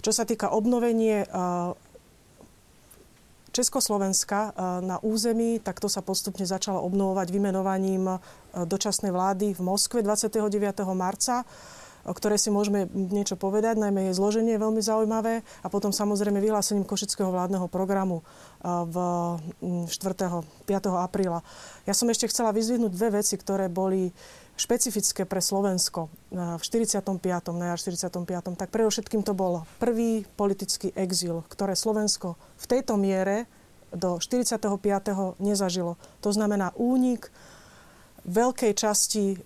Čo 0.02 0.10
sa 0.10 0.26
týka 0.26 0.49
obnovenie 0.49 1.30
Československa 3.52 4.39
eh, 4.49 4.52
na 4.82 4.97
území, 5.04 5.60
tak 5.60 5.84
to 5.84 5.91
sa 5.91 5.99
postupne 5.99 6.47
začalo 6.47 6.80
obnovovať 6.88 7.28
vymenovaním 7.30 8.16
eh, 8.16 8.18
dočasnej 8.64 9.12
vlády 9.12 9.54
v 9.54 9.62
Moskve 9.62 9.99
29. 10.04 10.49
marca 10.95 11.43
o 12.02 12.14
ktorej 12.18 12.41
si 12.41 12.49
môžeme 12.49 12.89
niečo 12.89 13.38
povedať, 13.38 13.78
najmä 13.78 14.10
jej 14.10 14.18
zloženie 14.18 14.58
je 14.58 14.64
veľmi 14.64 14.82
zaujímavé 14.82 15.45
a 15.62 15.68
potom 15.70 15.93
samozrejme 15.93 16.41
vyhlásením 16.41 16.86
Košického 16.86 17.30
vládneho 17.30 17.70
programu 17.70 18.26
eh, 18.26 18.66
v 18.66 18.95
4. 19.86 20.66
5. 20.66 21.06
apríla. 21.06 21.45
Ja 21.86 21.93
som 21.93 22.10
ešte 22.10 22.30
chcela 22.30 22.56
vyzvihnúť 22.56 22.91
dve 22.93 23.22
veci, 23.22 23.38
ktoré 23.38 23.70
boli 23.70 24.10
špecifické 24.62 25.26
pre 25.26 25.41
Slovensko 25.41 26.14
v 26.30 26.62
45. 26.62 27.18
na 27.57 27.74
jar 27.74 27.80
45. 27.82 28.22
tak 28.53 28.70
predovšetkým 28.70 29.26
to 29.26 29.34
bol 29.34 29.66
prvý 29.82 30.30
politický 30.38 30.93
exil, 30.93 31.41
ktoré 31.49 31.74
Slovensko 31.74 32.38
v 32.62 32.66
tejto 32.70 32.93
miere 33.01 33.49
do 33.89 34.22
45. 34.22 34.70
nezažilo. 35.41 35.97
To 36.22 36.30
znamená 36.30 36.78
únik 36.78 37.34
veľkej 38.30 38.74
časti 38.78 39.26
e, 39.34 39.38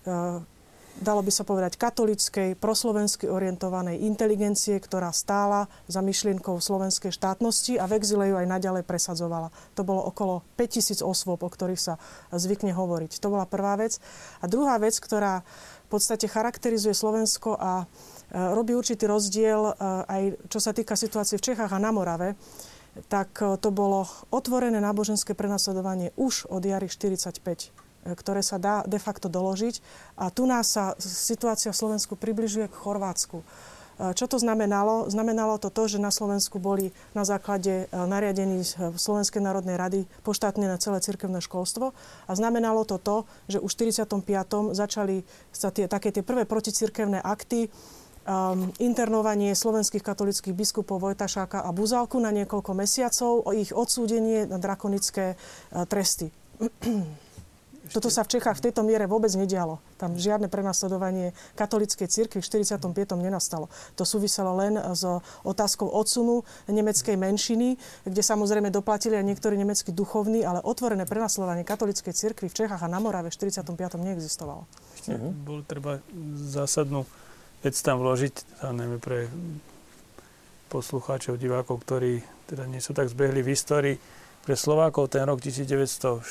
dalo 0.99 1.19
by 1.19 1.31
sa 1.31 1.43
povedať, 1.43 1.75
katolickej, 1.75 2.55
proslovensky 2.55 3.27
orientovanej 3.27 3.99
inteligencie, 4.07 4.79
ktorá 4.79 5.11
stála 5.11 5.67
za 5.91 5.99
myšlienkou 5.99 6.55
slovenskej 6.59 7.11
štátnosti 7.11 7.75
a 7.75 7.87
v 7.87 7.99
exile 7.99 8.31
ju 8.31 8.35
aj 8.39 8.47
naďalej 8.47 8.83
presadzovala. 8.87 9.51
To 9.75 9.83
bolo 9.83 10.07
okolo 10.07 10.43
5000 10.55 11.03
osôb, 11.03 11.43
o 11.43 11.49
ktorých 11.51 11.81
sa 11.81 11.93
zvykne 12.31 12.71
hovoriť. 12.71 13.19
To 13.19 13.27
bola 13.27 13.43
prvá 13.43 13.75
vec. 13.75 13.99
A 14.39 14.47
druhá 14.47 14.79
vec, 14.79 14.95
ktorá 14.95 15.43
v 15.85 15.89
podstate 15.91 16.25
charakterizuje 16.25 16.95
Slovensko 16.97 17.59
a 17.59 17.83
e, 17.83 17.85
robí 18.33 18.73
určitý 18.73 19.05
rozdiel 19.05 19.69
e, 19.69 19.73
aj 20.07 20.23
čo 20.49 20.59
sa 20.63 20.73
týka 20.73 20.97
situácie 20.97 21.37
v 21.37 21.45
Čechách 21.53 21.69
a 21.69 21.79
na 21.79 21.93
Morave, 21.93 22.33
tak 23.05 23.37
e, 23.43 23.59
to 23.61 23.69
bolo 23.69 24.09
otvorené 24.33 24.81
náboženské 24.81 25.37
prenasledovanie 25.37 26.09
už 26.17 26.49
od 26.49 26.65
jary 26.65 26.89
45 26.89 27.84
ktoré 28.13 28.45
sa 28.45 28.61
dá 28.61 28.85
de 28.85 29.01
facto 29.01 29.25
doložiť. 29.25 29.81
A 30.21 30.29
tu 30.29 30.45
nás 30.45 30.69
sa 30.69 30.93
situácia 31.01 31.73
v 31.73 31.79
Slovensku 31.81 32.13
približuje 32.13 32.69
k 32.69 32.75
Chorvátsku. 32.77 33.41
E, 33.41 33.45
čo 34.13 34.27
to 34.27 34.37
znamenalo? 34.37 35.07
Znamenalo 35.09 35.57
to 35.57 35.71
to, 35.71 35.87
že 35.87 36.03
na 36.03 36.11
Slovensku 36.11 36.61
boli 36.61 36.91
na 37.17 37.23
základe 37.23 37.87
e, 37.87 37.95
nariadení 37.95 38.61
Slovenskej 38.95 39.41
národnej 39.41 39.79
rady 39.79 39.99
poštátnené 40.21 40.77
celé 40.77 40.99
cirkevné 40.99 41.39
školstvo 41.41 41.95
a 42.27 42.31
znamenalo 42.35 42.83
to 42.83 42.99
to, 42.99 43.25
že 43.47 43.57
už 43.63 43.71
v 43.73 43.95
45. 43.97 44.75
začali 44.75 45.25
sa 45.49 45.71
tie, 45.71 45.87
také 45.87 46.11
tie 46.13 46.21
prvé 46.21 46.45
proticirkevné 46.45 47.23
akty, 47.23 47.71
um, 48.25 48.71
internovanie 48.81 49.53
slovenských 49.53 50.03
katolických 50.03 50.55
biskupov 50.55 51.01
Vojtašáka 51.01 51.61
a 51.61 51.69
Buzálku 51.71 52.17
na 52.17 52.33
niekoľko 52.33 52.71
mesiacov, 52.73 53.47
ich 53.53 53.71
odsúdenie 53.71 54.49
na 54.49 54.57
drakonické 54.57 55.35
uh, 55.35 55.85
tresty. 55.87 56.31
Toto 57.91 58.09
sa 58.09 58.25
v 58.25 58.37
Čechách 58.37 58.57
v 58.57 58.69
tejto 58.69 58.81
miere 58.81 59.05
vôbec 59.05 59.29
nedialo. 59.37 59.77
Tam 60.01 60.17
žiadne 60.17 60.49
prenasledovanie 60.49 61.37
katolíckej 61.53 62.09
cirkvi 62.09 62.41
v 62.41 62.47
45. 62.65 62.81
nenastalo. 63.17 63.69
To 63.99 64.03
súviselo 64.03 64.57
len 64.57 64.77
s 64.77 65.05
otázkou 65.45 65.89
odsunu 65.89 66.41
nemeckej 66.65 67.13
menšiny, 67.13 67.77
kde 68.07 68.21
samozrejme 68.21 68.73
doplatili 68.73 69.17
aj 69.21 69.25
niektorí 69.25 69.55
nemeckí 69.59 69.93
duchovní, 69.93 70.41
ale 70.41 70.65
otvorené 70.65 71.05
prenasledovanie 71.05 71.61
katolíckej 71.61 72.13
cirkvi 72.13 72.49
v 72.49 72.57
Čechách 72.65 72.81
a 72.81 72.89
na 72.89 72.97
Morave 72.97 73.29
v 73.29 73.37
45. 73.37 73.77
neexistovalo. 74.01 74.65
Ešte 74.97 75.17
uh-huh. 75.17 75.33
bol 75.45 75.61
treba 75.61 76.01
zásadnú 76.41 77.05
vec 77.61 77.75
tam 77.81 78.01
vložiť, 78.01 78.65
a 78.65 78.73
najmä 78.73 78.97
pre 79.01 79.29
poslucháčov, 80.69 81.37
divákov, 81.37 81.81
ktorí 81.85 82.21
teda 82.49 82.65
nie 82.69 82.81
sú 82.81 82.93
tak 82.93 83.09
zbehli 83.09 83.41
v 83.41 83.51
histórii 83.53 83.97
pre 84.45 84.53
Slovákov 84.53 85.09
ten 85.09 85.25
rok 85.25 85.41
1945 85.41 86.21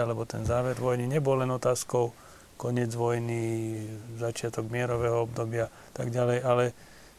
alebo 0.00 0.24
ten 0.24 0.48
záver 0.48 0.80
vojny 0.80 1.04
nebol 1.04 1.36
len 1.36 1.52
otázkou 1.52 2.16
koniec 2.56 2.90
vojny, 2.96 3.76
začiatok 4.18 4.66
mierového 4.66 5.28
obdobia 5.28 5.70
tak 5.92 6.10
ďalej, 6.10 6.38
ale 6.42 6.64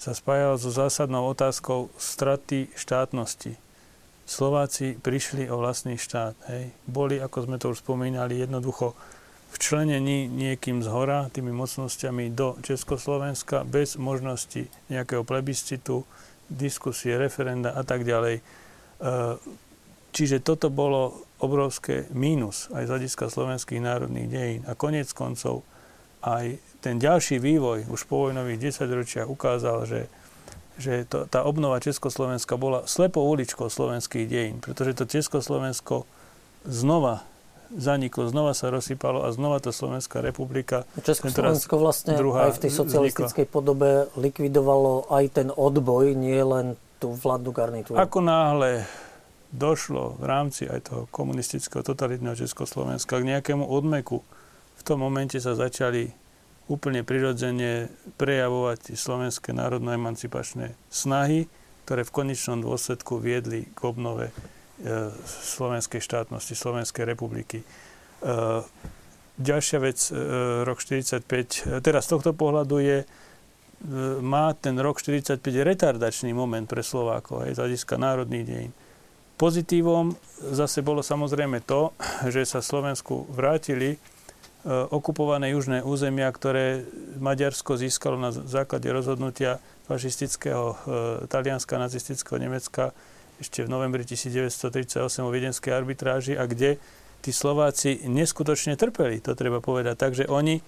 sa 0.02 0.12
spájalo 0.12 0.58
so 0.58 0.74
zásadnou 0.74 1.30
otázkou 1.30 1.94
straty 1.96 2.74
štátnosti. 2.76 3.56
Slováci 4.30 4.98
prišli 4.98 5.50
o 5.50 5.58
vlastný 5.58 5.98
štát. 5.98 6.38
Hej. 6.54 6.72
Boli, 6.86 7.18
ako 7.18 7.38
sme 7.50 7.58
to 7.58 7.74
už 7.74 7.82
spomínali, 7.82 8.38
jednoducho 8.40 8.94
včlenení 9.52 10.30
niekým 10.30 10.86
z 10.86 10.88
hora, 10.88 11.28
tými 11.34 11.50
mocnosťami 11.50 12.30
do 12.32 12.56
Československa 12.62 13.66
bez 13.66 13.98
možnosti 13.98 14.70
nejakého 14.88 15.26
plebiscitu, 15.26 16.06
diskusie, 16.48 17.18
referenda 17.18 17.74
a 17.74 17.82
tak 17.82 18.06
ďalej. 18.06 18.40
E, 18.40 18.44
čiže 20.12 20.42
toto 20.42 20.72
bolo 20.74 21.26
obrovské 21.40 22.06
mínus 22.12 22.68
aj 22.76 22.86
z 22.86 22.92
hľadiska 22.92 23.26
slovenských 23.32 23.82
národných 23.82 24.28
dejín. 24.28 24.62
A 24.68 24.76
konec 24.76 25.08
koncov 25.16 25.64
aj 26.20 26.60
ten 26.84 27.00
ďalší 27.00 27.40
vývoj 27.40 27.88
už 27.88 28.08
po 28.08 28.28
vojnových 28.28 28.60
desaťročiach 28.60 29.28
ukázal, 29.28 29.88
že, 29.88 30.02
že 30.76 31.08
to, 31.08 31.28
tá 31.32 31.48
obnova 31.48 31.80
Československa 31.80 32.60
bola 32.60 32.84
slepou 32.88 33.24
uličkou 33.32 33.72
slovenských 33.72 34.28
dejín, 34.28 34.56
pretože 34.60 35.00
to 35.00 35.08
Československo 35.08 36.04
znova 36.68 37.24
zaniklo, 37.70 38.26
znova 38.28 38.58
sa 38.58 38.74
rozsypalo 38.74 39.24
a 39.24 39.30
znova 39.30 39.62
to 39.62 39.70
Slovenská 39.70 40.26
republika. 40.26 40.90
Československo 41.06 41.78
vlastne 41.78 42.18
aj 42.18 42.58
v 42.58 42.62
tej 42.66 42.72
socialistickej 42.74 43.46
vznikla. 43.46 43.54
podobe 43.54 43.90
likvidovalo 44.18 45.06
aj 45.14 45.26
ten 45.38 45.48
odboj, 45.54 46.18
nie 46.18 46.42
len 46.42 46.74
tú 46.98 47.14
vládnu 47.14 47.52
garnitúru. 47.54 47.96
Ako 47.96 48.20
náhle 48.26 48.90
došlo 49.50 50.18
v 50.22 50.26
rámci 50.26 50.70
aj 50.70 50.94
toho 50.94 51.02
komunistického 51.10 51.82
totalitného 51.82 52.38
Československa 52.38 53.18
k 53.18 53.30
nejakému 53.38 53.66
odmeku, 53.66 54.22
v 54.80 54.82
tom 54.86 55.04
momente 55.04 55.36
sa 55.42 55.58
začali 55.58 56.14
úplne 56.70 57.02
prirodzene 57.02 57.90
prejavovať 58.22 58.94
slovenské 58.94 59.52
národno-emancipačné 59.58 60.78
snahy, 60.94 61.50
ktoré 61.84 62.06
v 62.06 62.14
konečnom 62.14 62.62
dôsledku 62.62 63.18
viedli 63.18 63.66
k 63.74 63.80
obnove 63.90 64.30
E, 64.80 65.12
slovenskej 65.60 66.00
štátnosti, 66.00 66.56
Slovenskej 66.56 67.04
republiky. 67.04 67.60
E, 67.60 67.66
ďalšia 69.36 69.80
vec, 69.84 70.00
e, 70.08 70.16
rok 70.64 70.80
45, 70.80 71.84
teraz 71.84 72.08
z 72.08 72.16
tohto 72.16 72.32
pohľadu 72.32 72.80
je, 72.80 72.98
má 74.20 74.52
ten 74.60 74.76
rok 74.80 75.00
45 75.00 75.40
retardačný 75.40 76.36
moment 76.36 76.68
pre 76.68 76.84
Slovákov, 76.84 77.48
aj 77.48 77.56
z 77.56 77.60
hľadiska 77.64 77.96
národných 77.96 78.46
dejín. 78.48 78.72
Pozitívom 79.40 80.20
zase 80.52 80.84
bolo 80.84 81.00
samozrejme 81.00 81.64
to, 81.64 81.96
že 82.28 82.44
sa 82.44 82.60
Slovensku 82.60 83.24
vrátili 83.32 83.96
okupované 84.68 85.56
južné 85.56 85.80
územia, 85.80 86.28
ktoré 86.28 86.84
Maďarsko 87.16 87.80
získalo 87.80 88.20
na 88.20 88.36
základe 88.36 88.92
rozhodnutia 88.92 89.64
fašistického 89.88 90.76
Talianska, 91.32 91.80
nacistického 91.80 92.36
Nemecka 92.36 92.92
ešte 93.40 93.64
v 93.64 93.72
novembri 93.72 94.04
1938 94.04 95.00
o 95.24 95.32
viedenskej 95.32 95.72
arbitráži 95.72 96.36
a 96.36 96.44
kde 96.44 96.76
tí 97.24 97.32
Slováci 97.32 98.04
neskutočne 98.08 98.76
trpeli, 98.76 99.24
to 99.24 99.36
treba 99.36 99.64
povedať. 99.64 99.96
Takže 99.96 100.24
oni, 100.28 100.60
e, 100.60 100.64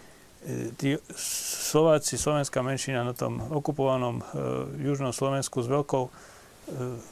tí 0.79 0.95
Slováci, 1.15 2.15
slovenská 2.15 2.63
menšina 2.63 3.03
na 3.03 3.11
tom 3.11 3.39
okupovanom 3.39 4.19
e, 4.19 4.23
južnom 4.87 5.11
Slovensku 5.11 5.63
s 5.63 5.67
veľkou 5.67 6.03
e, 6.07 6.11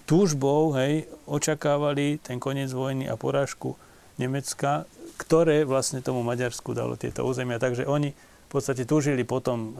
túžbou 0.07 0.71
hej, 0.77 1.09
očakávali 1.27 2.21
ten 2.23 2.39
koniec 2.39 2.71
vojny 2.71 3.11
a 3.11 3.19
porážku 3.19 3.75
Nemecka, 4.15 4.87
ktoré 5.19 5.67
vlastne 5.67 5.99
tomu 5.99 6.23
Maďarsku 6.23 6.71
dalo 6.71 6.95
tieto 6.95 7.27
územia. 7.27 7.59
Takže 7.59 7.83
oni 7.83 8.15
v 8.49 8.57
podstate 8.57 8.81
túžili 8.89 9.21
potom 9.21 9.57
e, 9.59 9.71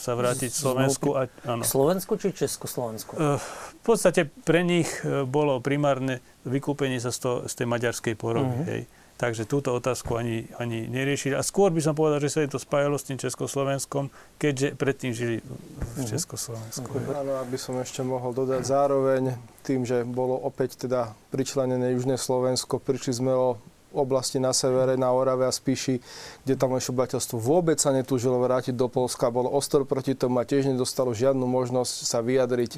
sa 0.00 0.16
vrátiť 0.16 0.48
v 0.48 0.60
Slovensku. 0.64 1.08
A, 1.12 1.28
áno. 1.44 1.60
Slovensku 1.60 2.16
či 2.16 2.32
Československu? 2.32 3.12
E, 3.20 3.36
v 3.36 3.82
podstate 3.84 4.24
pre 4.48 4.64
nich 4.64 4.88
e, 5.04 5.28
bolo 5.28 5.60
primárne 5.60 6.24
vykúpenie 6.48 6.96
sa 7.04 7.12
z, 7.12 7.18
to, 7.20 7.30
z 7.44 7.52
tej 7.52 7.66
maďarskej 7.68 8.14
poroby. 8.16 8.58
Hej. 8.64 8.82
Takže 9.14 9.46
túto 9.46 9.70
otázku 9.70 10.18
ani, 10.18 10.50
ani 10.58 10.90
neriešili. 10.90 11.38
A 11.38 11.46
skôr 11.46 11.70
by 11.70 11.78
som 11.78 11.94
povedal, 11.94 12.18
že 12.18 12.34
sa 12.34 12.42
im 12.42 12.50
to 12.50 12.58
spájalo 12.58 12.98
s 12.98 13.06
tým 13.06 13.14
Československom, 13.14 14.10
keďže 14.42 14.74
predtým 14.74 15.14
žili 15.14 15.38
v 15.38 15.46
uh-huh. 15.46 16.10
Československu. 16.10 16.90
Uh-huh. 16.90 17.22
Áno, 17.22 17.38
aby 17.38 17.54
som 17.54 17.78
ešte 17.78 18.02
mohol 18.02 18.34
dodať 18.34 18.66
zároveň 18.66 19.38
tým, 19.62 19.86
že 19.86 20.02
bolo 20.02 20.34
opäť 20.34 20.90
teda 20.90 21.14
pričlenené 21.30 21.94
Južné 21.94 22.18
Slovensko, 22.18 22.82
prišli 22.82 23.12
sme 23.22 23.32
o 23.32 23.54
oblasti 23.94 24.42
na 24.42 24.50
severe, 24.50 24.98
na 24.98 25.14
Orave 25.14 25.46
a 25.46 25.54
Spíši, 25.54 26.02
kde 26.42 26.54
tam 26.58 26.74
obyvateľstvo 26.74 27.38
vôbec 27.38 27.78
sa 27.78 27.94
netúžilo 27.94 28.42
vrátiť 28.42 28.74
do 28.74 28.90
Polska, 28.90 29.30
bolo 29.30 29.48
ostor 29.54 29.86
proti 29.86 30.18
tomu 30.18 30.42
a 30.42 30.44
tiež 30.44 30.66
nedostalo 30.66 31.14
žiadnu 31.14 31.46
možnosť 31.46 31.94
sa 32.02 32.18
vyjadriť 32.18 32.72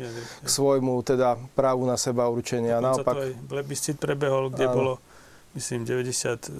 k 0.44 0.48
svojmu 0.48 1.00
teda 1.00 1.40
právu 1.56 1.88
na 1.88 1.96
seba 1.96 2.28
určenia. 2.28 2.78
Naopak, 2.84 3.16
to 3.16 3.24
aj 3.24 3.34
plebiscit 3.48 3.96
prebehol, 3.96 4.52
kde 4.52 4.68
áno. 4.68 4.76
bolo 4.76 4.92
myslím 5.56 5.88
98 5.88 6.52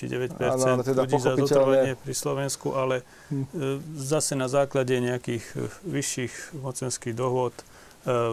či 0.00 0.04
9 0.08 0.40
áno, 0.40 0.80
teda 0.80 1.04
ľudí 1.04 1.20
za 1.20 1.36
zotrvanie 1.36 1.92
pri 2.00 2.14
Slovensku, 2.16 2.72
ale 2.72 3.04
hm. 3.28 3.44
zase 3.92 4.32
na 4.34 4.48
základe 4.48 4.96
nejakých 4.96 5.44
e, 5.52 5.68
vyšších 5.84 6.56
mocenských 6.56 7.12
dohôd 7.12 7.52
e, 7.52 7.64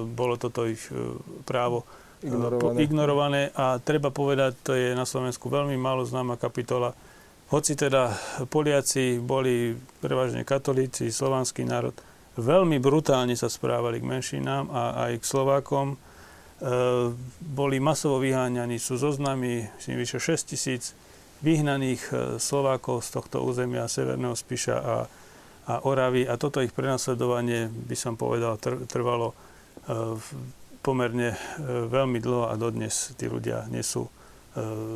bolo 0.08 0.40
toto 0.40 0.64
ich 0.64 0.82
právo 1.44 1.84
ignorované. 2.24 2.78
ignorované 2.84 3.42
a 3.56 3.80
treba 3.80 4.12
povedať, 4.12 4.56
to 4.64 4.72
je 4.76 4.96
na 4.96 5.04
Slovensku 5.04 5.48
veľmi 5.48 5.76
málo 5.76 6.04
známa 6.04 6.36
kapitola. 6.36 6.96
Hoci 7.50 7.74
teda 7.74 8.14
Poliaci 8.46 9.18
boli 9.18 9.74
prevažne 10.04 10.46
katolíci, 10.46 11.10
slovanský 11.10 11.66
národ, 11.66 11.98
veľmi 12.38 12.78
brutálne 12.78 13.34
sa 13.34 13.50
správali 13.50 14.00
k 14.00 14.10
menšinám 14.10 14.70
a 14.70 14.84
aj 15.10 15.20
k 15.20 15.24
Slovákom. 15.26 15.88
E, 16.60 17.16
boli 17.40 17.80
masovo 17.80 18.20
vyháňaní, 18.20 18.84
sú 18.84 19.00
zoznami 19.00 19.72
vyše 19.80 20.20
6 20.20 20.52
tisíc 20.52 20.92
vyhnaných 21.40 22.04
e, 22.12 22.14
Slovákov 22.36 23.08
z 23.08 23.16
tohto 23.16 23.48
územia 23.48 23.88
Severného 23.88 24.36
Spiša 24.36 24.76
a, 24.76 24.98
a 25.72 25.74
Oravy 25.88 26.28
a 26.28 26.36
toto 26.36 26.60
ich 26.60 26.76
prenasledovanie, 26.76 27.72
by 27.72 27.96
som 27.96 28.20
povedal, 28.20 28.60
trvalo 28.92 29.32
e, 29.32 29.36
pomerne 30.84 31.36
veľmi 31.92 32.24
dlho 32.24 32.52
a 32.52 32.56
dodnes 32.56 33.12
tí 33.20 33.28
ľudia 33.28 33.68
nesú 33.68 34.08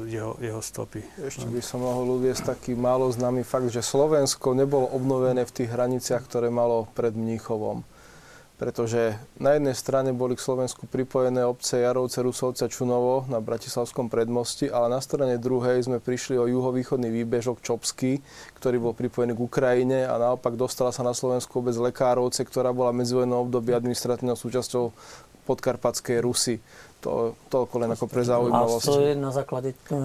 jeho, 0.07 0.39
jeho 0.39 0.63
stopy. 0.63 1.03
Ešte 1.19 1.43
by 1.43 1.59
som 1.59 1.83
mohol 1.83 2.23
uviesť 2.23 2.55
taký 2.55 2.71
málo 2.71 3.11
známy 3.11 3.43
fakt, 3.43 3.67
že 3.67 3.83
Slovensko 3.83 4.55
nebolo 4.55 4.87
obnovené 4.95 5.43
v 5.43 5.51
tých 5.51 5.69
hraniciach, 5.75 6.23
ktoré 6.23 6.47
malo 6.47 6.87
pred 6.95 7.11
Mníchovom. 7.11 7.83
Pretože 8.63 9.19
na 9.43 9.59
jednej 9.59 9.75
strane 9.75 10.15
boli 10.15 10.39
k 10.39 10.45
Slovensku 10.47 10.87
pripojené 10.87 11.43
obce 11.43 11.83
Jarovce, 11.83 12.23
Rusovce, 12.23 12.71
Čunovo 12.71 13.27
na 13.27 13.43
Bratislavskom 13.43 14.07
predmosti, 14.07 14.71
ale 14.71 14.87
na 14.87 15.03
strane 15.03 15.35
druhej 15.35 15.83
sme 15.83 15.99
prišli 15.99 16.39
o 16.39 16.47
juhovýchodný 16.47 17.11
výbežok 17.11 17.59
Čopsky, 17.59 18.23
ktorý 18.55 18.79
bol 18.79 18.95
pripojený 18.95 19.35
k 19.35 19.43
Ukrajine 19.43 20.07
a 20.07 20.15
naopak 20.15 20.55
dostala 20.55 20.95
sa 20.95 21.03
na 21.03 21.11
Slovensku 21.11 21.59
obec 21.59 21.75
Lekárovce, 21.75 22.47
ktorá 22.47 22.71
bola 22.71 22.95
medzivojnou 22.95 23.51
období 23.51 23.75
administratívnou 23.75 24.39
súčasťou 24.39 24.95
podkarpatskej 25.43 26.23
Rusy. 26.23 26.63
To, 27.03 27.35
toľko 27.51 27.75
len 27.83 27.91
ako 27.91 28.05
pre 28.07 28.23
zaujímavosť. 28.23 28.87
A 28.87 28.91
to 28.95 29.03
je 29.03 29.13
na 29.19 29.31
základe 29.35 29.75
e, 29.75 29.99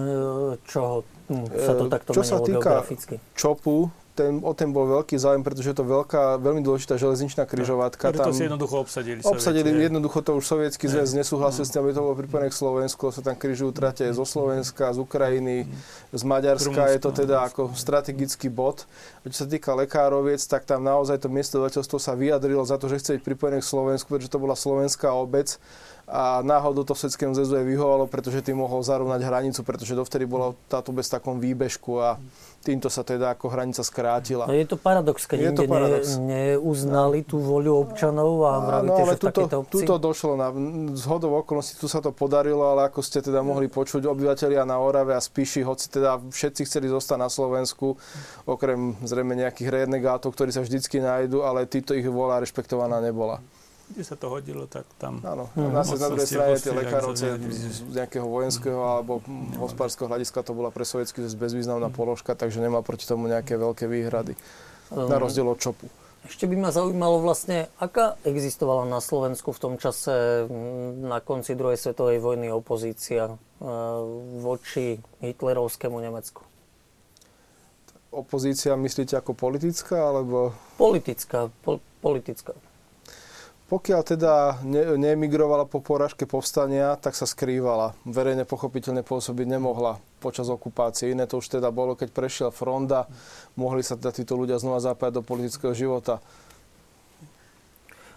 čoho 0.67 1.07
hm, 1.31 1.47
sa 1.55 1.73
to 1.79 1.83
takto 1.87 2.11
Čo 2.11 2.23
sa 2.27 2.37
týka 2.43 2.59
geograficky? 2.59 3.15
ČOPu, 3.39 3.87
ten, 4.19 4.43
o 4.43 4.51
ten 4.51 4.75
bol 4.75 4.83
veľký 4.99 5.15
záujem, 5.15 5.39
pretože 5.39 5.71
je 5.71 5.77
to 5.79 5.87
veľká, 5.87 6.35
veľmi 6.43 6.59
dôležitá 6.59 6.99
železničná 6.99 7.47
križovatka. 7.47 8.11
Preto 8.11 8.35
si 8.35 8.43
jednoducho 8.43 8.83
obsadili 8.83 9.23
Obsadili, 9.23 9.71
sovieti, 9.71 9.87
jednoducho 9.87 10.19
to 10.19 10.31
už 10.35 10.43
sovietský 10.43 10.91
zväz 10.91 11.15
nesúhlasil 11.15 11.63
s 11.63 11.71
tým, 11.71 11.87
aby 11.87 11.95
to 11.95 12.03
bolo 12.03 12.19
pripojené 12.19 12.51
k 12.51 12.55
Slovensku. 12.59 13.15
Sa 13.15 13.23
tam 13.23 13.39
križujú 13.39 13.71
trate 13.71 14.03
zo 14.11 14.27
Slovenska, 14.27 14.91
z 14.91 14.99
Ukrajiny, 14.99 15.71
z 16.11 16.23
Maďarska. 16.27 16.91
Je 16.91 16.99
to 16.99 17.15
teda 17.15 17.47
ako 17.47 17.71
strategický 17.71 18.51
bod. 18.51 18.83
A 19.23 19.31
čo 19.31 19.43
sa 19.43 19.47
týka 19.47 19.71
lekároviec, 19.71 20.43
tak 20.43 20.67
tam 20.67 20.83
naozaj 20.83 21.23
to 21.23 21.31
miesto 21.31 21.63
sa 21.99 22.13
vyjadrilo 22.17 22.65
za 22.67 22.75
to, 22.75 22.91
že 22.91 22.99
chce 22.99 23.11
byť 23.19 23.23
pripojené 23.23 23.57
k 23.63 23.69
Slovensku, 23.69 24.07
pretože 24.09 24.33
to 24.33 24.41
bola 24.41 24.57
slovenská 24.57 25.13
obec 25.15 25.61
a 26.09 26.41
náhodou 26.41 26.81
to 26.81 26.97
Svetskému 26.97 27.37
zväzu 27.37 27.61
aj 27.61 27.69
vyhovalo, 27.69 28.09
pretože 28.09 28.41
tým 28.41 28.57
mohol 28.57 28.81
zarovnať 28.81 29.21
hranicu, 29.21 29.61
pretože 29.61 29.93
dovtedy 29.93 30.25
bola 30.25 30.57
táto 30.65 30.89
bez 30.89 31.05
takom 31.05 31.37
výbežku 31.37 32.01
a 32.01 32.17
týmto 32.59 32.91
sa 32.91 33.07
teda 33.07 33.33
ako 33.33 33.47
hranica 33.49 33.81
skrátila. 33.81 34.45
No 34.45 34.55
je 34.55 34.67
to 34.67 34.75
paradox, 34.75 35.23
keď 35.25 35.39
je 35.39 35.51
to 35.55 35.63
paradox. 35.65 36.19
Ne, 36.19 36.59
neuznali 36.59 37.23
tú 37.23 37.39
voľu 37.39 37.87
občanov 37.87 38.43
a 38.45 38.53
vravíte, 38.59 38.91
no, 38.91 39.05
ale 39.07 39.15
že 39.15 39.21
tuto, 39.23 39.43
tuto 39.65 39.93
došlo 39.95 40.33
na 40.35 40.47
zhodov 40.95 41.45
okolností, 41.45 41.79
tu 41.79 41.87
sa 41.87 42.03
to 42.03 42.11
podarilo, 42.11 42.67
ale 42.67 42.91
ako 42.91 42.99
ste 42.99 43.23
teda 43.23 43.39
mohli 43.39 43.71
počuť, 43.71 44.03
obyvateľia 44.05 44.67
na 44.67 44.77
Orave 44.77 45.15
a 45.15 45.21
Spíši, 45.21 45.63
hoci 45.63 45.87
teda 45.87 46.19
všetci 46.19 46.67
chceli 46.67 46.91
zostať 46.91 47.17
na 47.17 47.29
Slovensku, 47.31 47.95
okrem 48.43 48.99
zrejme 49.03 49.33
nejakých 49.39 49.85
renegátov, 49.85 50.35
ktorí 50.35 50.51
sa 50.51 50.61
vždycky 50.61 50.99
nájdu, 50.99 51.41
ale 51.47 51.69
títo 51.69 51.95
ich 51.95 52.05
vola 52.07 52.43
rešpektovaná 52.43 52.99
nebola 52.99 53.39
kde 53.89 54.03
sa 54.05 54.13
to 54.13 54.29
hodilo, 54.29 54.69
tak 54.69 54.85
tam... 55.01 55.17
Áno, 55.25 55.49
mm. 55.57 55.73
na, 55.73 55.81
na 55.81 56.07
druhej 56.13 56.29
strane 56.29 56.55
tie 56.61 56.73
lekárovce 56.73 57.25
z 57.41 57.79
nejakého 57.89 58.25
vojenského 58.29 58.77
alebo 58.77 59.19
hospodárskeho 59.57 60.05
hľadiska 60.05 60.45
to 60.45 60.53
bola 60.53 60.69
pre 60.69 60.85
sovietský 60.85 61.25
zväz 61.25 61.35
bezvýznamná 61.35 61.89
položka, 61.89 62.37
takže 62.37 62.61
nemá 62.61 62.85
proti 62.85 63.09
tomu 63.09 63.25
nejaké 63.25 63.57
veľké 63.57 63.89
výhrady. 63.89 64.37
Na 64.93 65.17
rozdiel 65.17 65.49
od 65.49 65.57
ČOPu. 65.57 65.89
Ešte 66.19 66.51
by 66.51 66.55
ma 66.59 66.69
zaujímalo 66.69 67.23
vlastne, 67.23 67.71
aká 67.79 68.19
existovala 68.27 68.83
na 68.83 68.99
Slovensku 68.99 69.55
v 69.55 69.59
tom 69.59 69.73
čase 69.79 70.45
na 70.99 71.23
konci 71.23 71.55
druhej 71.55 71.79
svetovej 71.79 72.19
vojny 72.19 72.51
opozícia 72.51 73.39
voči 74.43 74.99
hitlerovskému 75.23 75.97
Nemecku? 75.97 76.43
Opozícia 78.11 78.73
myslíte 78.75 79.15
ako 79.15 79.31
politická, 79.37 80.11
alebo... 80.11 80.51
Politická, 80.75 81.47
po, 81.63 81.79
politická. 82.01 82.57
Pokiaľ 83.69 84.01
teda 84.01 84.65
ne, 84.65 84.97
neemigrovala 84.97 85.69
po 85.69 85.77
poražke 85.77 86.25
povstania, 86.25 86.97
tak 86.97 87.13
sa 87.13 87.29
skrývala. 87.29 87.93
Verejne 88.01 88.41
pochopiteľne 88.41 89.05
pôsobiť 89.05 89.45
nemohla 89.45 90.01
počas 90.17 90.49
okupácie. 90.49 91.13
Iné 91.13 91.29
to 91.29 91.37
už 91.37 91.61
teda 91.61 91.69
bolo, 91.69 91.93
keď 91.93 92.09
prešiel 92.09 92.49
fronda, 92.49 93.05
mohli 93.53 93.85
sa 93.85 93.93
teda 93.93 94.09
títo 94.09 94.33
ľudia 94.33 94.57
znova 94.57 94.81
zapájať 94.81 95.21
do 95.21 95.23
politického 95.23 95.77
života. 95.77 96.17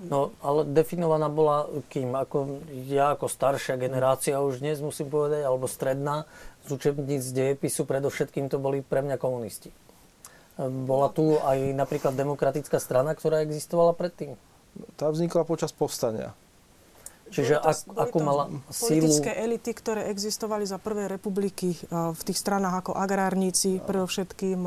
No, 0.03 0.33
ale 0.41 0.65
definovaná 0.67 1.29
bola 1.29 1.69
kým? 1.93 2.17
Ako, 2.17 2.65
ja 2.89 3.13
ako 3.13 3.29
staršia 3.29 3.77
generácia 3.77 4.41
už 4.41 4.65
dnes 4.65 4.81
musím 4.81 5.13
povedať, 5.13 5.45
alebo 5.45 5.69
stredná, 5.69 6.25
z 6.65 6.81
učebníc 6.81 7.29
dejepisu 7.29 7.85
predovšetkým 7.85 8.49
to 8.49 8.57
boli 8.57 8.81
pre 8.81 9.05
mňa 9.05 9.21
komunisti. 9.21 9.69
Bola 10.59 11.13
tu 11.13 11.37
aj 11.45 11.77
napríklad 11.77 12.17
demokratická 12.17 12.81
strana, 12.81 13.13
ktorá 13.13 13.45
existovala 13.45 13.93
predtým? 13.93 14.35
Tá 14.97 15.13
vznikla 15.13 15.45
počas 15.45 15.73
povstania. 15.75 16.33
Čiže 17.33 17.65
to, 17.65 17.65
ak, 17.65 17.77
ako 18.13 18.17
mala 18.21 18.45
sílu... 18.69 19.09
Politické 19.09 19.33
elity, 19.33 19.73
ktoré 19.73 20.13
existovali 20.13 20.69
za 20.69 20.77
prvej 20.77 21.09
republiky 21.09 21.73
v 21.89 22.23
tých 22.29 22.37
stranách 22.37 22.85
ako 22.85 22.93
agrárníci, 22.93 23.81
predovšetkým 23.81 24.61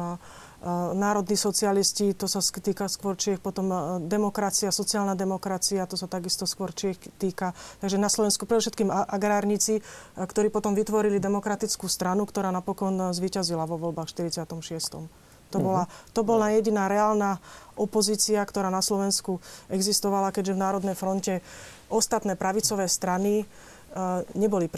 národní 0.97 1.37
socialisti, 1.37 2.17
to 2.17 2.25
sa 2.25 2.41
týka 2.41 2.89
skôr 2.89 3.13
Čiech, 3.13 3.37
potom 3.37 3.69
demokracia, 4.09 4.73
sociálna 4.73 5.13
demokracia, 5.13 5.85
to 5.85 5.93
sa 5.93 6.09
takisto 6.09 6.49
skôr 6.49 6.73
Čiech 6.73 6.97
týka. 7.21 7.53
Takže 7.85 8.01
na 8.01 8.09
Slovensku 8.09 8.49
predovšetkým 8.49 8.89
agrárnici, 8.89 9.85
ktorí 10.17 10.49
potom 10.49 10.73
vytvorili 10.73 11.21
demokratickú 11.21 11.85
stranu, 11.85 12.25
ktorá 12.25 12.49
napokon 12.49 13.13
zvíťazila 13.13 13.69
vo 13.69 13.77
voľbách 13.77 14.09
46. 14.09 15.05
To 15.53 15.57
bola, 15.61 15.83
to 16.11 16.21
bola 16.25 16.51
jediná 16.51 16.89
reálna 16.89 17.39
opozícia, 17.75 18.39
ktorá 18.43 18.71
na 18.71 18.81
Slovensku 18.81 19.39
existovala, 19.67 20.31
keďže 20.31 20.55
v 20.55 20.63
Národnej 20.63 20.95
fronte 20.95 21.43
ostatné 21.91 22.39
pravicové 22.39 22.87
strany 22.87 23.43
uh, 23.43 24.23
neboli 24.33 24.71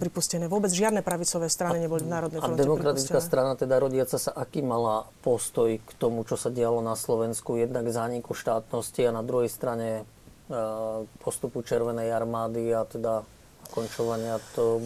pripustené. 0.00 0.46
Vôbec 0.46 0.70
žiadne 0.70 1.02
pravicové 1.02 1.50
strany 1.50 1.82
neboli 1.82 2.06
v 2.06 2.10
Národnej 2.14 2.40
fronte 2.40 2.58
A 2.58 2.64
demokratická 2.64 3.20
pripustené. 3.20 3.30
strana, 3.30 3.52
teda 3.58 3.74
rodiaca 3.78 4.16
sa, 4.16 4.30
aký 4.32 4.62
mala 4.62 5.06
postoj 5.20 5.76
k 5.76 5.90
tomu, 5.98 6.22
čo 6.24 6.38
sa 6.38 6.48
dialo 6.48 6.80
na 6.80 6.94
Slovensku? 6.94 7.58
Jednak 7.58 7.84
zániku 7.90 8.32
štátnosti 8.32 9.02
a 9.06 9.12
na 9.12 9.22
druhej 9.22 9.50
strane 9.50 10.02
uh, 10.48 11.04
postupu 11.20 11.62
Červenej 11.62 12.10
armády 12.10 12.70
a 12.74 12.86
teda 12.86 13.26
končovania 13.74 14.38
to 14.54 14.78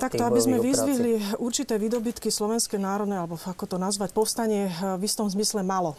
Takto, 0.00 0.22
aby 0.24 0.40
sme 0.40 0.56
vyzvihli 0.62 1.40
určité 1.42 1.76
výdobytky 1.76 2.32
Slovenskej 2.32 2.80
národnej, 2.80 3.20
alebo 3.20 3.36
ako 3.36 3.64
to 3.64 3.76
nazvať, 3.76 4.14
povstanie 4.14 4.68
eh, 4.68 4.96
v 4.96 5.02
istom 5.04 5.28
zmysle 5.28 5.60
malo. 5.66 5.98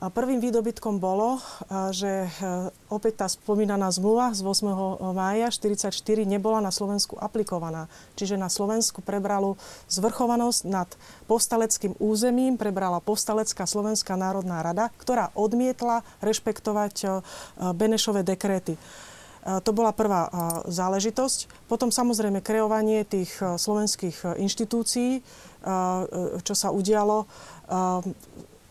A 0.00 0.08
prvým 0.08 0.40
výdobytkom 0.40 0.96
bolo, 0.96 1.36
eh, 1.36 1.92
že 1.92 2.12
eh, 2.26 2.30
opäť 2.88 3.24
tá 3.24 3.26
spomínaná 3.28 3.92
zmluva 3.92 4.32
z 4.32 4.40
8. 4.40 5.12
mája 5.12 5.52
1944 5.52 6.24
nebola 6.24 6.64
na 6.64 6.72
Slovensku 6.72 7.20
aplikovaná. 7.20 7.90
Čiže 8.16 8.40
na 8.40 8.48
Slovensku 8.48 9.04
prebralo 9.04 9.60
zvrchovanosť 9.92 10.60
nad 10.70 10.88
povstaleckým 11.28 12.00
územím, 12.00 12.56
prebrala 12.56 13.04
povstalecká 13.04 13.68
Slovenská 13.68 14.16
národná 14.16 14.64
rada, 14.64 14.88
ktorá 14.96 15.28
odmietla 15.36 16.02
rešpektovať 16.24 17.22
Benešové 17.76 18.24
dekréty. 18.24 18.80
To 19.40 19.70
bola 19.72 19.96
prvá 19.96 20.28
záležitosť. 20.68 21.64
Potom 21.64 21.88
samozrejme 21.88 22.44
kreovanie 22.44 23.08
tých 23.08 23.32
slovenských 23.40 24.36
inštitúcií, 24.36 25.24
čo 26.44 26.54
sa 26.54 26.68
udialo 26.68 27.24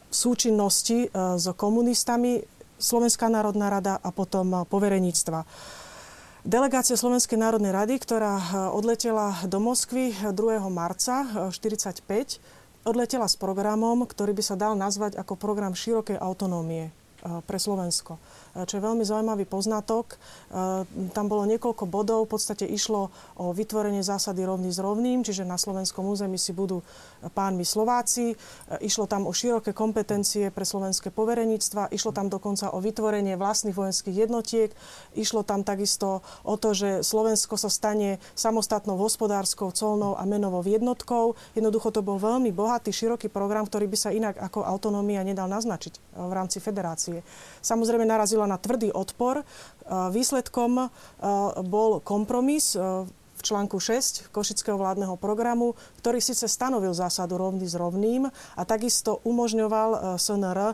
v 0.09 0.13
súčinnosti 0.13 1.09
s 1.13 1.45
komunistami, 1.57 2.45
Slovenská 2.79 3.27
národná 3.27 3.67
rada 3.67 3.99
a 3.99 4.07
potom 4.07 4.63
povereníctva. 4.63 5.43
Delegácia 6.47 6.95
Slovenskej 6.95 7.35
národnej 7.35 7.75
rady, 7.75 7.99
ktorá 7.99 8.39
odletela 8.71 9.35
do 9.43 9.59
Moskvy 9.59 10.15
2. 10.31 10.31
marca 10.71 11.27
1945, 11.51 12.39
odletela 12.87 13.27
s 13.27 13.35
programom, 13.35 14.07
ktorý 14.07 14.31
by 14.31 14.43
sa 14.47 14.55
dal 14.55 14.79
nazvať 14.79 15.19
ako 15.19 15.35
program 15.35 15.75
širokej 15.75 16.15
autonómie 16.15 16.95
pre 17.19 17.59
Slovensko. 17.59 18.15
Čo 18.57 18.81
je 18.81 18.85
veľmi 18.85 19.05
zaujímavý 19.05 19.45
poznatok. 19.45 20.15
Eh, 20.15 20.83
tam 21.13 21.25
bolo 21.29 21.45
niekoľko 21.45 21.85
bodov, 21.85 22.25
v 22.25 22.33
podstate 22.33 22.65
išlo 22.65 23.13
o 23.37 23.53
vytvorenie 23.53 24.01
zásady 24.01 24.41
rovný 24.41 24.73
s 24.73 24.81
rovným, 24.81 25.21
čiže 25.21 25.45
na 25.45 25.61
slovenskom 25.61 26.09
území 26.09 26.41
si 26.41 26.51
budú 26.51 26.81
pánmi 27.37 27.61
Slováci. 27.61 28.33
Eh, 28.33 28.89
išlo 28.89 29.05
tam 29.05 29.29
o 29.29 29.33
široké 29.33 29.71
kompetencie 29.71 30.49
pre 30.49 30.65
slovenské 30.65 31.13
povereníctva, 31.13 31.93
išlo 31.93 32.09
tam 32.09 32.27
dokonca 32.27 32.73
o 32.73 32.81
vytvorenie 32.81 33.37
vlastných 33.37 33.77
vojenských 33.77 34.25
jednotiek, 34.25 34.73
išlo 35.13 35.45
tam 35.45 35.61
takisto 35.61 36.25
o 36.41 36.55
to, 36.57 36.73
že 36.73 36.89
Slovensko 37.05 37.53
sa 37.53 37.69
stane 37.69 38.17
samostatnou 38.33 38.97
hospodárskou, 38.97 39.69
colnou 39.71 40.17
a 40.17 40.25
menovou 40.25 40.65
jednotkou. 40.65 41.37
Jednoducho 41.53 41.93
to 41.93 42.01
bol 42.01 42.17
veľmi 42.17 42.49
bohatý, 42.49 42.89
široký 42.89 43.29
program, 43.29 43.69
ktorý 43.69 43.85
by 43.85 43.97
sa 43.97 44.09
inak 44.09 44.35
ako 44.41 44.65
autonómia 44.65 45.21
nedal 45.21 45.45
naznačiť 45.45 46.17
v 46.17 46.33
rámci 46.33 46.57
federácie. 46.57 47.21
Samozrejme 47.61 48.09
narazila 48.39 48.47
na 48.47 48.57
tvrdý 48.57 48.89
odpor. 48.95 49.43
Výsledkom 49.89 50.87
bol 51.65 51.91
kompromis 51.99 52.77
v 53.39 53.41
článku 53.41 53.79
6 53.79 54.35
Košického 54.35 54.75
vládneho 54.75 55.15
programu, 55.15 55.79
ktorý 56.03 56.19
síce 56.19 56.43
stanovil 56.51 56.91
zásadu 56.91 57.39
rovný 57.39 57.63
s 57.63 57.79
rovným 57.79 58.27
a 58.59 58.61
takisto 58.67 59.23
umožňoval 59.23 59.89
e, 59.89 59.97
SNR 60.19 60.59
e, 60.59 60.73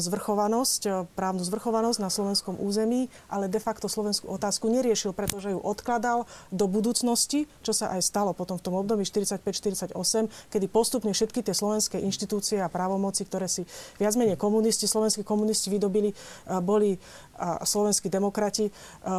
zvrchovanosť, 0.00 0.80
e, 0.88 0.90
právnu 1.12 1.44
zvrchovanosť 1.44 1.98
na 2.00 2.08
slovenskom 2.08 2.56
území, 2.56 3.12
ale 3.28 3.52
de 3.52 3.60
facto 3.60 3.84
slovenskú 3.84 4.32
otázku 4.32 4.72
neriešil, 4.72 5.12
pretože 5.12 5.52
ju 5.52 5.60
odkladal 5.60 6.24
do 6.48 6.64
budúcnosti, 6.64 7.44
čo 7.60 7.76
sa 7.76 7.92
aj 7.92 8.00
stalo 8.00 8.32
potom 8.32 8.56
v 8.56 8.64
tom 8.64 8.74
období 8.80 9.04
45-48, 9.04 9.92
kedy 10.48 10.66
postupne 10.72 11.12
všetky 11.12 11.44
tie 11.44 11.52
slovenské 11.52 12.00
inštitúcie 12.00 12.64
a 12.64 12.72
právomoci, 12.72 13.28
ktoré 13.28 13.44
si 13.44 13.68
viac 14.00 14.16
menej 14.16 14.40
komunisti, 14.40 14.88
slovenskí 14.88 15.20
komunisti 15.20 15.68
vydobili, 15.68 16.16
boli 16.64 16.96
a 17.36 17.62
slovenskí 17.62 18.08
demokrati 18.08 18.72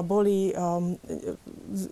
boli 0.03 0.49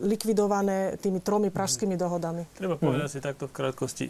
likvidované 0.01 0.97
tými 0.97 1.21
tromi 1.21 1.53
pražskými 1.53 1.93
dohodami. 1.93 2.49
Treba 2.57 2.75
povedať 2.75 3.09
si 3.09 3.19
takto 3.21 3.45
v 3.45 3.53
krátkosti. 3.53 4.07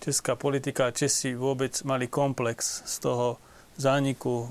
Česká 0.00 0.36
politika 0.38 0.86
a 0.86 0.94
Česi 0.94 1.34
vôbec 1.34 1.72
mali 1.82 2.06
komplex 2.06 2.84
z 2.86 2.96
toho 3.02 3.42
zániku 3.76 4.48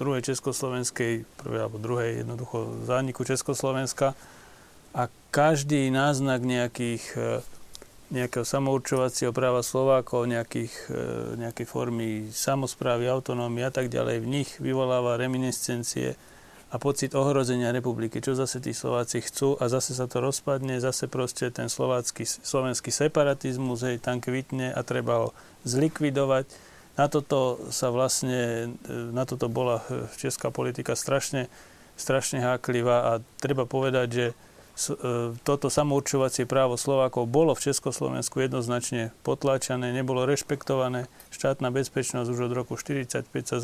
prvej 0.00 0.32
Československej, 0.32 1.28
prvej 1.36 1.60
alebo 1.60 1.76
druhej 1.76 2.24
jednoducho 2.24 2.88
zániku 2.88 3.24
Československa 3.24 4.16
a 4.96 5.02
každý 5.30 5.92
náznak 5.92 6.42
nejakých 6.42 7.04
e, 7.14 7.20
nejakého 8.10 8.42
samourčovacieho 8.42 9.30
práva 9.30 9.62
Slovákov, 9.62 10.26
nejakých, 10.26 10.74
e, 10.90 10.98
nejakej 11.38 11.66
formy 11.66 12.08
samozprávy, 12.34 13.06
autonómie 13.06 13.62
a 13.62 13.72
tak 13.72 13.86
ďalej, 13.86 14.22
v 14.22 14.30
nich 14.30 14.50
vyvoláva 14.58 15.14
reminiscencie 15.14 16.18
a 16.70 16.76
pocit 16.78 17.18
ohrozenia 17.18 17.74
republiky, 17.74 18.22
čo 18.22 18.38
zase 18.38 18.62
tí 18.62 18.70
Slováci 18.70 19.22
chcú 19.22 19.58
a 19.58 19.66
zase 19.66 19.94
sa 19.94 20.06
to 20.06 20.22
rozpadne, 20.22 20.78
zase 20.78 21.10
proste 21.10 21.50
ten 21.50 21.66
slovácky, 21.66 22.22
slovenský 22.22 22.94
separatizmus, 22.94 23.82
hej, 23.82 23.98
tam 23.98 24.22
kvitne 24.22 24.70
a 24.70 24.80
treba 24.86 25.26
ho 25.26 25.28
zlikvidovať. 25.66 26.46
Na 26.94 27.10
toto 27.10 27.58
sa 27.74 27.90
vlastne, 27.90 28.70
na 28.86 29.26
toto 29.26 29.50
bola 29.50 29.82
česká 30.14 30.54
politika 30.54 30.94
strašne, 30.94 31.50
strašne 31.98 32.38
háklivá 32.38 32.96
a 33.02 33.12
treba 33.42 33.66
povedať, 33.66 34.08
že 34.10 34.26
e, 34.30 34.34
toto 35.44 35.68
samourčovacie 35.68 36.48
právo 36.48 36.80
Slovákov 36.80 37.28
bolo 37.28 37.52
v 37.52 37.68
Československu 37.68 38.40
jednoznačne 38.40 39.12
potláčané, 39.20 39.92
nebolo 39.92 40.24
rešpektované. 40.24 41.10
Štátna 41.28 41.68
bezpečnosť 41.68 42.28
už 42.32 42.48
od 42.48 42.52
roku 42.56 42.80
1945 42.80 43.28
sa 43.44 43.58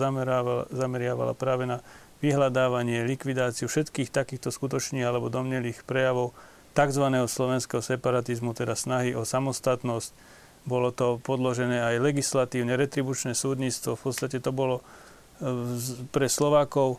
zameriavala 0.69 1.33
práve 1.33 1.65
na 1.65 1.81
vyhľadávanie, 2.21 3.09
likvidáciu 3.09 3.69
všetkých 3.69 4.13
takýchto 4.13 4.53
skutočných 4.53 5.05
alebo 5.05 5.33
domnelých 5.33 5.85
prejavov 5.85 6.37
tzv. 6.77 7.05
slovenského 7.25 7.81
separatizmu, 7.81 8.53
teda 8.53 8.77
snahy 8.77 9.17
o 9.17 9.25
samostatnosť. 9.25 10.13
Bolo 10.67 10.91
to 10.93 11.23
podložené 11.23 11.81
aj 11.81 12.03
legislatívne, 12.03 12.75
retribučné 12.75 13.33
súdnictvo. 13.33 13.95
V 13.97 14.03
podstate 14.03 14.43
to 14.43 14.51
bolo 14.51 14.83
e, 14.83 16.03
pre 16.11 16.27
Slovákov 16.27 16.99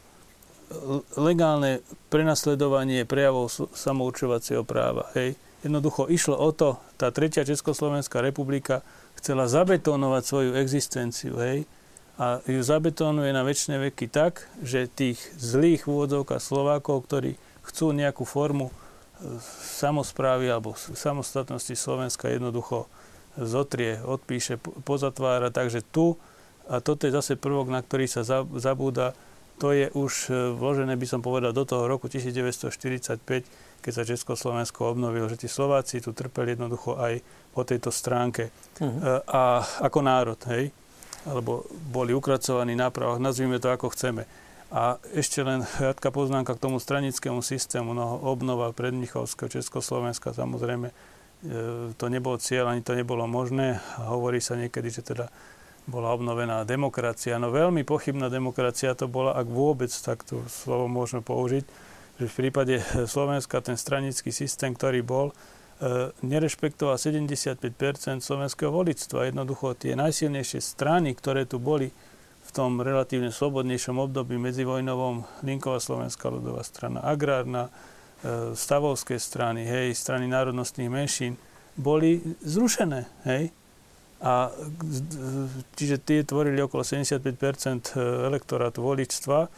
legálne 1.15 1.79
prenasledovanie 2.11 3.07
prejavov 3.07 3.71
samourčovacieho 3.71 4.67
práva. 4.67 5.07
Hej. 5.15 5.39
Jednoducho 5.63 6.11
išlo 6.11 6.35
o 6.37 6.51
to, 6.53 6.77
tá 6.99 7.09
tretia 7.09 7.47
Československá 7.47 8.21
republika 8.21 8.85
chcela 9.17 9.49
zabetónovať 9.49 10.23
svoju 10.23 10.51
existenciu. 10.59 11.39
Hej 11.39 11.65
a 12.17 12.41
ju 12.49 12.61
zabetónuje 12.65 13.29
na 13.29 13.45
väčšie 13.45 13.77
veky 13.77 14.09
tak, 14.09 14.49
že 14.65 14.89
tých 14.89 15.21
zlých 15.37 15.85
a 15.85 16.37
Slovákov, 16.41 17.05
ktorí 17.05 17.37
chcú 17.61 17.93
nejakú 17.93 18.25
formu 18.25 18.73
e, 18.73 18.73
samozprávy 19.77 20.49
alebo 20.49 20.73
samostatnosti 20.73 21.77
Slovenska 21.77 22.33
jednoducho 22.33 22.89
zotrie, 23.37 24.01
odpíše, 24.01 24.57
pozatvára. 24.81 25.53
Takže 25.53 25.85
tu, 25.85 26.17
a 26.65 26.81
toto 26.81 27.05
je 27.05 27.13
zase 27.13 27.37
prvok, 27.37 27.69
na 27.69 27.85
ktorý 27.85 28.09
sa 28.09 28.25
zabúda, 28.41 29.13
to 29.57 29.73
je 29.73 29.89
už 29.93 30.13
e, 30.29 30.53
vložené, 30.53 30.93
by 30.93 31.07
som 31.09 31.21
povedal, 31.25 31.53
do 31.53 31.65
toho 31.65 31.89
roku 31.89 32.05
1945, 32.05 33.25
keď 33.81 33.91
sa 33.93 34.03
Československo 34.05 34.93
obnovilo, 34.93 35.25
že 35.29 35.41
tí 35.41 35.49
Slováci 35.49 36.01
tu 36.01 36.13
trpeli 36.13 36.53
jednoducho 36.53 36.97
aj 36.97 37.21
po 37.53 37.65
tejto 37.65 37.89
stránke. 37.89 38.53
Uh-huh. 38.77 39.21
A 39.25 39.65
ako 39.81 39.99
národ, 40.05 40.39
hej? 40.53 40.69
alebo 41.27 41.67
boli 41.91 42.15
ukracovaní 42.15 42.77
na 42.77 42.87
právach, 42.87 43.19
nazvime 43.19 43.59
to 43.59 43.67
ako 43.67 43.91
chceme. 43.91 44.23
A 44.67 44.99
ešte 45.15 45.43
len 45.43 45.63
hľadká 45.63 46.11
poznámka 46.11 46.55
k 46.55 46.63
tomu 46.63 46.79
stranickému 46.79 47.39
systému, 47.39 47.95
no 47.95 48.19
obnova 48.19 48.75
predmnichovského 48.75 49.47
Československa, 49.47 50.35
samozrejme, 50.35 50.91
e, 50.91 50.93
to 51.95 52.05
nebol 52.11 52.35
cieľ, 52.39 52.71
ani 52.71 52.83
to 52.83 52.95
nebolo 52.95 53.27
možné. 53.27 53.79
Hovorí 53.99 54.43
sa 54.43 54.59
niekedy, 54.59 54.91
že 54.91 55.01
teda 55.03 55.31
bola 55.87 56.11
obnovená 56.13 56.67
demokracia. 56.67 57.39
No 57.39 57.49
veľmi 57.49 57.87
pochybná 57.87 58.27
demokracia 58.27 58.93
to 58.93 59.07
bola, 59.07 59.33
ak 59.33 59.47
vôbec 59.47 59.89
takto 59.89 60.43
slovo 60.51 60.91
môžeme 60.91 61.23
použiť, 61.23 61.63
že 62.19 62.25
v 62.27 62.37
prípade 62.37 62.83
Slovenska 63.09 63.63
ten 63.63 63.79
stranický 63.79 64.35
systém, 64.35 64.75
ktorý 64.75 65.01
bol, 65.01 65.31
E, 65.77 66.09
nerešpektoval 66.25 66.97
75% 66.97 68.25
slovenského 68.25 68.73
voličstva. 68.73 69.29
Jednoducho 69.29 69.77
tie 69.77 69.93
najsilnejšie 69.93 70.57
strany, 70.57 71.13
ktoré 71.13 71.45
tu 71.45 71.61
boli 71.61 71.93
v 72.41 72.49
tom 72.49 72.81
relatívne 72.81 73.29
slobodnejšom 73.29 74.01
období 74.01 74.41
medzivojnovom, 74.41 75.45
Linková 75.45 75.77
slovenská 75.77 76.33
ľudová 76.33 76.65
strana, 76.65 77.05
agrárna, 77.05 77.69
e, 77.69 78.57
stavovské 78.57 79.21
strany, 79.21 79.69
hej, 79.69 79.93
strany 79.93 80.25
národnostných 80.25 80.89
menšín, 80.89 81.37
boli 81.77 82.25
zrušené. 82.41 83.05
Hej. 83.29 83.53
A, 84.17 84.49
čiže 85.77 86.01
tie 86.01 86.25
tvorili 86.25 86.57
okolo 86.57 86.81
75 86.81 87.21
elektorátu 87.97 88.81
voličstva, 88.81 89.53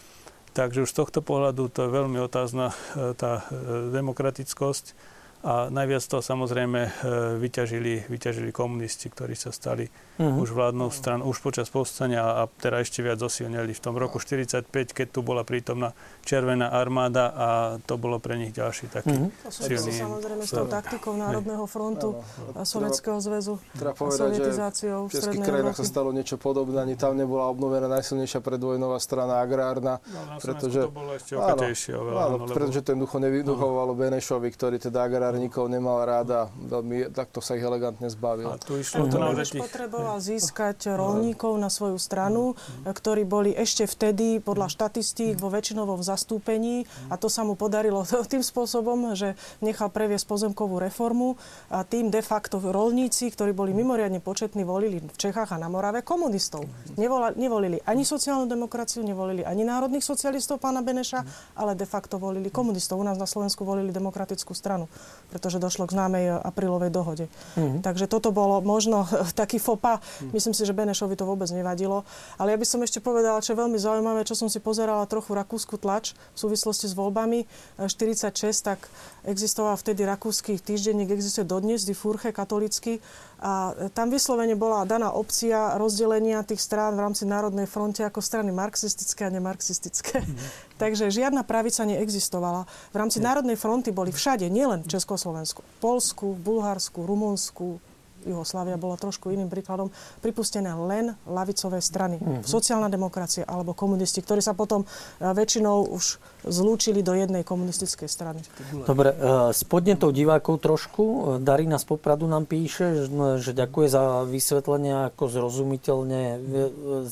takže 0.51 0.83
už 0.83 0.91
z 0.91 0.97
tohto 0.99 1.19
pohľadu 1.23 1.71
to 1.71 1.87
je 1.87 1.95
veľmi 1.95 2.19
otázna 2.19 2.75
e, 2.75 3.15
tá 3.15 3.47
demokratickosť 3.95 5.17
a 5.39 5.71
najviac 5.71 6.03
to 6.03 6.19
samozrejme 6.19 6.79
e, 6.83 6.91
vyťažili, 7.39 8.11
vyťažili 8.11 8.51
komunisti, 8.51 9.07
ktorí 9.07 9.39
sa 9.39 9.55
stali 9.55 9.87
uh-huh. 9.87 10.35
už 10.43 10.51
vládnou 10.51 10.91
stranou, 10.91 11.31
už 11.31 11.39
počas 11.39 11.71
povstania 11.71 12.43
a 12.43 12.51
teda 12.59 12.83
ešte 12.83 12.99
viac 12.99 13.23
zosilnili 13.23 13.71
v 13.71 13.79
tom 13.79 13.95
roku 13.95 14.19
45, 14.19 14.67
keď 14.91 15.07
tu 15.07 15.23
bola 15.23 15.47
prítomná 15.47 15.95
Červená 16.27 16.75
armáda 16.75 17.31
a 17.31 17.47
to 17.87 17.95
bolo 17.95 18.19
pre 18.19 18.35
nich 18.35 18.51
ďalší 18.51 18.91
taký 18.91 19.15
uh-huh. 19.15 19.47
silný... 19.47 19.95
samozrejme 19.95 20.43
s 20.43 20.51
tou 20.51 20.67
taktikou 20.67 21.15
Národného 21.15 21.63
frontu 21.71 22.19
a 22.51 22.67
Sovietskeho 22.67 23.23
zväzu 23.23 23.63
Treba 23.79 23.95
povedať, 23.95 24.43
že 24.43 24.51
v 24.83 25.11
českých 25.15 25.39
krajinách 25.39 25.79
sa 25.79 25.87
stalo 25.87 26.11
niečo 26.11 26.35
podobné, 26.35 26.83
ani 26.83 26.99
tam 26.99 27.15
nebola 27.15 27.47
obnovená 27.47 27.87
najsilnejšia 27.87 28.43
predvojnová 28.43 28.99
strana 28.99 29.39
agrárna, 29.39 30.03
no, 30.03 30.35
pretože... 30.43 30.83
to 30.83 30.91
bolo 30.91 31.15
ešte 31.15 31.39
áno, 31.39 31.63
áno, 31.63 32.35
lebo... 32.43 32.51
pretože 32.51 32.83
ten 32.83 32.99
ducho 32.99 33.23
nevyduchovalo 33.23 33.95
Benešovi, 33.95 34.51
ktorý 34.51 34.75
teda 34.83 35.07
agrár 35.07 35.28
agrárnikov 35.29 35.69
nemal 35.69 36.01
rád 36.01 36.27
a 36.33 36.41
veľmi, 36.49 37.13
takto 37.13 37.37
sa 37.37 37.53
ich 37.53 37.61
elegantne 37.61 38.09
zbavil. 38.09 38.49
A 38.49 38.57
tu 38.57 38.81
išlo 38.81 39.05
to 39.05 39.21
naozaj 39.21 39.61
potreboval 39.61 40.17
získať 40.17 40.97
rolníkov 40.97 41.53
na 41.61 41.69
svoju 41.69 42.01
stranu, 42.01 42.57
ktorí 42.81 43.29
boli 43.29 43.53
ešte 43.53 43.85
vtedy 43.85 44.41
podľa 44.41 44.73
štatistík 44.73 45.37
vo 45.37 45.53
väčšinovom 45.53 46.01
zastúpení. 46.01 46.89
A 47.13 47.21
to 47.21 47.29
sa 47.29 47.45
mu 47.45 47.53
podarilo 47.53 48.01
tým 48.33 48.41
spôsobom, 48.41 49.13
že 49.13 49.37
nechal 49.61 49.93
previesť 49.93 50.25
pozemkovú 50.25 50.81
reformu. 50.81 51.37
A 51.69 51.85
tým 51.85 52.09
de 52.09 52.25
facto 52.25 52.57
rolníci, 52.57 53.29
ktorí 53.29 53.53
boli 53.53 53.77
mimoriadne 53.77 54.17
početní, 54.17 54.65
volili 54.65 54.97
v 54.97 55.17
Čechách 55.17 55.53
a 55.53 55.61
na 55.61 55.69
Morave 55.69 56.01
komunistov. 56.01 56.65
Nevola, 56.97 57.37
nevolili 57.37 57.77
ani 57.85 58.01
sociálnu 58.01 58.49
demokraciu, 58.49 59.05
nevolili 59.05 59.45
ani 59.45 59.61
národných 59.61 60.01
socialistov 60.01 60.57
pána 60.57 60.81
Beneša, 60.81 61.21
ale 61.53 61.77
de 61.77 61.85
facto 61.85 62.17
volili 62.17 62.49
komunistov. 62.49 62.97
U 62.97 63.05
nás 63.05 63.21
na 63.21 63.29
Slovensku 63.29 63.61
volili 63.61 63.93
demokratickú 63.93 64.57
stranu 64.57 64.89
pretože 65.29 65.61
došlo 65.61 65.85
k 65.85 65.95
známej 65.95 66.25
aprílovej 66.41 66.89
dohode. 66.89 67.25
Mm-hmm. 67.55 67.85
Takže 67.85 68.09
toto 68.09 68.33
bolo 68.33 68.59
možno 68.61 69.05
taký 69.39 69.61
fopa. 69.61 70.01
Mm-hmm. 70.01 70.31
Myslím 70.33 70.53
si, 70.57 70.65
že 70.65 70.73
Benešovi 70.73 71.15
to 71.15 71.29
vôbec 71.29 71.47
nevadilo. 71.53 72.03
Ale 72.41 72.53
ja 72.53 72.57
by 72.57 72.65
som 72.65 72.81
ešte 72.81 72.99
povedala, 72.99 73.41
čo 73.41 73.53
je 73.53 73.61
veľmi 73.61 73.77
zaujímavé, 73.77 74.25
čo 74.25 74.35
som 74.35 74.49
si 74.49 74.57
pozerala 74.57 75.05
trochu 75.05 75.37
rakúsku 75.37 75.77
tlač 75.77 76.17
v 76.35 76.37
súvislosti 76.37 76.89
s 76.89 76.93
voľbami 76.97 77.45
46, 77.79 78.33
tak 78.65 78.79
existoval 79.23 79.75
vtedy 79.75 80.05
rakúsky 80.05 80.59
týždenník, 80.59 81.11
existuje 81.11 81.47
dodnes, 81.47 81.83
Die 81.83 81.97
Furche 81.97 82.31
katolický, 82.31 82.99
a 83.39 83.71
tam 83.95 84.11
vyslovene 84.11 84.59
bola 84.59 84.83
daná 84.83 85.15
opcia 85.15 85.79
rozdelenia 85.79 86.43
tých 86.43 86.59
strán 86.59 86.99
v 86.99 87.07
rámci 87.07 87.23
Národnej 87.23 87.71
fronte 87.71 88.03
ako 88.03 88.19
strany 88.19 88.51
marxistické 88.51 89.27
a 89.27 89.31
nemarxistické. 89.31 90.19
Mm. 90.19 90.35
Takže 90.81 91.07
žiadna 91.07 91.47
pravica 91.47 91.87
neexistovala. 91.87 92.67
V 92.91 92.95
rámci 92.99 93.23
mm. 93.23 93.25
Národnej 93.25 93.55
fronty 93.55 93.95
boli 93.95 94.11
všade, 94.11 94.43
nielen 94.51 94.83
v 94.83 94.91
Československu, 94.91 95.63
v 95.63 95.75
Polsku, 95.79 96.35
v 96.35 96.39
Bulharsku, 96.43 96.99
Rumunsku, 97.07 97.79
Juhoslávia 98.27 98.75
bola 98.75 98.99
trošku 98.99 99.31
iným 99.31 99.47
príkladom, 99.47 99.93
pripustené 100.19 100.71
len 100.75 101.15
lavicové 101.23 101.79
strany. 101.79 102.19
Mm-hmm. 102.19 102.43
Sociálna 102.43 102.91
demokracia 102.91 103.47
alebo 103.47 103.77
komunisti, 103.77 104.19
ktorí 104.19 104.43
sa 104.43 104.55
potom 104.55 104.83
e, 104.83 104.87
väčšinou 105.23 105.91
už 105.93 106.19
zlúčili 106.47 107.03
do 107.03 107.15
jednej 107.15 107.43
komunistickej 107.47 108.09
strany. 108.09 108.39
Dobre, 108.83 109.15
e, 109.15 109.55
s 109.55 109.61
podnetou 109.63 110.11
divákov 110.11 110.59
trošku. 110.59 111.03
E, 111.03 111.19
Darina 111.43 111.79
z 111.79 111.85
Popradu 111.87 112.27
nám 112.27 112.47
píše, 112.47 113.07
že 113.39 113.51
ďakuje 113.55 113.87
za 113.87 114.03
vysvetlenie, 114.27 115.11
ako 115.11 115.23
zrozumiteľne 115.31 116.21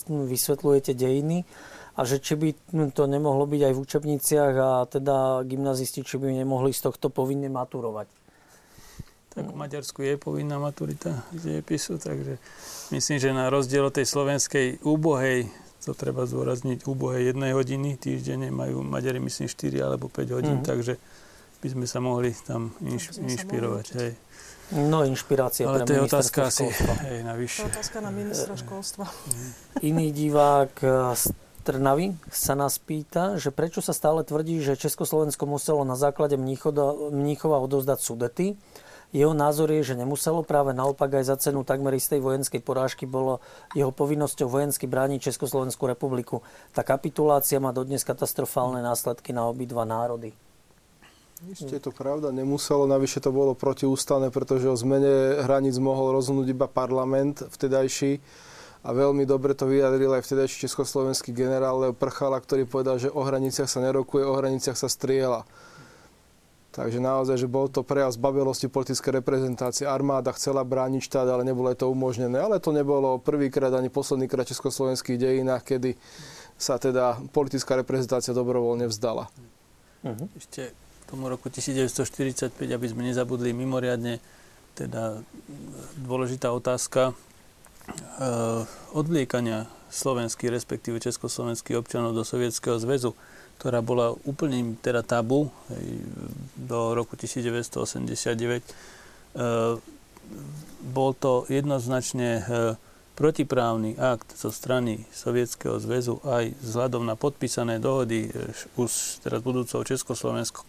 vysvetľujete 0.08 0.92
dejiny 0.96 1.48
a 1.98 2.06
že 2.06 2.22
či 2.22 2.38
by 2.38 2.50
to 2.94 3.10
nemohlo 3.10 3.50
byť 3.50 3.62
aj 3.66 3.74
v 3.74 3.82
učebniciach 3.82 4.54
a 4.54 4.72
teda 4.86 5.42
gymnazisti, 5.50 6.06
či 6.06 6.22
by 6.22 6.30
nemohli 6.30 6.70
z 6.70 6.86
tohto 6.86 7.10
povinne 7.10 7.50
maturovať. 7.50 8.27
Tak 9.38 9.54
v 9.54 9.58
Maďarsku 9.58 10.02
je 10.02 10.18
povinná 10.18 10.58
maturita 10.58 11.22
z 11.30 11.62
dejepisu, 11.62 12.02
takže 12.02 12.42
myslím, 12.90 13.18
že 13.22 13.38
na 13.38 13.54
rozdiel 13.54 13.86
od 13.86 13.94
tej 13.94 14.10
slovenskej 14.10 14.82
úbohej, 14.82 15.46
to 15.86 15.94
treba 15.94 16.26
zdôrazniť, 16.26 16.90
úbohej 16.90 17.30
jednej 17.30 17.54
hodiny 17.54 18.02
týždenne 18.02 18.50
majú 18.50 18.82
Maďari 18.82 19.22
myslím 19.22 19.46
4 19.46 19.78
alebo 19.94 20.10
5 20.10 20.36
hodín, 20.42 20.58
mm-hmm. 20.58 20.70
takže 20.74 20.98
by 21.62 21.68
sme 21.70 21.86
sa 21.86 22.02
mohli 22.02 22.34
tam 22.34 22.74
inš, 22.82 23.22
inšpirovať. 23.22 23.86
Hej. 24.02 24.12
No, 24.74 25.06
inšpirácia 25.06 25.70
Ale 25.70 25.86
pre 25.86 25.88
to 25.88 25.92
je 25.94 26.02
otázka 26.02 26.40
asi 26.50 26.66
hej, 27.08 27.22
na 27.22 27.38
vyššie. 27.38 27.62
To 27.62 27.70
je 27.70 27.74
otázka 27.78 27.98
na 28.02 28.10
ministra 28.10 28.54
školstva. 28.58 29.06
Iný 29.86 30.10
divák 30.18 30.74
z 31.14 31.24
Trnavy 31.62 32.18
sa 32.34 32.58
nás 32.58 32.82
pýta, 32.82 33.38
že 33.38 33.54
prečo 33.54 33.86
sa 33.86 33.94
stále 33.94 34.26
tvrdí, 34.26 34.66
že 34.66 34.80
Československo 34.80 35.46
muselo 35.46 35.86
na 35.86 35.94
základe 35.94 36.40
Mníchova 36.42 37.60
odovzdať 37.60 38.00
Sudety, 38.02 38.48
jeho 39.16 39.32
názor 39.32 39.72
je, 39.72 39.94
že 39.94 39.96
nemuselo 39.96 40.44
práve 40.44 40.76
naopak 40.76 41.16
aj 41.16 41.32
za 41.32 41.36
cenu 41.40 41.64
takmer 41.64 41.96
istej 41.96 42.20
vojenskej 42.20 42.60
porážky 42.60 43.08
bolo 43.08 43.40
jeho 43.72 43.96
povinnosťou 43.96 44.52
vojensky 44.52 44.84
brániť 44.84 45.32
Československú 45.32 45.88
republiku. 45.88 46.44
Tá 46.76 46.84
kapitulácia 46.84 47.64
má 47.64 47.72
dodnes 47.72 48.04
katastrofálne 48.04 48.84
následky 48.84 49.32
na 49.32 49.48
obidva 49.48 49.88
národy. 49.88 50.36
Ešte 51.38 51.78
je 51.78 51.84
to 51.88 51.94
pravda, 51.94 52.34
nemuselo, 52.34 52.90
navyše 52.90 53.22
to 53.22 53.30
bolo 53.30 53.54
protiústavné, 53.54 54.34
pretože 54.34 54.66
o 54.66 54.74
zmene 54.74 55.46
hraníc 55.46 55.78
mohol 55.78 56.18
rozhodnúť 56.18 56.50
iba 56.50 56.66
parlament 56.66 57.46
vtedajší 57.46 58.18
a 58.82 58.90
veľmi 58.90 59.22
dobre 59.22 59.54
to 59.54 59.70
vyjadril 59.70 60.18
aj 60.18 60.26
vtedajší 60.26 60.66
československý 60.66 61.38
generál 61.38 61.78
Leo 61.78 61.94
Prchala, 61.94 62.42
ktorý 62.42 62.66
povedal, 62.66 62.98
že 62.98 63.14
o 63.14 63.22
hraniciach 63.22 63.70
sa 63.70 63.86
nerokuje, 63.86 64.26
o 64.26 64.34
hraniciach 64.34 64.74
sa 64.74 64.90
striela. 64.90 65.46
Takže 66.78 67.02
naozaj, 67.02 67.42
že 67.42 67.50
bol 67.50 67.66
to 67.74 67.82
prejav 67.82 68.14
zbavelosti 68.14 68.70
politické 68.70 69.10
reprezentácie. 69.10 69.90
Armáda 69.90 70.30
chcela 70.38 70.62
brániť 70.62 71.10
štát, 71.10 71.26
ale 71.26 71.42
nebolo 71.42 71.74
to 71.74 71.90
umožnené. 71.90 72.38
Ale 72.38 72.62
to 72.62 72.70
nebolo 72.70 73.18
prvýkrát 73.18 73.74
ani 73.74 73.90
poslednýkrát 73.90 74.46
v 74.46 74.54
československých 74.54 75.18
dejinách, 75.18 75.66
kedy 75.66 75.98
sa 76.54 76.78
teda 76.78 77.18
politická 77.34 77.82
reprezentácia 77.82 78.30
dobrovoľne 78.30 78.86
vzdala. 78.94 79.26
Uh-huh. 80.06 80.30
Ešte 80.38 80.70
k 80.70 81.04
tomu 81.10 81.34
roku 81.34 81.50
1945, 81.50 82.54
aby 82.54 82.86
sme 82.86 83.10
nezabudli 83.10 83.58
mimoriadne, 83.58 84.22
teda 84.78 85.26
dôležitá 85.98 86.54
otázka 86.54 87.18
uh, 87.18 88.70
odvliekania 88.94 89.66
slovenských, 89.90 90.54
respektíve 90.54 91.02
československých 91.02 91.74
občanov 91.74 92.14
do 92.14 92.22
Sovietskeho 92.22 92.78
zväzu 92.78 93.18
ktorá 93.58 93.82
bola 93.82 94.14
úplným 94.30 94.78
teda 94.78 95.02
tabu 95.02 95.50
do 96.54 96.94
roku 96.94 97.18
1989. 97.18 98.62
E, 98.62 98.64
bol 100.94 101.12
to 101.18 101.50
jednoznačne 101.50 102.30
e, 102.38 102.44
protiprávny 103.18 103.98
akt 103.98 104.38
zo 104.38 104.54
strany 104.54 105.10
Sovietskeho 105.10 105.82
zväzu 105.82 106.22
aj 106.22 106.54
vzhľadom 106.62 107.02
na 107.02 107.18
podpísané 107.18 107.82
dohody 107.82 108.30
e, 108.30 108.54
už 108.78 109.26
teraz 109.26 109.42
budúcou 109.42 109.82
Československou 109.82 110.64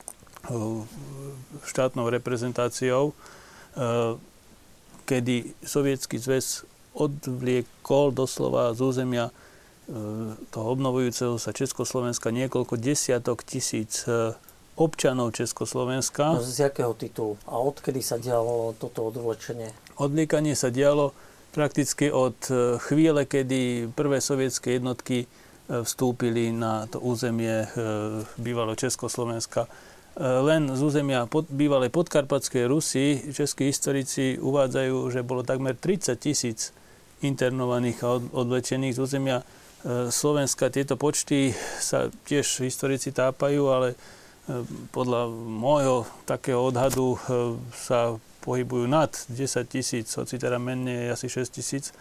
štátnou 1.67 2.09
reprezentáciou, 2.09 3.13
kedy 5.05 5.53
Sovietský 5.61 6.17
zväz 6.17 6.65
odvliekol 6.97 8.17
doslova 8.17 8.73
z 8.73 8.81
územia 8.81 9.29
toho 10.53 10.67
obnovujúceho 10.77 11.41
sa 11.41 11.57
Československa 11.57 12.29
niekoľko 12.29 12.77
desiatok 12.77 13.41
tisíc 13.41 14.05
občanov 14.79 15.35
Československa. 15.35 16.39
No, 16.39 16.45
z 16.45 16.71
jakého 16.71 16.95
titulu? 16.95 17.35
A 17.51 17.59
odkedy 17.59 17.99
sa 17.99 18.17
dialo 18.17 18.79
toto 18.79 19.11
odvlečenie? 19.11 19.75
Odliekanie 19.99 20.55
sa 20.55 20.71
dialo 20.71 21.11
prakticky 21.51 22.15
od 22.15 22.39
e, 22.49 22.79
chvíle, 22.79 23.27
kedy 23.27 23.91
prvé 23.99 24.23
sovietské 24.23 24.79
jednotky 24.79 25.27
e, 25.27 25.27
vstúpili 25.83 26.55
na 26.55 26.87
to 26.87 27.03
územie 27.03 27.67
e, 27.67 27.69
bývalo 28.39 28.79
Československa. 28.79 29.67
Len 30.19 30.67
z 30.75 30.83
územia 30.83 31.31
pod, 31.31 31.47
bývalej 31.47 31.95
podkarpatskej 31.95 32.67
Rusy 32.67 33.31
českí 33.31 33.71
historici 33.71 34.35
uvádzajú, 34.43 35.15
že 35.15 35.23
bolo 35.23 35.47
takmer 35.47 35.79
30 35.79 36.19
tisíc 36.19 36.75
internovaných 37.23 38.03
a 38.03 38.19
odvlečených 38.19 38.99
z 38.99 39.03
územia 39.03 39.47
Slovenska. 39.87 40.75
Tieto 40.75 40.99
počty 40.99 41.55
sa 41.79 42.11
tiež 42.27 42.67
historici 42.67 43.15
tápajú, 43.15 43.63
ale 43.71 43.89
podľa 44.93 45.29
môjho 45.45 46.09
takého 46.25 46.73
odhadu 46.73 47.15
e, 47.15 47.19
sa 47.77 48.17
pohybujú 48.41 48.89
nad 48.89 49.13
10 49.29 49.69
tisíc, 49.69 50.09
hoci 50.17 50.41
teda 50.41 50.57
menej 50.57 51.13
asi 51.13 51.29
6 51.29 51.53
tisíc 51.53 51.93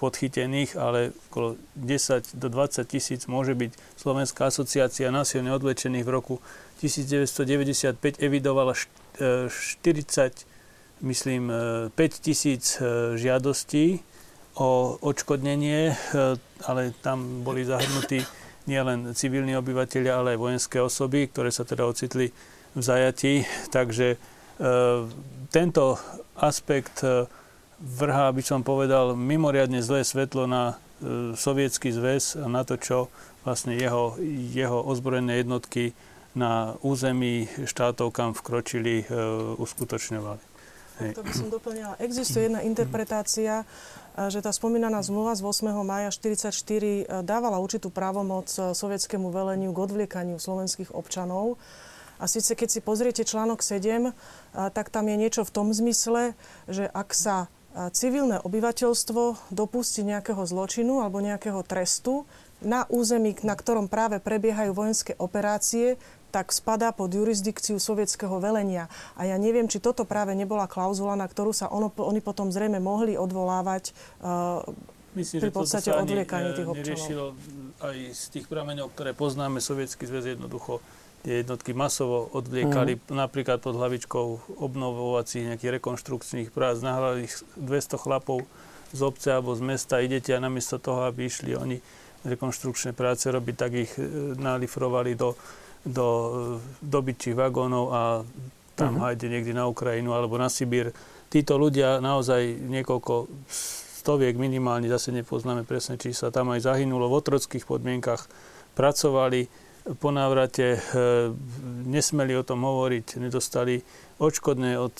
podchytených, 0.00 0.80
ale 0.80 1.12
okolo 1.28 1.60
10 1.76 2.40
do 2.40 2.48
20 2.48 2.88
tisíc 2.88 3.28
môže 3.28 3.52
byť 3.52 3.76
Slovenská 4.00 4.48
asociácia 4.48 5.12
násilne 5.12 5.52
odvlečených 5.52 6.06
v 6.08 6.10
roku 6.10 6.34
1995 6.80 8.00
evidovala 8.16 8.72
40, 8.72 9.20
e, 9.20 10.48
myslím, 11.04 11.52
5 11.92 12.00
e, 12.00 12.08
tisíc 12.24 12.80
žiadostí 13.20 14.00
o 14.60 15.00
odškodnenie, 15.00 15.96
ale 16.68 16.92
tam 17.00 17.40
boli 17.40 17.64
zahrnutí 17.64 18.20
nielen 18.68 19.16
civilní 19.16 19.56
obyvateľia, 19.56 20.12
ale 20.20 20.36
aj 20.36 20.42
vojenské 20.42 20.78
osoby, 20.84 21.32
ktoré 21.32 21.48
sa 21.48 21.64
teda 21.64 21.88
ocitli 21.88 22.28
v 22.76 22.82
zajatí. 22.82 23.48
Takže 23.72 24.14
e, 24.14 24.18
tento 25.48 25.96
aspekt 26.36 27.00
e, 27.02 27.24
vrhá, 27.80 28.30
by 28.30 28.42
som 28.44 28.60
povedal, 28.60 29.16
mimoriadne 29.16 29.80
zlé 29.80 30.04
svetlo 30.04 30.44
na 30.44 30.76
e, 31.00 31.34
sovietský 31.34 31.90
zväz 31.90 32.38
a 32.38 32.46
na 32.46 32.62
to, 32.62 32.76
čo 32.76 33.08
vlastne 33.42 33.74
jeho, 33.74 34.20
jeho 34.52 34.84
ozbrojené 34.84 35.40
jednotky 35.40 35.96
na 36.36 36.78
území 36.84 37.50
štátov, 37.64 38.12
kam 38.14 38.36
vkročili, 38.36 39.02
e, 39.02 39.04
uskutočňovali. 39.58 40.44
To 41.00 41.24
by 41.24 41.32
som 41.32 41.48
doplňala. 41.48 41.96
Existuje 41.96 42.52
jedna 42.52 42.60
interpretácia, 42.60 43.64
že 44.28 44.44
tá 44.44 44.52
spomínaná 44.52 45.00
zmluva 45.00 45.32
z 45.32 45.40
8. 45.40 45.72
maja 45.80 46.12
1944 46.12 47.24
dávala 47.24 47.56
určitú 47.56 47.88
právomoc 47.88 48.52
e, 48.58 48.76
sovietskému 48.76 49.32
veleniu 49.32 49.72
k 49.72 49.78
odvliekaniu 49.80 50.36
slovenských 50.36 50.92
občanov. 50.92 51.56
A 52.20 52.28
síce 52.28 52.52
keď 52.52 52.68
si 52.68 52.80
pozriete 52.84 53.24
článok 53.24 53.64
7, 53.64 54.12
tak 54.76 54.92
tam 54.92 55.08
je 55.08 55.16
niečo 55.16 55.40
v 55.40 55.54
tom 55.56 55.72
zmysle, 55.72 56.36
že 56.68 56.84
ak 56.84 57.16
sa 57.16 57.48
civilné 57.96 58.42
obyvateľstvo 58.42 59.48
dopustí 59.48 60.04
nejakého 60.04 60.42
zločinu 60.44 61.00
alebo 61.00 61.22
nejakého 61.22 61.62
trestu 61.62 62.28
na 62.60 62.84
území, 62.92 63.40
na 63.40 63.56
ktorom 63.56 63.88
práve 63.88 64.20
prebiehajú 64.20 64.76
vojenské 64.76 65.16
operácie, 65.16 65.96
tak 66.30 66.54
spadá 66.54 66.94
pod 66.94 67.10
jurisdikciu 67.10 67.82
sovietského 67.82 68.38
velenia. 68.38 68.86
A 69.18 69.26
ja 69.26 69.36
neviem, 69.36 69.66
či 69.66 69.82
toto 69.82 70.06
práve 70.06 70.32
nebola 70.38 70.70
klauzula, 70.70 71.18
na 71.18 71.26
ktorú 71.26 71.50
sa 71.50 71.66
ono, 71.66 71.90
oni 71.90 72.22
potom 72.22 72.54
zrejme 72.54 72.78
mohli 72.78 73.18
odvolávať 73.18 73.92
uh, 74.22 74.62
Myslím, 75.18 75.42
pri 75.42 75.50
podstate 75.50 75.90
odvliekaní 75.90 76.54
tých 76.54 76.70
občanov. 76.70 76.86
neriešilo 76.86 77.26
aj 77.82 77.96
z 78.14 78.24
tých 78.30 78.46
prameňov, 78.46 78.94
ktoré 78.94 79.10
poznáme, 79.10 79.58
Sovietský 79.58 80.06
zväz 80.06 80.38
jednoducho 80.38 80.78
tie 81.20 81.44
jednotky 81.44 81.76
masovo 81.76 82.32
odvliekali 82.32 82.96
mm. 82.96 83.12
napríklad 83.12 83.60
pod 83.60 83.76
hlavičkou 83.76 84.56
obnovovacích 84.56 85.52
nejakých 85.52 85.82
rekonštrukčných 85.82 86.48
prác. 86.48 86.80
Nahrali 86.80 87.28
200 87.60 88.00
chlapov 88.00 88.48
z 88.90 89.00
obce 89.04 89.28
alebo 89.30 89.52
z 89.52 89.62
mesta, 89.62 90.00
idete 90.00 90.32
a 90.32 90.40
namiesto 90.40 90.80
toho, 90.80 91.04
aby 91.06 91.28
išli 91.28 91.54
oni 91.54 91.78
rekonštrukčné 92.24 92.92
práce 92.92 93.28
robiť, 93.28 93.54
tak 93.56 93.72
ich 93.72 93.92
e, 93.96 94.04
nalifrovali 94.36 95.16
do 95.16 95.36
do 95.84 96.06
dobytčích 96.84 97.36
vagónov 97.36 97.84
a 97.92 98.02
tam 98.76 98.96
uh-huh. 98.96 99.12
hajde 99.12 99.26
niekde 99.28 99.52
na 99.56 99.68
Ukrajinu 99.68 100.12
alebo 100.12 100.36
na 100.36 100.52
Sibír. 100.52 100.92
Títo 101.30 101.56
ľudia 101.56 102.02
naozaj 102.02 102.58
niekoľko 102.58 103.30
stoviek 104.00 104.34
minimálne, 104.40 104.88
zase 104.88 105.12
nepoznáme 105.12 105.68
presne 105.68 106.00
čísla, 106.00 106.32
tam 106.32 106.50
aj 106.56 106.64
zahynulo 106.64 107.12
v 107.12 107.16
otrockých 107.20 107.68
podmienkach, 107.68 108.24
pracovali 108.72 109.46
po 110.00 110.08
návrate, 110.12 110.76
e, 110.76 110.80
nesmeli 111.88 112.36
o 112.36 112.44
tom 112.44 112.64
hovoriť, 112.64 113.20
nedostali 113.20 113.80
odškodné 114.20 114.76
od 114.76 114.92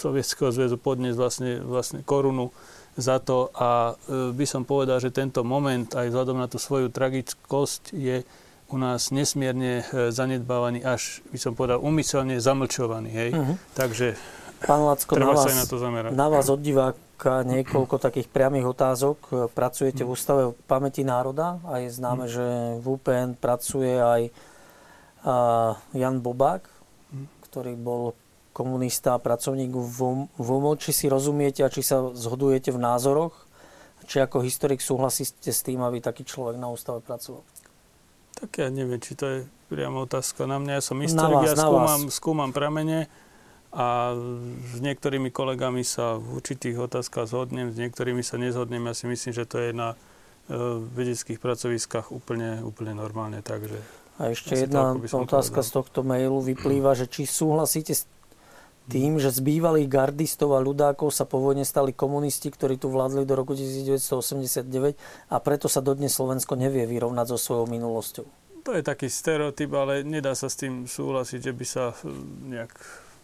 Sovietskeho 0.00 0.52
zväzu 0.52 0.80
podnes 0.80 1.16
vlastne, 1.16 1.60
vlastne 1.60 2.00
korunu 2.04 2.52
za 2.96 3.20
to 3.20 3.52
a 3.56 3.94
e, 3.96 4.32
by 4.32 4.46
som 4.48 4.64
povedal, 4.64 5.00
že 5.00 5.12
tento 5.12 5.44
moment 5.44 5.88
aj 5.92 6.12
vzhľadom 6.12 6.36
na 6.40 6.48
tú 6.48 6.56
svoju 6.56 6.88
tragickosť 6.92 7.92
je 7.96 8.24
u 8.70 8.78
nás 8.78 9.10
nesmierne 9.10 9.82
e, 9.82 10.14
zanedbávaný, 10.14 10.86
až 10.86 11.26
by 11.34 11.38
som 11.42 11.52
povedal 11.58 11.82
umyselne 11.82 12.38
zamlčovaný. 12.38 13.10
Hej? 13.10 13.30
Uh-huh. 13.34 13.56
Takže 13.74 14.14
Pán 14.62 14.86
Lacko, 14.86 15.16
treba 15.16 15.32
na 15.32 15.40
vás, 15.40 15.44
sa 15.44 15.50
aj 15.50 15.58
na 15.58 15.66
to 15.66 15.76
zamerať. 15.80 16.10
Na 16.14 16.26
vás 16.30 16.46
od 16.52 16.60
diváka 16.60 17.42
niekoľko 17.48 17.96
takých 17.96 18.28
priamých 18.28 18.70
otázok. 18.70 19.50
Pracujete 19.56 20.04
v 20.04 20.12
Ústave 20.12 20.52
pamäti 20.68 21.00
národa 21.00 21.58
a 21.64 21.80
je 21.80 21.88
známe, 21.88 22.28
uh-huh. 22.28 22.36
že 22.36 22.46
v 22.78 22.86
UPN 22.86 23.30
pracuje 23.40 23.96
aj 23.96 24.22
Jan 25.96 26.16
Bobák, 26.20 26.64
ktorý 27.48 27.76
bol 27.76 28.16
komunista 28.52 29.16
a 29.16 29.22
pracovník 29.22 29.72
v 29.72 30.28
UMO. 30.36 30.72
Či 30.76 30.92
si 30.92 31.06
rozumiete 31.08 31.64
a 31.64 31.72
či 31.72 31.80
sa 31.80 32.12
zhodujete 32.12 32.72
v 32.72 32.80
názoroch? 32.80 33.48
Či 34.04 34.20
ako 34.20 34.42
historik 34.42 34.80
súhlasíte 34.84 35.52
s 35.52 35.60
tým, 35.62 35.80
aby 35.86 36.02
taký 36.04 36.24
človek 36.24 36.60
na 36.60 36.68
ústave 36.68 37.00
pracoval? 37.00 37.44
Tak 38.40 38.50
ja 38.56 38.68
neviem, 38.72 39.00
či 39.00 39.12
to 39.12 39.24
je 39.28 39.38
priamo 39.68 40.08
otázka 40.08 40.48
na 40.48 40.56
mňa. 40.56 40.72
Ja 40.80 40.82
som 40.82 40.98
historik, 40.98 41.44
ja 41.44 41.54
skúmam, 41.54 42.00
skúmam 42.08 42.50
pramene 42.50 43.06
a 43.70 44.18
s 44.74 44.78
niektorými 44.82 45.30
kolegami 45.30 45.86
sa 45.86 46.18
v 46.18 46.42
určitých 46.42 46.90
otázkach 46.90 47.30
zhodnem, 47.30 47.70
s 47.70 47.78
niektorými 47.78 48.24
sa 48.24 48.34
nezhodnem. 48.40 48.82
Ja 48.90 48.94
si 48.98 49.06
myslím, 49.06 49.30
že 49.30 49.46
to 49.46 49.62
je 49.62 49.70
na 49.70 49.94
e, 49.94 49.96
vedeckých 50.90 51.38
pracoviskách 51.38 52.10
úplne, 52.10 52.66
úplne 52.66 52.98
normálne. 52.98 53.44
Takže 53.46 53.78
a 54.20 54.36
ešte 54.36 54.52
jedna 54.52 54.92
otázka 54.98 55.64
povedal. 55.64 55.68
z 55.68 55.70
tohto 55.70 56.00
mailu 56.04 56.44
vyplýva, 56.44 56.92
že 56.92 57.08
či 57.08 57.24
súhlasíte 57.24 57.96
s 57.96 58.04
tým, 58.90 59.22
že 59.22 59.30
z 59.30 59.40
bývalých 59.46 59.86
gardistov 59.86 60.58
a 60.58 60.60
ľudákov 60.60 61.14
sa 61.14 61.22
po 61.22 61.38
vojne 61.38 61.62
stali 61.62 61.94
komunisti, 61.94 62.50
ktorí 62.50 62.74
tu 62.74 62.90
vládli 62.90 63.22
do 63.22 63.38
roku 63.38 63.54
1989 63.54 64.98
a 65.30 65.36
preto 65.38 65.70
sa 65.70 65.78
dodnes 65.78 66.10
Slovensko 66.10 66.58
nevie 66.58 66.90
vyrovnať 66.90 67.26
so 67.30 67.38
svojou 67.38 67.70
minulosťou. 67.70 68.26
To 68.66 68.76
je 68.76 68.82
taký 68.84 69.08
stereotyp, 69.08 69.70
ale 69.72 70.04
nedá 70.04 70.36
sa 70.36 70.50
s 70.50 70.58
tým 70.58 70.84
súhlasiť, 70.84 71.40
že 71.40 71.52
by 71.54 71.64
sa 71.64 71.84
eh, 71.94 72.10
nejak 72.50 72.74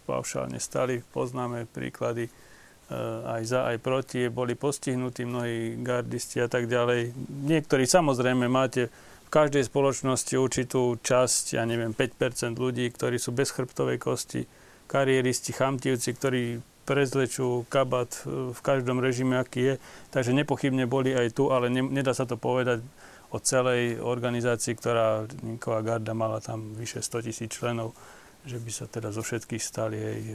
paušálne 0.06 0.62
stali. 0.62 1.02
Poznáme 1.02 1.66
príklady 1.68 2.30
eh, 2.30 3.34
aj 3.36 3.42
za, 3.44 3.60
aj 3.68 3.76
proti. 3.82 4.30
Boli 4.30 4.54
postihnutí 4.54 5.26
mnohí 5.26 5.82
gardisti 5.82 6.40
a 6.40 6.48
tak 6.48 6.70
ďalej. 6.70 7.12
Niektorí 7.28 7.84
samozrejme 7.84 8.46
máte 8.48 8.88
v 9.26 9.30
každej 9.34 9.66
spoločnosti 9.66 10.38
určitú 10.38 11.02
časť, 11.02 11.58
ja 11.58 11.66
neviem, 11.66 11.90
5% 11.90 12.54
ľudí, 12.56 12.86
ktorí 12.94 13.18
sú 13.18 13.34
bez 13.34 13.50
chrbtovej 13.50 13.98
kosti, 13.98 14.46
kariéristi, 14.86 15.52
chamtivci, 15.52 16.10
ktorí 16.14 16.42
prezlečú 16.86 17.66
kabat 17.66 18.22
v 18.26 18.60
každom 18.62 19.02
režime, 19.02 19.36
aký 19.42 19.60
je. 19.60 19.74
Takže 20.14 20.30
nepochybne 20.30 20.86
boli 20.86 21.12
aj 21.12 21.34
tu, 21.34 21.50
ale 21.50 21.66
ne, 21.66 21.82
nedá 21.82 22.14
sa 22.14 22.24
to 22.24 22.38
povedať 22.38 22.80
o 23.34 23.42
celej 23.42 23.98
organizácii, 23.98 24.78
ktorá 24.78 25.26
Ninková 25.42 25.82
garda 25.82 26.14
mala 26.14 26.38
tam 26.38 26.78
vyše 26.78 27.02
100 27.02 27.26
tisíc 27.26 27.50
členov, 27.58 27.90
že 28.46 28.62
by 28.62 28.70
sa 28.70 28.86
teda 28.86 29.10
zo 29.10 29.26
všetkých 29.26 29.58
stali 29.58 29.98
aj 29.98 30.20
e, 30.22 30.34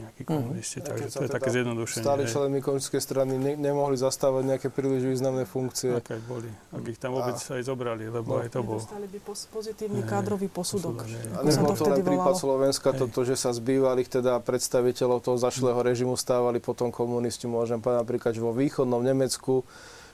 nejakí 0.00 0.22
komunisti. 0.24 0.80
Mm. 0.80 0.84
Takže 0.88 1.06
to 1.12 1.20
je 1.20 1.28
teda 1.28 1.36
také 1.36 1.48
zjednodušenie. 1.52 2.04
Stali 2.08 2.22
členmi 2.24 2.58
komunistickej 2.64 3.02
strany 3.04 3.36
ne, 3.36 3.52
nemohli 3.60 4.00
zastávať 4.00 4.42
nejaké 4.48 4.68
príliš 4.72 5.04
významné 5.04 5.44
funkcie. 5.44 6.00
Tak 6.00 6.16
aj 6.16 6.22
boli. 6.24 6.48
Ak 6.72 6.84
ich 6.88 6.96
tam 6.96 7.12
vôbec 7.12 7.36
a... 7.36 7.44
aj 7.52 7.62
zobrali, 7.68 8.08
lebo 8.08 8.40
no. 8.40 8.40
aj 8.40 8.48
to 8.48 8.64
bol. 8.64 8.80
Nedostali 8.80 9.06
by 9.12 9.18
pozitívny 9.28 10.00
kádrový 10.08 10.48
posudok. 10.48 11.04
A 11.36 11.44
nebol 11.44 11.76
to 11.76 11.84
len 11.92 12.00
prípad 12.00 12.34
Slovenska, 12.40 12.88
toto, 12.96 13.28
že 13.28 13.36
sa 13.36 13.52
z 13.52 13.60
bývalých 13.60 14.08
teda 14.08 14.40
predstaviteľov 14.40 15.20
toho 15.20 15.36
zašlého 15.36 15.84
režimu 15.84 16.16
stávali 16.16 16.64
potom 16.64 16.88
komunisti. 16.88 17.44
Môžem 17.44 17.76
povedať 17.84 18.00
napríklad, 18.08 18.32
že 18.32 18.40
vo 18.40 18.56
východnom 18.56 19.04
Nemecku 19.04 19.68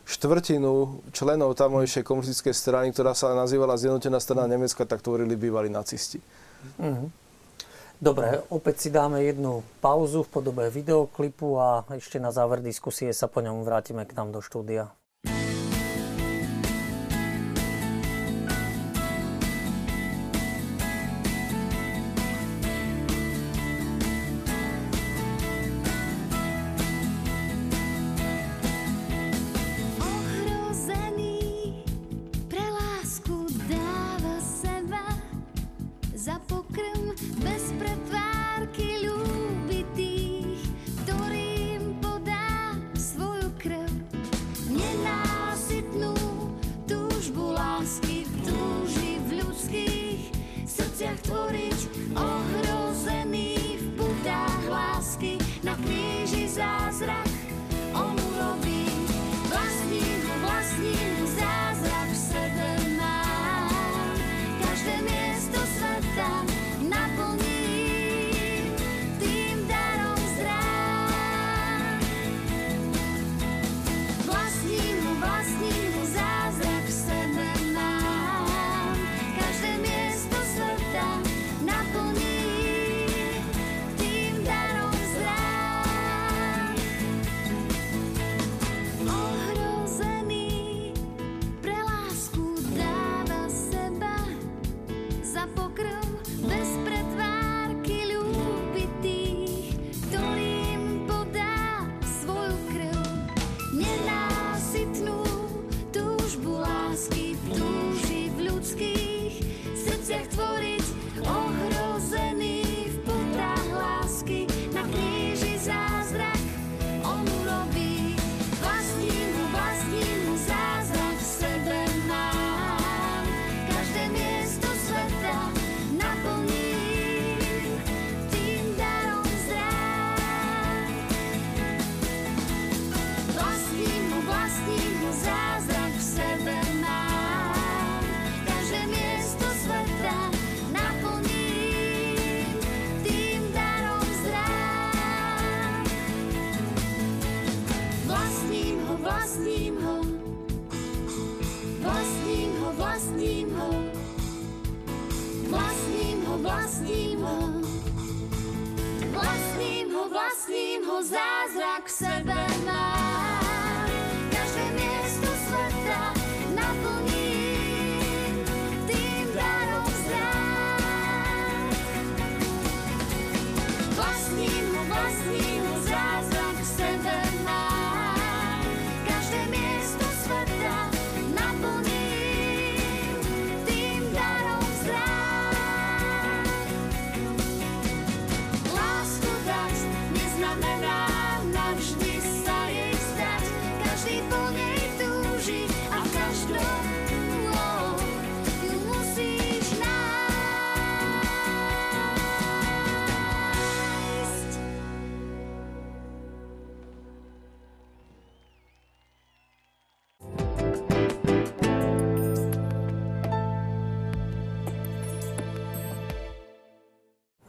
štvrtinu 0.09 1.05
členov 1.13 1.53
tamojšej 1.55 2.03
komunistickej 2.03 2.55
strany, 2.57 2.91
ktorá 2.91 3.13
sa 3.13 3.37
nazývala 3.37 3.77
Zjednotená 3.77 4.17
strana 4.19 4.49
Nemecka, 4.49 4.89
tak 4.89 5.05
tvorili 5.05 5.37
bývalí 5.37 5.69
nacisti. 5.69 6.19
Mm-hmm. 6.79 7.09
Dobre, 7.99 8.47
opäť 8.55 8.87
si 8.87 8.89
dáme 8.95 9.27
jednu 9.27 9.67
pauzu 9.83 10.23
v 10.23 10.31
podobe 10.31 10.71
videoklipu 10.71 11.59
a 11.59 11.83
ešte 11.99 12.23
na 12.23 12.31
záver 12.31 12.63
diskusie 12.63 13.11
sa 13.11 13.27
po 13.27 13.43
ňom 13.43 13.67
vrátime 13.67 14.07
k 14.07 14.15
nám 14.15 14.31
do 14.31 14.39
štúdia. 14.39 14.95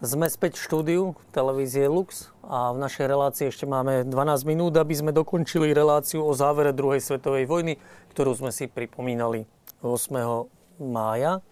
Sme 0.10 0.26
späť 0.26 0.58
v 0.58 0.66
štúdiu 0.66 1.04
televízie 1.30 1.86
Lux 1.86 2.34
a 2.42 2.74
v 2.74 2.82
našej 2.82 3.06
relácii 3.06 3.54
ešte 3.54 3.70
máme 3.70 4.10
12 4.10 4.42
minút, 4.42 4.74
aby 4.74 4.98
sme 4.98 5.14
dokončili 5.14 5.70
reláciu 5.70 6.26
o 6.26 6.34
závere 6.34 6.74
druhej 6.74 6.98
svetovej 6.98 7.46
vojny, 7.46 7.78
ktorú 8.18 8.34
sme 8.34 8.50
si 8.50 8.66
pripomínali 8.66 9.46
8. 9.86 10.50
mája. 10.82 11.46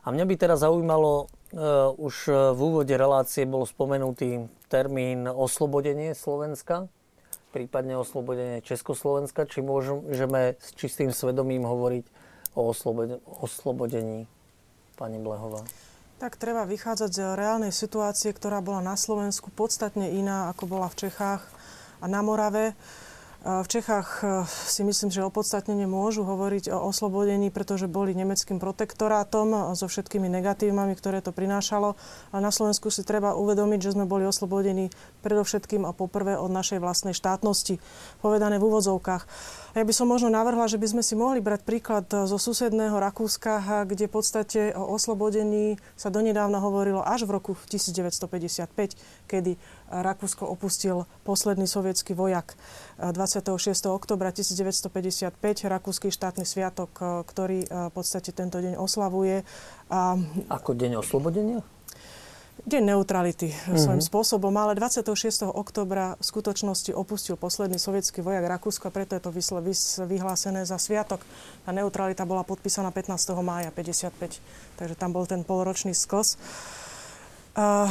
A 0.00 0.08
mňa 0.08 0.24
by 0.24 0.34
teraz 0.40 0.64
zaujímalo, 0.64 1.28
uh, 1.52 1.92
už 2.00 2.32
v 2.56 2.60
úvode 2.64 2.96
relácie 2.96 3.44
bol 3.44 3.68
spomenutý 3.68 4.48
termín 4.72 5.28
oslobodenie 5.28 6.16
Slovenska, 6.16 6.88
prípadne 7.52 8.00
oslobodenie 8.00 8.64
Československa. 8.64 9.44
Či 9.44 9.60
môžeme 9.60 10.56
s 10.64 10.72
čistým 10.80 11.12
svedomím 11.12 11.68
hovoriť 11.68 12.08
o 12.56 12.72
oslobodení, 13.44 14.24
pani 14.96 15.20
Blehová? 15.20 15.60
Tak 16.22 16.38
treba 16.38 16.62
vychádzať 16.62 17.10
z 17.10 17.34
reálnej 17.34 17.74
situácie, 17.74 18.30
ktorá 18.30 18.62
bola 18.62 18.78
na 18.78 18.94
Slovensku 18.94 19.50
podstatne 19.50 20.06
iná, 20.14 20.54
ako 20.54 20.70
bola 20.70 20.86
v 20.86 21.10
Čechách 21.10 21.42
a 21.98 22.06
na 22.06 22.22
Morave. 22.22 22.78
V 23.42 23.66
Čechách 23.66 24.22
e, 24.22 24.46
si 24.46 24.86
myslím, 24.86 25.10
že 25.10 25.26
opodstatnene 25.26 25.82
môžu 25.90 26.22
hovoriť 26.22 26.70
o 26.70 26.78
oslobodení, 26.94 27.50
pretože 27.50 27.90
boli 27.90 28.14
nemeckým 28.14 28.62
protektorátom 28.62 29.50
e, 29.50 29.58
so 29.74 29.90
všetkými 29.90 30.30
negatívami, 30.30 30.94
ktoré 30.94 31.26
to 31.26 31.34
prinášalo. 31.34 31.98
A 32.30 32.38
na 32.38 32.54
Slovensku 32.54 32.86
si 32.94 33.02
treba 33.02 33.34
uvedomiť, 33.34 33.82
že 33.82 33.98
sme 33.98 34.06
boli 34.06 34.22
oslobodení 34.22 34.94
predovšetkým 35.26 35.82
a 35.82 35.90
poprvé 35.90 36.38
od 36.38 36.54
našej 36.54 36.78
vlastnej 36.78 37.18
štátnosti, 37.18 37.82
povedané 38.22 38.62
v 38.62 38.70
úvodzovkách. 38.70 39.26
Ja 39.72 39.88
by 39.88 39.94
som 39.96 40.04
možno 40.04 40.28
navrhla, 40.28 40.68
že 40.68 40.76
by 40.76 40.84
sme 40.84 41.00
si 41.00 41.16
mohli 41.16 41.40
brať 41.40 41.64
príklad 41.64 42.04
e, 42.12 42.28
zo 42.28 42.36
susedného 42.36 42.92
Rakúska, 42.92 43.88
kde 43.88 44.04
v 44.04 44.12
podstate 44.12 44.60
o 44.76 44.84
oslobodení 44.92 45.80
sa 45.96 46.12
donedávna 46.12 46.60
hovorilo 46.60 47.00
až 47.00 47.24
v 47.24 47.40
roku 47.40 47.56
1955, 47.56 48.68
kedy 49.24 49.56
Rakúsko 49.88 50.44
opustil 50.44 51.08
posledný 51.24 51.64
sovietský 51.64 52.12
vojak 52.12 52.52
26. 53.00 53.56
oktobra 53.88 54.28
1955, 54.28 55.40
rakúsky 55.64 56.12
štátny 56.12 56.44
sviatok, 56.44 56.92
ktorý 57.24 57.64
v 57.64 57.92
podstate 57.92 58.32
tento 58.32 58.60
deň 58.60 58.76
oslavuje. 58.76 59.40
A... 59.88 60.20
Ako 60.52 60.76
deň 60.76 61.00
oslobodenia? 61.00 61.64
Deň 62.62 62.94
neutrality 62.94 63.50
mm-hmm. 63.50 63.74
svojím 63.74 64.04
spôsobom, 64.06 64.54
ale 64.54 64.78
26. 64.78 65.50
oktobra 65.50 66.14
v 66.14 66.22
skutočnosti 66.22 66.94
opustil 66.94 67.34
posledný 67.34 67.74
sovietský 67.74 68.22
vojak 68.22 68.46
Rakúsko 68.46 68.86
a 68.86 68.94
preto 68.94 69.18
je 69.18 69.22
to 69.26 69.34
vysle, 69.34 69.58
vys, 69.58 69.98
vyhlásené 69.98 70.62
za 70.62 70.78
sviatok. 70.78 71.26
Tá 71.66 71.74
neutralita 71.74 72.22
bola 72.22 72.46
podpísaná 72.46 72.94
15. 72.94 73.18
mája 73.42 73.74
55, 73.74 74.78
takže 74.78 74.94
tam 74.94 75.10
bol 75.10 75.26
ten 75.26 75.42
polročný 75.42 75.90
skos. 75.90 76.38
Uh, 77.58 77.90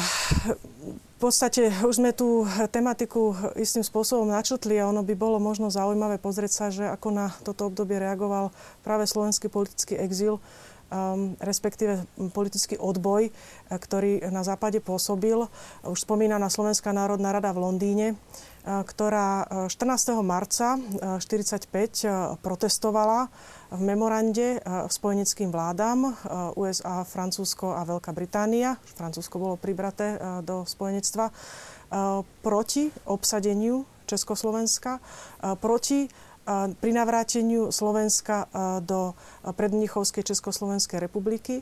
podstate 1.22 1.70
už 1.86 2.02
sme 2.02 2.18
tú 2.18 2.50
tematiku 2.74 3.38
istým 3.54 3.86
spôsobom 3.86 4.26
načrtli 4.26 4.82
a 4.82 4.90
ono 4.90 5.06
by 5.06 5.14
bolo 5.14 5.38
možno 5.38 5.70
zaujímavé 5.70 6.18
pozrieť 6.18 6.52
sa, 6.52 6.66
že 6.74 6.90
ako 6.90 7.08
na 7.14 7.30
toto 7.46 7.70
obdobie 7.70 8.02
reagoval 8.02 8.50
práve 8.82 9.06
slovenský 9.06 9.46
politický 9.46 10.02
exil, 10.02 10.42
um, 10.92 11.34
respektíve 11.40 12.04
politický 12.36 12.76
odboj, 12.76 13.28
eh, 13.28 13.32
ktorý 13.72 14.28
na 14.30 14.44
západe 14.44 14.84
pôsobil. 14.84 15.48
Už 15.88 16.00
spomínaná 16.04 16.52
Slovenská 16.52 16.92
národná 16.92 17.32
rada 17.32 17.56
v 17.56 17.64
Londýne, 17.64 18.08
eh, 18.14 18.84
ktorá 18.84 19.48
14. 19.72 20.20
Eh, 20.20 20.26
marca 20.28 20.76
1945 21.18 22.04
protestovala 22.44 23.32
v 23.72 23.82
memorande 23.88 24.60
v 24.68 24.92
spojeneckým 24.92 25.48
vládam 25.48 26.12
USA, 26.60 27.08
Francúzsko 27.08 27.72
a 27.72 27.88
Veľká 27.88 28.12
Británia, 28.12 28.76
Francúzsko 29.00 29.40
bolo 29.40 29.56
pribraté 29.56 30.20
do 30.44 30.68
spojenectva, 30.68 31.32
proti 32.44 32.92
obsadeniu 33.08 33.88
Československa, 34.04 35.00
proti 35.64 36.12
pri 36.82 36.92
navráteniu 36.92 37.70
Slovenska 37.70 38.50
do 38.82 39.14
predmnichovskej 39.46 40.26
Československej 40.26 40.98
republiky 40.98 41.62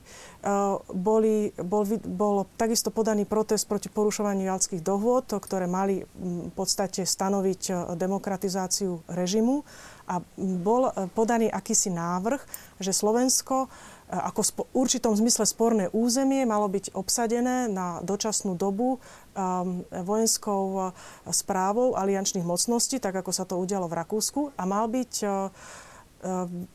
boli, 0.88 1.52
bol, 1.60 1.84
bol 2.08 2.48
takisto 2.56 2.88
podaný 2.88 3.28
protest 3.28 3.68
proti 3.68 3.92
porušovaniu 3.92 4.48
jalských 4.48 4.80
dohôd, 4.80 5.28
ktoré 5.36 5.68
mali 5.68 6.02
v 6.20 6.52
podstate 6.56 7.04
stanoviť 7.04 7.92
demokratizáciu 7.94 9.04
režimu. 9.12 9.62
A 10.10 10.18
bol 10.40 10.90
podaný 11.14 11.46
akýsi 11.52 11.94
návrh, 11.94 12.42
že 12.82 12.90
Slovensko 12.90 13.70
ako 14.10 14.40
v 14.42 14.50
určitom 14.74 15.14
zmysle 15.14 15.46
sporné 15.46 15.86
územie 15.94 16.42
malo 16.42 16.66
byť 16.66 16.98
obsadené 16.98 17.70
na 17.70 18.02
dočasnú 18.02 18.58
dobu 18.58 18.98
um, 18.98 19.86
vojenskou 19.86 20.90
správou 21.30 21.94
aliančných 21.94 22.42
mocností, 22.42 22.98
tak 22.98 23.22
ako 23.22 23.30
sa 23.30 23.46
to 23.46 23.54
udialo 23.54 23.86
v 23.86 23.98
Rakúsku 24.02 24.50
a 24.58 24.62
mal 24.66 24.90
byť 24.90 25.12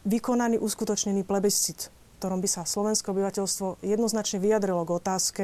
vykonaný, 0.10 0.57
uskutočnený 0.57 1.22
plebiscit, 1.22 1.94
v 1.94 2.14
ktorom 2.18 2.41
by 2.41 2.49
sa 2.49 2.66
slovenské 2.66 3.06
obyvateľstvo 3.14 3.86
jednoznačne 3.86 4.41
vyjadrilo 4.41 4.82
k 4.82 4.95
otázke, 4.98 5.44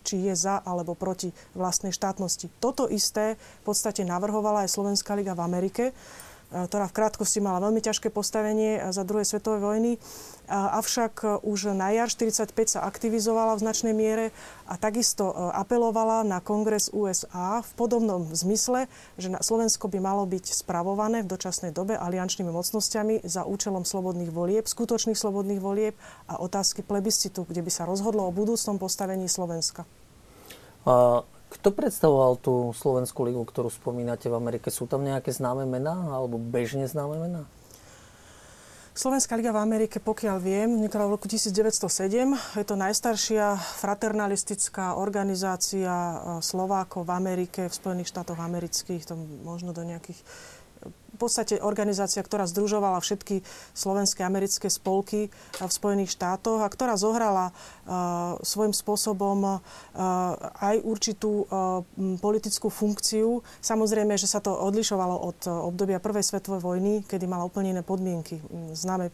či 0.00 0.24
je 0.24 0.32
za 0.32 0.64
alebo 0.64 0.96
proti 0.96 1.28
vlastnej 1.52 1.92
štátnosti. 1.92 2.48
Toto 2.56 2.88
isté 2.88 3.36
v 3.36 3.62
podstate 3.68 4.08
navrhovala 4.08 4.64
aj 4.64 4.72
Slovenská 4.72 5.12
liga 5.12 5.36
v 5.36 5.44
Amerike 5.44 5.84
ktorá 6.48 6.88
v 6.88 6.96
krátkosti 6.96 7.44
mala 7.44 7.60
veľmi 7.60 7.84
ťažké 7.84 8.08
postavenie 8.08 8.80
za 8.88 9.04
druhej 9.04 9.28
svetovej 9.28 9.60
vojny. 9.60 9.92
Avšak 10.48 11.44
už 11.44 11.76
na 11.76 11.92
jar 11.92 12.08
45 12.08 12.56
sa 12.72 12.80
aktivizovala 12.88 13.60
v 13.60 13.68
značnej 13.68 13.92
miere 13.92 14.32
a 14.64 14.80
takisto 14.80 15.28
apelovala 15.52 16.24
na 16.24 16.40
kongres 16.40 16.88
USA 16.88 17.60
v 17.60 17.70
podobnom 17.76 18.24
zmysle, 18.32 18.88
že 19.20 19.28
Slovensko 19.44 19.92
by 19.92 20.00
malo 20.00 20.24
byť 20.24 20.56
spravované 20.56 21.20
v 21.20 21.30
dočasnej 21.36 21.76
dobe 21.76 22.00
aliančnými 22.00 22.48
mocnosťami 22.48 23.28
za 23.28 23.44
účelom 23.44 23.84
slobodných 23.84 24.32
volieb, 24.32 24.64
skutočných 24.64 25.20
slobodných 25.20 25.60
volieb 25.60 25.92
a 26.32 26.40
otázky 26.40 26.80
plebiscitu, 26.80 27.44
kde 27.44 27.60
by 27.60 27.68
sa 27.68 27.84
rozhodlo 27.84 28.24
o 28.24 28.32
budúcnom 28.32 28.80
postavení 28.80 29.28
Slovenska. 29.28 29.84
Kto 31.48 31.72
predstavoval 31.72 32.36
tú 32.40 32.76
Slovenskú 32.76 33.24
ligu, 33.24 33.40
ktorú 33.40 33.72
spomínate 33.72 34.28
v 34.28 34.36
Amerike? 34.36 34.68
Sú 34.68 34.84
tam 34.84 35.00
nejaké 35.00 35.32
známe 35.32 35.64
mená 35.64 36.12
alebo 36.12 36.36
bežne 36.36 36.84
známe 36.84 37.16
mená? 37.16 37.48
Slovenská 38.98 39.38
liga 39.38 39.54
v 39.54 39.62
Amerike, 39.62 40.02
pokiaľ 40.02 40.36
viem, 40.42 40.74
vznikla 40.74 41.06
v 41.06 41.14
roku 41.14 41.30
1907. 41.30 42.34
Je 42.58 42.66
to 42.66 42.74
najstaršia 42.74 43.54
fraternalistická 43.78 44.98
organizácia 44.98 45.86
eh, 45.86 46.16
Slovákov 46.42 47.06
v 47.06 47.14
Amerike, 47.14 47.70
v 47.70 47.78
Spojených 47.78 48.10
štátoch 48.10 48.42
amerických, 48.42 49.06
to 49.06 49.14
možno 49.46 49.70
do 49.70 49.86
nejakých 49.86 50.18
v 51.18 51.26
podstate 51.26 51.58
organizácia, 51.58 52.22
ktorá 52.22 52.46
združovala 52.46 53.02
všetky 53.02 53.42
slovenské 53.74 54.22
americké 54.22 54.70
spolky 54.70 55.34
v 55.58 55.66
Spojených 55.66 56.14
štátoch 56.14 56.62
a 56.62 56.70
ktorá 56.70 56.94
zohrala 56.94 57.50
uh, 57.50 58.38
svojím 58.46 58.70
spôsobom 58.70 59.38
uh, 59.42 59.58
aj 60.62 60.78
určitú 60.86 61.42
uh, 61.42 61.82
politickú 62.22 62.70
funkciu. 62.70 63.42
Samozrejme, 63.58 64.14
že 64.14 64.30
sa 64.30 64.38
to 64.38 64.54
odlišovalo 64.54 65.18
od 65.18 65.38
obdobia 65.50 65.98
Prvej 65.98 66.22
svetovej 66.22 66.62
vojny, 66.62 67.02
kedy 67.02 67.26
mala 67.26 67.42
úplne 67.42 67.74
iné 67.74 67.82
podmienky. 67.82 68.38
Známe 68.70 69.10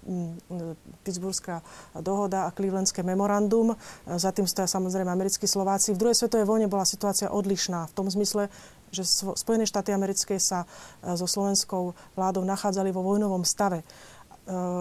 Pittsburghská 1.09 1.65
dohoda 2.05 2.45
a 2.45 2.53
Clevelandské 2.53 3.01
memorandum. 3.01 3.73
Za 4.05 4.29
tým 4.37 4.45
stoja 4.45 4.69
samozrejme 4.69 5.09
americkí 5.09 5.49
Slováci. 5.49 5.97
V 5.97 6.01
druhej 6.05 6.21
svetovej 6.21 6.45
vojne 6.45 6.69
bola 6.69 6.85
situácia 6.85 7.33
odlišná 7.33 7.89
v 7.89 7.93
tom 7.97 8.13
zmysle, 8.13 8.53
že 8.95 9.05
Spojené 9.35 9.67
štáty 9.67 9.91
americké 9.91 10.39
sa 10.39 10.65
e, 11.03 11.19
so 11.19 11.27
slovenskou 11.27 11.99
vládou 12.15 12.47
nachádzali 12.47 12.95
vo 12.95 13.03
vojnovom 13.03 13.43
stave. 13.43 13.83
E, 13.83 13.85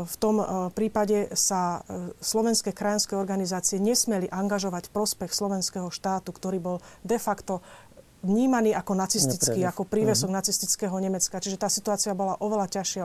v 0.06 0.16
tom 0.22 0.38
e, 0.38 0.46
prípade 0.72 1.34
sa 1.34 1.82
slovenské 2.22 2.72
krajanské 2.72 3.18
organizácie 3.18 3.82
nesmeli 3.82 4.30
angažovať 4.30 4.94
prospech 4.94 5.34
slovenského 5.34 5.90
štátu, 5.90 6.30
ktorý 6.30 6.62
bol 6.62 6.78
de 7.02 7.18
facto 7.18 7.66
vnímaný 8.24 8.72
ako 8.72 8.96
nacistický, 8.96 9.68
ako 9.68 9.84
prívesok 9.84 10.32
uh-huh. 10.32 10.40
nacistického 10.40 10.96
Nemecka. 10.96 11.44
Čiže 11.44 11.60
tá 11.60 11.68
situácia 11.68 12.16
bola 12.16 12.40
oveľa 12.40 12.72
ťažšia 12.72 13.04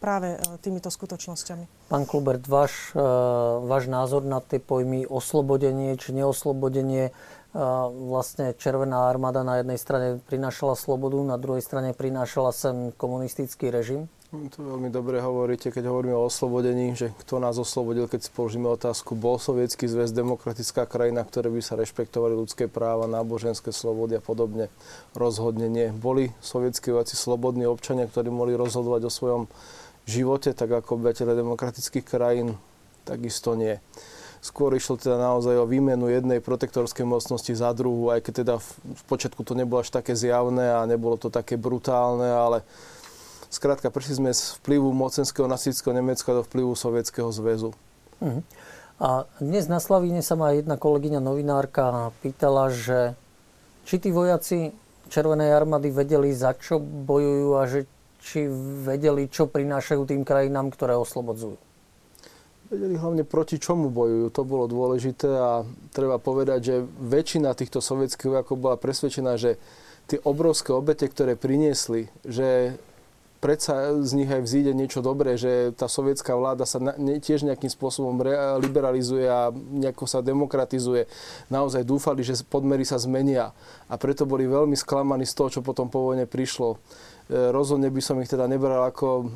práve 0.00 0.40
týmito 0.64 0.88
skutočnosťami. 0.88 1.92
Pán 1.92 2.08
Klubert, 2.08 2.48
váš, 2.48 2.96
váš 3.68 3.84
názor 3.92 4.24
na 4.24 4.40
tie 4.40 4.56
pojmy 4.56 5.04
oslobodenie 5.04 5.92
či 6.00 6.16
neoslobodenie 6.16 7.12
vlastne 7.52 8.54
Červená 8.54 9.10
armáda 9.10 9.42
na 9.42 9.58
jednej 9.58 9.78
strane 9.78 10.22
prinášala 10.30 10.78
slobodu, 10.78 11.18
na 11.22 11.34
druhej 11.34 11.62
strane 11.64 11.90
prinášala 11.96 12.54
sem 12.54 12.94
komunistický 12.94 13.74
režim? 13.74 14.06
To 14.30 14.62
veľmi 14.62 14.94
dobre 14.94 15.18
hovoríte, 15.18 15.74
keď 15.74 15.90
hovoríme 15.90 16.14
o 16.14 16.30
oslobodení, 16.30 16.94
že 16.94 17.10
kto 17.26 17.42
nás 17.42 17.58
oslobodil, 17.58 18.06
keď 18.06 18.20
si 18.22 18.30
položíme 18.30 18.70
otázku, 18.70 19.18
bol 19.18 19.42
sovietský 19.42 19.90
zväz 19.90 20.14
demokratická 20.14 20.86
krajina, 20.86 21.26
ktoré 21.26 21.50
by 21.50 21.58
sa 21.58 21.74
rešpektovali 21.74 22.38
ľudské 22.38 22.70
práva, 22.70 23.10
náboženské 23.10 23.74
slobody 23.74 24.18
a 24.18 24.22
podobne. 24.22 24.70
Rozhodne 25.18 25.66
nie. 25.66 25.90
Boli 25.90 26.30
sovietskí 26.38 26.94
vojaci 26.94 27.18
slobodní 27.18 27.66
občania, 27.66 28.06
ktorí 28.06 28.30
mohli 28.30 28.54
rozhodovať 28.54 29.02
o 29.02 29.10
svojom 29.10 29.42
živote, 30.06 30.54
tak 30.54 30.70
ako 30.70 31.02
obyvateľe 31.02 31.34
demokratických 31.34 32.06
krajín, 32.06 32.54
takisto 33.02 33.58
nie. 33.58 33.82
Skôr 34.40 34.72
išlo 34.72 34.96
teda 34.96 35.20
naozaj 35.20 35.52
o 35.60 35.68
výmenu 35.68 36.08
jednej 36.08 36.40
protektorskej 36.40 37.04
mocnosti 37.04 37.52
za 37.52 37.76
druhú, 37.76 38.08
aj 38.08 38.24
keď 38.24 38.32
teda 38.40 38.54
v 38.72 39.02
počiatku 39.04 39.44
to 39.44 39.52
nebolo 39.52 39.84
až 39.84 39.92
také 39.92 40.16
zjavné 40.16 40.80
a 40.80 40.88
nebolo 40.88 41.20
to 41.20 41.28
také 41.28 41.60
brutálne, 41.60 42.24
ale 42.24 42.64
skrátka 43.52 43.92
prišli 43.92 44.16
sme 44.16 44.30
z 44.32 44.56
vplyvu 44.64 44.96
mocenského 44.96 45.44
nacistického 45.44 45.92
Nemecka 45.92 46.32
do 46.32 46.40
vplyvu 46.40 46.72
Sovietskeho 46.72 47.28
zväzu. 47.28 47.76
Uh-huh. 48.24 48.40
A 48.96 49.28
dnes 49.44 49.68
na 49.68 49.76
Slavíne 49.76 50.24
sa 50.24 50.40
ma 50.40 50.56
jedna 50.56 50.80
kolegyňa 50.80 51.20
novinárka 51.20 52.12
pýtala, 52.24 52.72
že 52.72 53.16
či 53.84 54.00
tí 54.00 54.08
vojaci 54.08 54.72
Červenej 55.10 55.52
armády 55.52 55.90
vedeli, 55.90 56.30
za 56.32 56.56
čo 56.56 56.78
bojujú 56.80 57.48
a 57.58 57.66
že 57.66 57.84
či 58.22 58.46
vedeli, 58.84 59.26
čo 59.26 59.48
prinášajú 59.48 60.04
tým 60.06 60.22
krajinám, 60.22 60.70
ktoré 60.70 60.94
oslobodzujú. 60.96 61.58
Vedeli 62.70 62.94
hlavne 62.94 63.26
proti 63.26 63.58
čomu 63.58 63.90
bojujú, 63.90 64.30
to 64.30 64.46
bolo 64.46 64.70
dôležité 64.70 65.26
a 65.26 65.66
treba 65.90 66.22
povedať, 66.22 66.60
že 66.62 66.76
väčšina 67.02 67.50
týchto 67.58 67.82
sovietských 67.82 68.30
vojakov 68.30 68.62
bola 68.62 68.78
presvedčená, 68.78 69.34
že 69.34 69.58
tie 70.06 70.22
obrovské 70.22 70.70
obete, 70.70 71.10
ktoré 71.10 71.34
priniesli, 71.34 72.06
že 72.22 72.78
predsa 73.42 73.90
z 74.06 74.14
nich 74.14 74.30
aj 74.30 74.46
vzíde 74.46 74.70
niečo 74.70 75.02
dobré, 75.02 75.34
že 75.34 75.74
tá 75.74 75.90
sovietská 75.90 76.36
vláda 76.38 76.62
sa 76.62 76.78
tiež 76.94 77.42
nejakým 77.42 77.72
spôsobom 77.72 78.22
re, 78.22 78.38
liberalizuje 78.62 79.26
a 79.26 79.50
nejako 79.50 80.06
sa 80.06 80.22
demokratizuje. 80.22 81.10
Naozaj 81.50 81.82
dúfali, 81.82 82.22
že 82.22 82.38
podmery 82.46 82.86
sa 82.86 83.02
zmenia 83.02 83.50
a 83.90 83.98
preto 83.98 84.30
boli 84.30 84.46
veľmi 84.46 84.78
sklamaní 84.78 85.26
z 85.26 85.34
toho, 85.34 85.58
čo 85.58 85.60
potom 85.66 85.90
po 85.90 86.06
vojne 86.06 86.28
prišlo. 86.28 86.78
E, 87.30 87.54
rozhodne 87.54 87.94
by 87.94 88.02
som 88.02 88.18
ich 88.18 88.26
teda 88.26 88.50
nebral 88.50 88.82
ako 88.90 89.30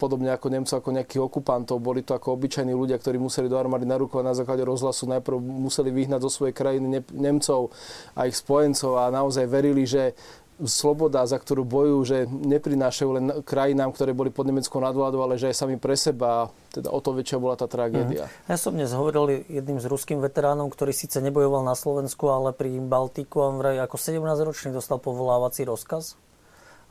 podobne 0.00 0.32
ako 0.32 0.48
Nemcov, 0.48 0.80
ako 0.80 0.96
nejakých 0.96 1.20
okupantov. 1.20 1.76
Boli 1.84 2.00
to 2.00 2.16
ako 2.16 2.32
obyčajní 2.32 2.72
ľudia, 2.72 2.96
ktorí 2.96 3.20
museli 3.20 3.52
do 3.52 3.60
armády 3.60 3.84
narúkovať 3.84 4.24
na 4.24 4.32
základe 4.32 4.64
rozhlasu. 4.64 5.04
Najprv 5.04 5.36
museli 5.36 5.92
vyhnať 5.92 6.24
zo 6.24 6.32
svojej 6.32 6.56
krajiny 6.56 7.04
Nemcov 7.12 7.68
a 8.16 8.24
ich 8.24 8.40
spojencov 8.40 8.96
a 8.96 9.12
naozaj 9.12 9.44
verili, 9.44 9.84
že 9.84 10.16
sloboda, 10.64 11.28
za 11.28 11.36
ktorú 11.36 11.64
bojujú, 11.66 12.00
že 12.06 12.18
neprinášajú 12.28 13.10
len 13.12 13.26
krajinám, 13.44 13.92
ktoré 13.92 14.16
boli 14.16 14.30
pod 14.32 14.46
nemeckou 14.48 14.78
nadvládou, 14.80 15.24
ale 15.24 15.36
že 15.36 15.52
aj 15.52 15.56
sami 15.58 15.76
pre 15.76 15.98
seba. 15.98 16.48
Teda 16.72 16.88
o 16.88 17.00
to 17.04 17.12
väčšia 17.12 17.36
bola 17.36 17.58
tá 17.58 17.68
tragédia. 17.68 18.28
Mm. 18.28 18.48
Ja 18.48 18.56
som 18.56 18.72
dnes 18.72 18.96
hovoril 18.96 19.44
jedným 19.44 19.76
z 19.76 19.92
ruským 19.92 20.24
veteránom, 20.24 20.72
ktorý 20.72 20.96
síce 20.96 21.20
nebojoval 21.20 21.66
na 21.66 21.76
Slovensku, 21.76 22.32
ale 22.32 22.56
pri 22.56 22.80
Baltiku 22.80 23.44
a 23.44 23.52
vraj 23.52 23.76
ako 23.84 23.96
17-ročný 24.00 24.72
dostal 24.72 25.02
povolávací 25.02 25.68
rozkaz 25.68 26.16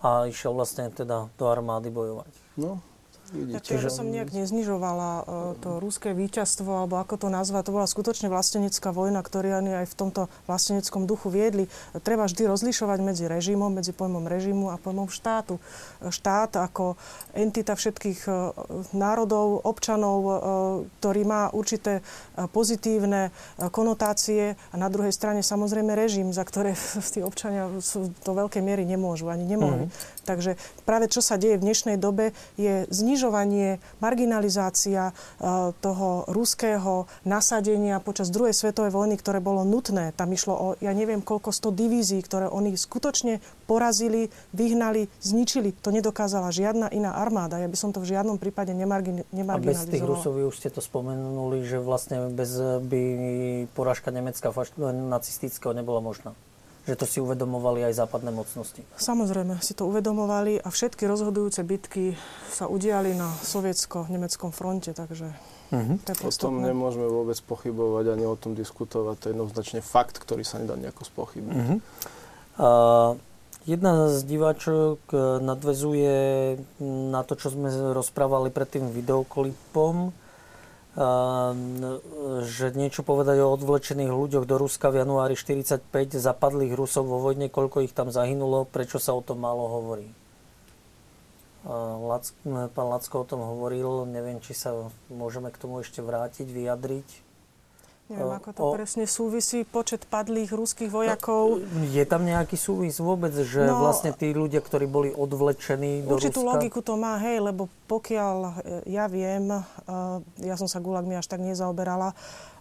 a 0.01 0.25
išiel 0.25 0.57
vlastne 0.57 0.89
teda 0.89 1.29
do 1.37 1.45
armády 1.45 1.93
bojovať. 1.93 2.33
No, 2.57 2.81
Vidíte. 3.31 3.79
Ja 3.79 3.87
som 3.87 4.11
nejak 4.11 4.35
neznižovala 4.35 5.11
uh, 5.23 5.23
to 5.63 5.79
ruské 5.79 6.11
víťazstvo, 6.11 6.83
alebo 6.83 6.99
ako 6.99 7.15
to 7.15 7.27
nazvať. 7.31 7.71
To 7.71 7.75
bola 7.79 7.87
skutočne 7.87 8.27
vlastenecká 8.27 8.91
vojna, 8.91 9.23
ktorú 9.23 9.63
aj 9.63 9.87
v 9.87 9.95
tomto 9.95 10.27
vlasteneckom 10.51 11.07
duchu 11.07 11.31
viedli. 11.31 11.71
Treba 12.03 12.27
vždy 12.27 12.45
rozlišovať 12.51 12.99
medzi 12.99 13.25
režimom, 13.31 13.71
medzi 13.71 13.95
pojmom 13.95 14.27
režimu 14.27 14.69
a 14.69 14.75
pojmom 14.75 15.07
štátu. 15.07 15.63
Štát 16.03 16.59
ako 16.59 16.99
entita 17.31 17.73
všetkých 17.79 18.19
uh, 18.27 18.51
národov, 18.91 19.63
občanov, 19.63 20.17
uh, 20.19 20.31
ktorý 20.99 21.21
má 21.23 21.41
určité 21.55 22.03
pozitívne 22.51 23.31
konotácie 23.71 24.59
a 24.71 24.75
na 24.75 24.91
druhej 24.91 25.15
strane 25.15 25.39
samozrejme 25.39 25.95
režim, 25.95 26.35
za 26.35 26.43
ktoré 26.43 26.75
tí 27.13 27.23
občania 27.23 27.71
do 28.27 28.31
veľkej 28.35 28.59
miery 28.59 28.83
nemôžu, 28.83 29.31
ani 29.31 29.47
nemohli. 29.47 29.87
Mm-hmm. 29.87 30.20
Takže 30.21 30.57
práve 30.85 31.09
čo 31.09 31.19
sa 31.19 31.35
deje 31.35 31.57
v 31.57 31.65
dnešnej 31.65 31.97
dobe 31.97 32.31
je 32.55 32.85
znižovanie, 32.93 33.81
marginalizácia 33.99 35.11
e, 35.11 35.13
toho 35.81 36.29
ruského 36.29 37.09
nasadenia 37.25 37.97
počas 37.97 38.29
druhej 38.29 38.53
svetovej 38.53 38.93
vojny, 38.93 39.15
ktoré 39.17 39.41
bolo 39.41 39.65
nutné. 39.65 40.13
Tam 40.13 40.29
išlo 40.29 40.53
o, 40.53 40.67
ja 40.77 40.93
neviem, 40.93 41.25
koľko 41.25 41.49
sto 41.49 41.69
divízií, 41.73 42.21
ktoré 42.21 42.45
oni 42.45 42.77
skutočne 42.77 43.41
porazili, 43.65 44.29
vyhnali, 44.53 45.09
zničili. 45.23 45.73
To 45.81 45.89
nedokázala 45.89 46.53
žiadna 46.53 46.93
iná 46.93 47.17
armáda. 47.17 47.57
Ja 47.57 47.71
by 47.71 47.77
som 47.79 47.89
to 47.89 48.03
v 48.03 48.13
žiadnom 48.13 48.37
prípade 48.37 48.75
nemargin, 48.75 49.25
nemarginalizovala. 49.33 49.85
A 49.85 49.89
bez 49.89 49.93
tých 49.93 50.05
Rusov, 50.05 50.37
už 50.37 50.55
ste 50.57 50.69
to 50.69 50.83
spomenuli, 50.83 51.65
že 51.65 51.81
vlastne 51.81 52.29
bez 52.29 52.53
by 52.61 53.01
porážka 53.73 54.13
Nemecka 54.13 54.53
nacistického 54.91 55.73
nebola 55.73 56.03
možná 56.03 56.35
že 56.81 56.97
to 56.97 57.05
si 57.05 57.21
uvedomovali 57.21 57.85
aj 57.85 57.93
západné 57.93 58.33
mocnosti. 58.33 58.81
Samozrejme, 58.97 59.61
si 59.61 59.77
to 59.77 59.85
uvedomovali 59.85 60.57
a 60.57 60.67
všetky 60.73 61.05
rozhodujúce 61.05 61.61
bitky 61.61 62.17
sa 62.49 62.65
udiali 62.65 63.13
na 63.13 63.29
sovietsko-nemeckom 63.29 64.49
fronte, 64.49 64.89
takže 64.97 65.29
uh-huh. 65.69 65.97
to 66.01 66.09
je 66.09 66.25
O 66.25 66.33
tom 66.33 66.65
nemôžeme 66.65 67.05
vôbec 67.05 67.37
pochybovať 67.45 68.17
ani 68.17 68.25
o 68.25 68.33
tom 68.33 68.57
diskutovať. 68.57 69.15
To 69.21 69.25
je 69.29 69.33
jednoznačne 69.37 69.79
fakt, 69.85 70.17
ktorý 70.17 70.41
sa 70.41 70.57
nedá 70.57 70.73
nejako 70.73 71.05
spochybniť. 71.05 71.57
Uh-huh. 71.57 71.79
Uh, 72.61 73.11
jedna 73.65 74.09
z 74.09 74.25
diváčok 74.25 74.99
e, 75.13 75.17
nadvezuje 75.41 76.15
na 76.81 77.21
to, 77.21 77.37
čo 77.37 77.53
sme 77.53 77.69
rozprávali 77.93 78.49
pred 78.49 78.69
tým 78.69 78.89
videoklipom 78.89 80.13
že 80.91 82.65
niečo 82.75 82.99
povedať 83.07 83.39
o 83.39 83.55
odvlečených 83.55 84.11
ľuďoch 84.11 84.43
do 84.43 84.55
Ruska 84.59 84.91
v 84.91 85.07
januári 85.07 85.39
45, 85.39 85.87
zapadlých 86.19 86.75
Rusov 86.75 87.07
vo 87.07 87.23
vojne, 87.23 87.47
koľko 87.47 87.87
ich 87.87 87.95
tam 87.95 88.11
zahynulo, 88.11 88.67
prečo 88.67 88.99
sa 88.99 89.15
o 89.15 89.23
tom 89.23 89.39
málo 89.39 89.71
hovorí. 89.71 90.11
Lac, 91.63 92.35
pán 92.43 92.87
Lacko 92.91 93.23
o 93.23 93.29
tom 93.29 93.39
hovoril, 93.39 94.03
neviem, 94.09 94.43
či 94.43 94.51
sa 94.51 94.91
môžeme 95.07 95.47
k 95.53 95.61
tomu 95.61 95.79
ešte 95.79 96.03
vrátiť, 96.03 96.49
vyjadriť. 96.49 97.30
Neviem, 98.11 98.35
ako 98.35 98.49
to 98.51 98.61
o... 98.67 98.71
presne 98.75 99.05
súvisí, 99.07 99.63
počet 99.63 100.03
padlých 100.03 100.51
ruských 100.51 100.91
vojakov. 100.91 101.63
Je 101.87 102.03
tam 102.03 102.27
nejaký 102.27 102.59
súvis 102.59 102.99
vôbec, 102.99 103.31
že 103.31 103.63
no, 103.63 103.87
vlastne 103.87 104.11
tí 104.11 104.35
ľudia, 104.35 104.59
ktorí 104.59 104.85
boli 104.85 105.09
odvlečení 105.15 106.03
do 106.03 106.19
určitú 106.19 106.43
Ruska? 106.43 106.51
logiku 106.59 106.79
to 106.83 106.99
má, 106.99 107.15
hej, 107.23 107.39
lebo 107.39 107.71
pokiaľ 107.87 108.35
e, 108.43 108.51
ja 108.91 109.07
viem, 109.07 109.47
e, 109.47 109.61
ja 110.43 110.55
som 110.59 110.67
sa 110.67 110.83
gulagmi 110.83 111.15
až 111.15 111.31
tak 111.31 111.39
nezaoberala, 111.39 112.11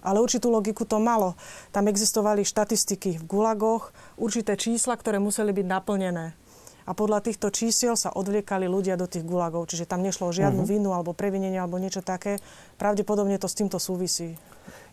ale 0.01 0.18
určitú 0.22 0.55
logiku 0.55 0.86
to 0.86 1.02
malo. 1.02 1.35
Tam 1.74 1.90
existovali 1.90 2.47
štatistiky 2.47 3.18
v 3.18 3.24
gulagoch, 3.27 3.90
určité 4.14 4.55
čísla, 4.55 4.94
ktoré 4.94 5.18
museli 5.18 5.51
byť 5.51 5.66
naplnené 5.66 6.39
a 6.90 6.93
podľa 6.97 7.22
týchto 7.22 7.55
čísiel 7.55 7.94
sa 7.94 8.10
odvliekali 8.10 8.66
ľudia 8.66 8.98
do 8.98 9.06
tých 9.06 9.22
gulagov. 9.22 9.70
Čiže 9.70 9.86
tam 9.86 10.02
nešlo 10.02 10.27
o 10.27 10.35
žiadnu 10.35 10.66
uh-huh. 10.66 10.74
vinu 10.74 10.90
alebo 10.90 11.14
previnenie 11.14 11.62
alebo 11.62 11.78
niečo 11.78 12.02
také. 12.02 12.43
Pravdepodobne 12.82 13.39
to 13.39 13.47
s 13.47 13.55
týmto 13.55 13.78
súvisí. 13.78 14.35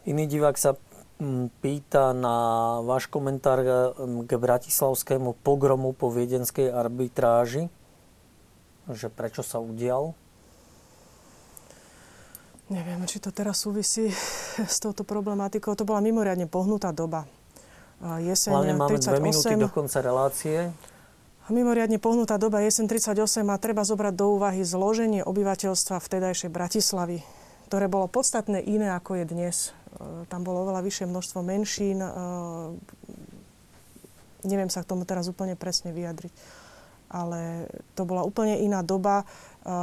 Iný 0.07 0.23
divák 0.23 0.55
sa 0.55 0.79
mm, 1.19 1.59
pýta 1.59 2.15
na 2.15 2.35
váš 2.79 3.11
komentár 3.11 3.59
mm, 3.59 4.23
k 4.23 4.39
bratislavskému 4.39 5.35
pogromu 5.43 5.91
po 5.91 6.07
viedenskej 6.07 6.71
arbitráži, 6.71 7.67
že 8.87 9.11
prečo 9.11 9.43
sa 9.43 9.59
udial? 9.59 10.15
Neviem, 12.67 13.03
či 13.07 13.19
to 13.19 13.35
teraz 13.35 13.63
súvisí 13.63 14.11
s 14.73 14.79
touto 14.79 15.03
problematikou. 15.03 15.75
To 15.75 15.83
bola 15.83 15.99
mimoriadne 15.99 16.47
pohnutá 16.47 16.95
doba. 16.95 17.27
Jeseň 17.99 18.51
Hlavne 18.53 18.75
máme 18.77 18.99
38, 19.01 19.09
dve 19.09 19.19
minúty 19.19 19.53
do 19.57 19.71
konca 19.73 19.99
relácie. 20.05 20.69
Mimoriadne 21.47 21.97
pohnutá 21.97 22.35
doba 22.35 22.59
jesen 22.59 22.85
38 22.85 23.15
a 23.47 23.55
treba 23.57 23.81
zobrať 23.87 24.13
do 24.13 24.35
úvahy 24.35 24.67
zloženie 24.67 25.23
obyvateľstva 25.23 25.97
vtedajšej 26.03 26.51
Bratislavy, 26.51 27.23
ktoré 27.71 27.87
bolo 27.87 28.11
podstatné 28.11 28.59
iné 28.61 28.91
ako 28.91 29.23
je 29.23 29.25
dnes. 29.25 29.55
E, 29.97 30.25
tam 30.29 30.45
bolo 30.45 30.63
oveľa 30.63 30.85
vyššie 30.85 31.05
množstvo 31.09 31.39
menšín. 31.41 31.99
E, 31.99 32.09
neviem 34.45 34.69
sa 34.69 34.85
k 34.85 34.89
tomu 34.89 35.03
teraz 35.03 35.25
úplne 35.27 35.57
presne 35.57 35.91
vyjadriť. 35.91 36.33
Ale 37.07 37.71
to 37.95 38.03
bola 38.03 38.21
úplne 38.21 38.61
iná 38.61 38.85
doba. 38.85 39.25
E, 39.65 39.75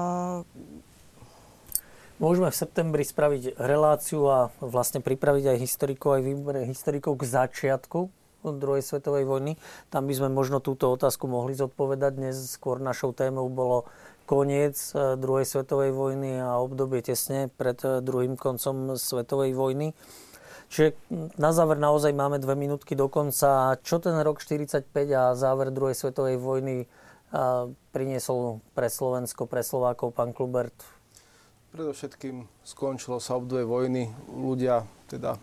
Môžeme 2.23 2.47
v 2.47 2.57
septembri 2.57 3.03
spraviť 3.03 3.59
reláciu 3.59 4.23
a 4.31 4.39
vlastne 4.63 5.03
pripraviť 5.03 5.51
aj 5.51 5.59
historikov, 5.59 6.15
aj 6.15 6.23
výber 6.23 6.57
historikov 6.63 7.19
k 7.19 7.27
začiatku 7.27 8.07
druhej 8.53 8.85
svetovej 8.85 9.25
vojny. 9.25 9.57
Tam 9.89 10.05
by 10.05 10.13
sme 10.13 10.29
možno 10.29 10.61
túto 10.61 10.93
otázku 10.93 11.25
mohli 11.25 11.57
zodpovedať. 11.57 12.13
Dnes 12.13 12.37
skôr 12.53 12.77
našou 12.77 13.17
témou 13.17 13.49
bolo 13.49 13.89
koniec 14.25 14.77
e, 14.93 15.17
druhej 15.17 15.45
svetovej 15.45 15.93
vojny 15.93 16.41
a 16.41 16.59
obdobie 16.61 17.05
tesne 17.05 17.53
pred 17.53 17.77
e, 17.85 18.01
druhým 18.01 18.37
koncom 18.37 18.97
svetovej 18.97 19.53
vojny. 19.53 19.93
Čiže 20.73 20.97
na 21.39 21.55
záver 21.55 21.79
naozaj 21.79 22.11
máme 22.17 22.41
dve 22.41 22.57
minútky 22.59 22.97
do 22.97 23.07
konca. 23.07 23.79
Čo 23.85 24.01
ten 24.01 24.17
rok 24.25 24.41
45 24.41 24.91
a 25.15 25.37
záver 25.37 25.71
druhej 25.71 25.95
svetovej 25.95 26.41
vojny 26.41 26.77
e, 26.83 26.87
priniesol 27.93 28.65
pre 28.73 28.89
Slovensko, 28.91 29.47
pre 29.47 29.63
Slovákov, 29.63 30.17
pán 30.17 30.33
Klubert? 30.33 30.75
Predovšetkým 31.77 32.49
skončilo 32.65 33.21
sa 33.21 33.37
obdobie 33.39 33.67
vojny. 33.67 34.03
Ľudia 34.31 34.89
teda 35.11 35.37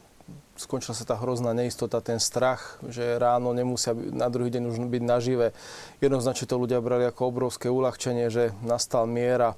skončila 0.56 0.94
sa 0.94 1.06
tá 1.08 1.18
hrozná 1.18 1.56
neistota, 1.58 2.04
ten 2.04 2.22
strach, 2.22 2.78
že 2.86 3.18
ráno 3.18 3.56
nemusia 3.56 3.96
na 3.96 4.30
druhý 4.30 4.54
deň 4.54 4.64
už 4.70 4.78
byť 4.78 5.04
nažive. 5.04 5.48
Jednoznačne 6.04 6.46
to 6.46 6.62
ľudia 6.62 6.84
brali 6.84 7.08
ako 7.10 7.34
obrovské 7.34 7.68
uľahčenie, 7.72 8.30
že 8.30 8.54
nastal 8.62 9.10
mier 9.10 9.42
a 9.42 9.52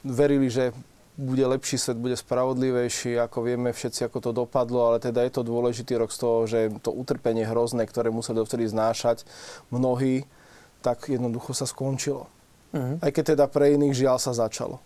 verili, 0.00 0.48
že 0.48 0.72
bude 1.18 1.42
lepší 1.42 1.82
svet, 1.82 1.98
bude 1.98 2.14
spravodlivejší, 2.14 3.18
ako 3.18 3.42
vieme 3.42 3.74
všetci, 3.74 4.06
ako 4.06 4.18
to 4.22 4.30
dopadlo, 4.30 4.94
ale 4.94 5.02
teda 5.02 5.26
je 5.26 5.32
to 5.34 5.42
dôležitý 5.42 5.98
rok 5.98 6.14
z 6.14 6.18
toho, 6.22 6.38
že 6.46 6.70
to 6.78 6.94
utrpenie 6.94 7.42
hrozné, 7.42 7.90
ktoré 7.90 8.14
museli 8.14 8.38
dovtedy 8.38 8.70
znášať 8.70 9.26
mnohí, 9.74 10.30
tak 10.78 11.10
jednoducho 11.10 11.58
sa 11.58 11.66
skončilo. 11.66 12.30
Uh-huh. 12.70 13.02
Aj 13.02 13.10
keď 13.10 13.34
teda 13.34 13.50
pre 13.50 13.74
iných 13.74 13.98
žiaľ 13.98 14.22
sa 14.22 14.30
začalo. 14.30 14.78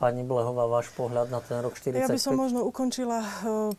Pani 0.00 0.24
Blehová, 0.24 0.64
váš 0.64 0.88
pohľad 0.96 1.28
na 1.28 1.44
ten 1.44 1.60
rok 1.60 1.76
45? 1.76 2.00
Ja 2.00 2.08
by 2.08 2.16
som 2.16 2.32
možno 2.32 2.64
ukončila 2.64 3.20
uh, 3.20 3.28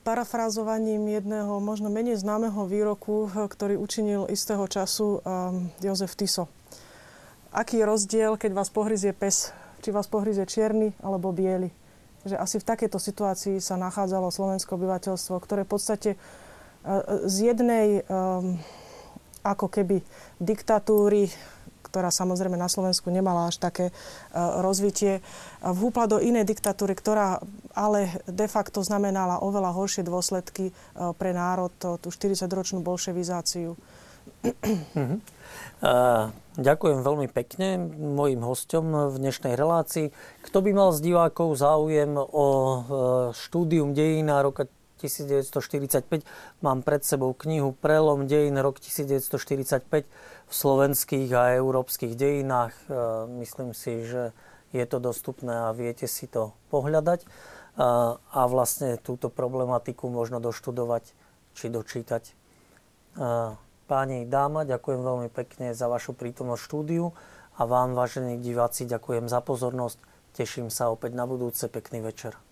parafrázovaním 0.06 1.18
jedného 1.18 1.58
možno 1.58 1.90
menej 1.90 2.22
známeho 2.22 2.70
výroku, 2.70 3.26
uh, 3.26 3.50
ktorý 3.50 3.82
učinil 3.82 4.30
istého 4.30 4.62
času 4.70 5.18
um, 5.18 5.74
Jozef 5.82 6.14
Tiso. 6.14 6.46
Aký 7.50 7.82
je 7.82 7.90
rozdiel, 7.90 8.38
keď 8.38 8.54
vás 8.54 8.70
pohryzie 8.70 9.18
pes? 9.18 9.50
Či 9.82 9.90
vás 9.90 10.06
pohryzie 10.06 10.46
čierny 10.46 10.94
alebo 11.02 11.34
biely? 11.34 11.74
Že 12.22 12.38
asi 12.38 12.62
v 12.62 12.70
takejto 12.70 13.02
situácii 13.02 13.58
sa 13.58 13.82
nachádzalo 13.82 14.30
slovenské 14.30 14.78
obyvateľstvo, 14.78 15.42
ktoré 15.42 15.66
v 15.66 15.74
podstate 15.74 16.10
z 17.26 17.36
jednej 17.50 18.06
ako 19.42 19.68
keby 19.74 20.06
diktatúry, 20.38 21.34
ktorá 21.92 22.08
samozrejme 22.08 22.56
na 22.56 22.72
Slovensku 22.72 23.12
nemala 23.12 23.52
až 23.52 23.60
také 23.60 23.92
rozvitie, 24.64 25.20
vhúpla 25.60 26.08
do 26.08 26.24
inej 26.24 26.48
diktatúry, 26.48 26.96
ktorá 26.96 27.44
ale 27.76 28.24
de 28.32 28.48
facto 28.48 28.80
znamenala 28.80 29.44
oveľa 29.44 29.76
horšie 29.76 30.08
dôsledky 30.08 30.72
pre 31.20 31.36
národ, 31.36 31.76
tú 31.76 32.08
40-ročnú 32.08 32.80
bolševizáciu. 32.80 33.76
Uh, 35.82 36.30
ďakujem 36.62 37.02
veľmi 37.02 37.28
pekne 37.34 37.82
mojim 37.98 38.42
hostom 38.46 39.12
v 39.12 39.16
dnešnej 39.18 39.58
relácii. 39.58 40.14
Kto 40.46 40.62
by 40.62 40.72
mal 40.78 40.90
z 40.94 41.10
divákov 41.10 41.58
záujem 41.58 42.16
o 42.16 42.46
štúdium 43.34 43.98
dejína 43.98 44.46
roka 44.46 44.70
1945, 45.02 46.22
mám 46.62 46.86
pred 46.86 47.02
sebou 47.02 47.34
knihu 47.34 47.74
Prelom 47.74 48.30
dejín 48.30 48.62
rok 48.62 48.78
1945 48.78 50.06
v 50.46 50.54
slovenských 50.54 51.30
a 51.34 51.58
európskych 51.58 52.14
dejinách. 52.14 52.78
Uh, 52.86 53.26
myslím 53.42 53.74
si, 53.74 54.06
že 54.06 54.36
je 54.72 54.86
to 54.88 55.04
dostupné 55.04 55.68
a 55.68 55.76
viete 55.76 56.08
si 56.08 56.32
to 56.32 56.56
pohľadať 56.72 57.28
a 57.76 58.42
vlastne 58.52 59.00
túto 59.00 59.32
problematiku 59.32 60.12
možno 60.12 60.44
doštudovať 60.44 61.16
či 61.56 61.72
dočítať. 61.72 62.24
Páni, 63.88 64.24
dáma, 64.28 64.64
ďakujem 64.64 65.02
veľmi 65.04 65.30
pekne 65.32 65.76
za 65.76 65.88
vašu 65.92 66.16
prítomnosť 66.16 66.64
štúdiu 66.64 67.12
a 67.60 67.68
vám, 67.68 67.96
vážení 67.96 68.40
diváci, 68.40 68.88
ďakujem 68.88 69.28
za 69.28 69.44
pozornosť. 69.44 70.00
Teším 70.32 70.72
sa 70.72 70.88
opäť 70.88 71.12
na 71.12 71.28
budúce. 71.28 71.68
Pekný 71.68 72.00
večer. 72.00 72.51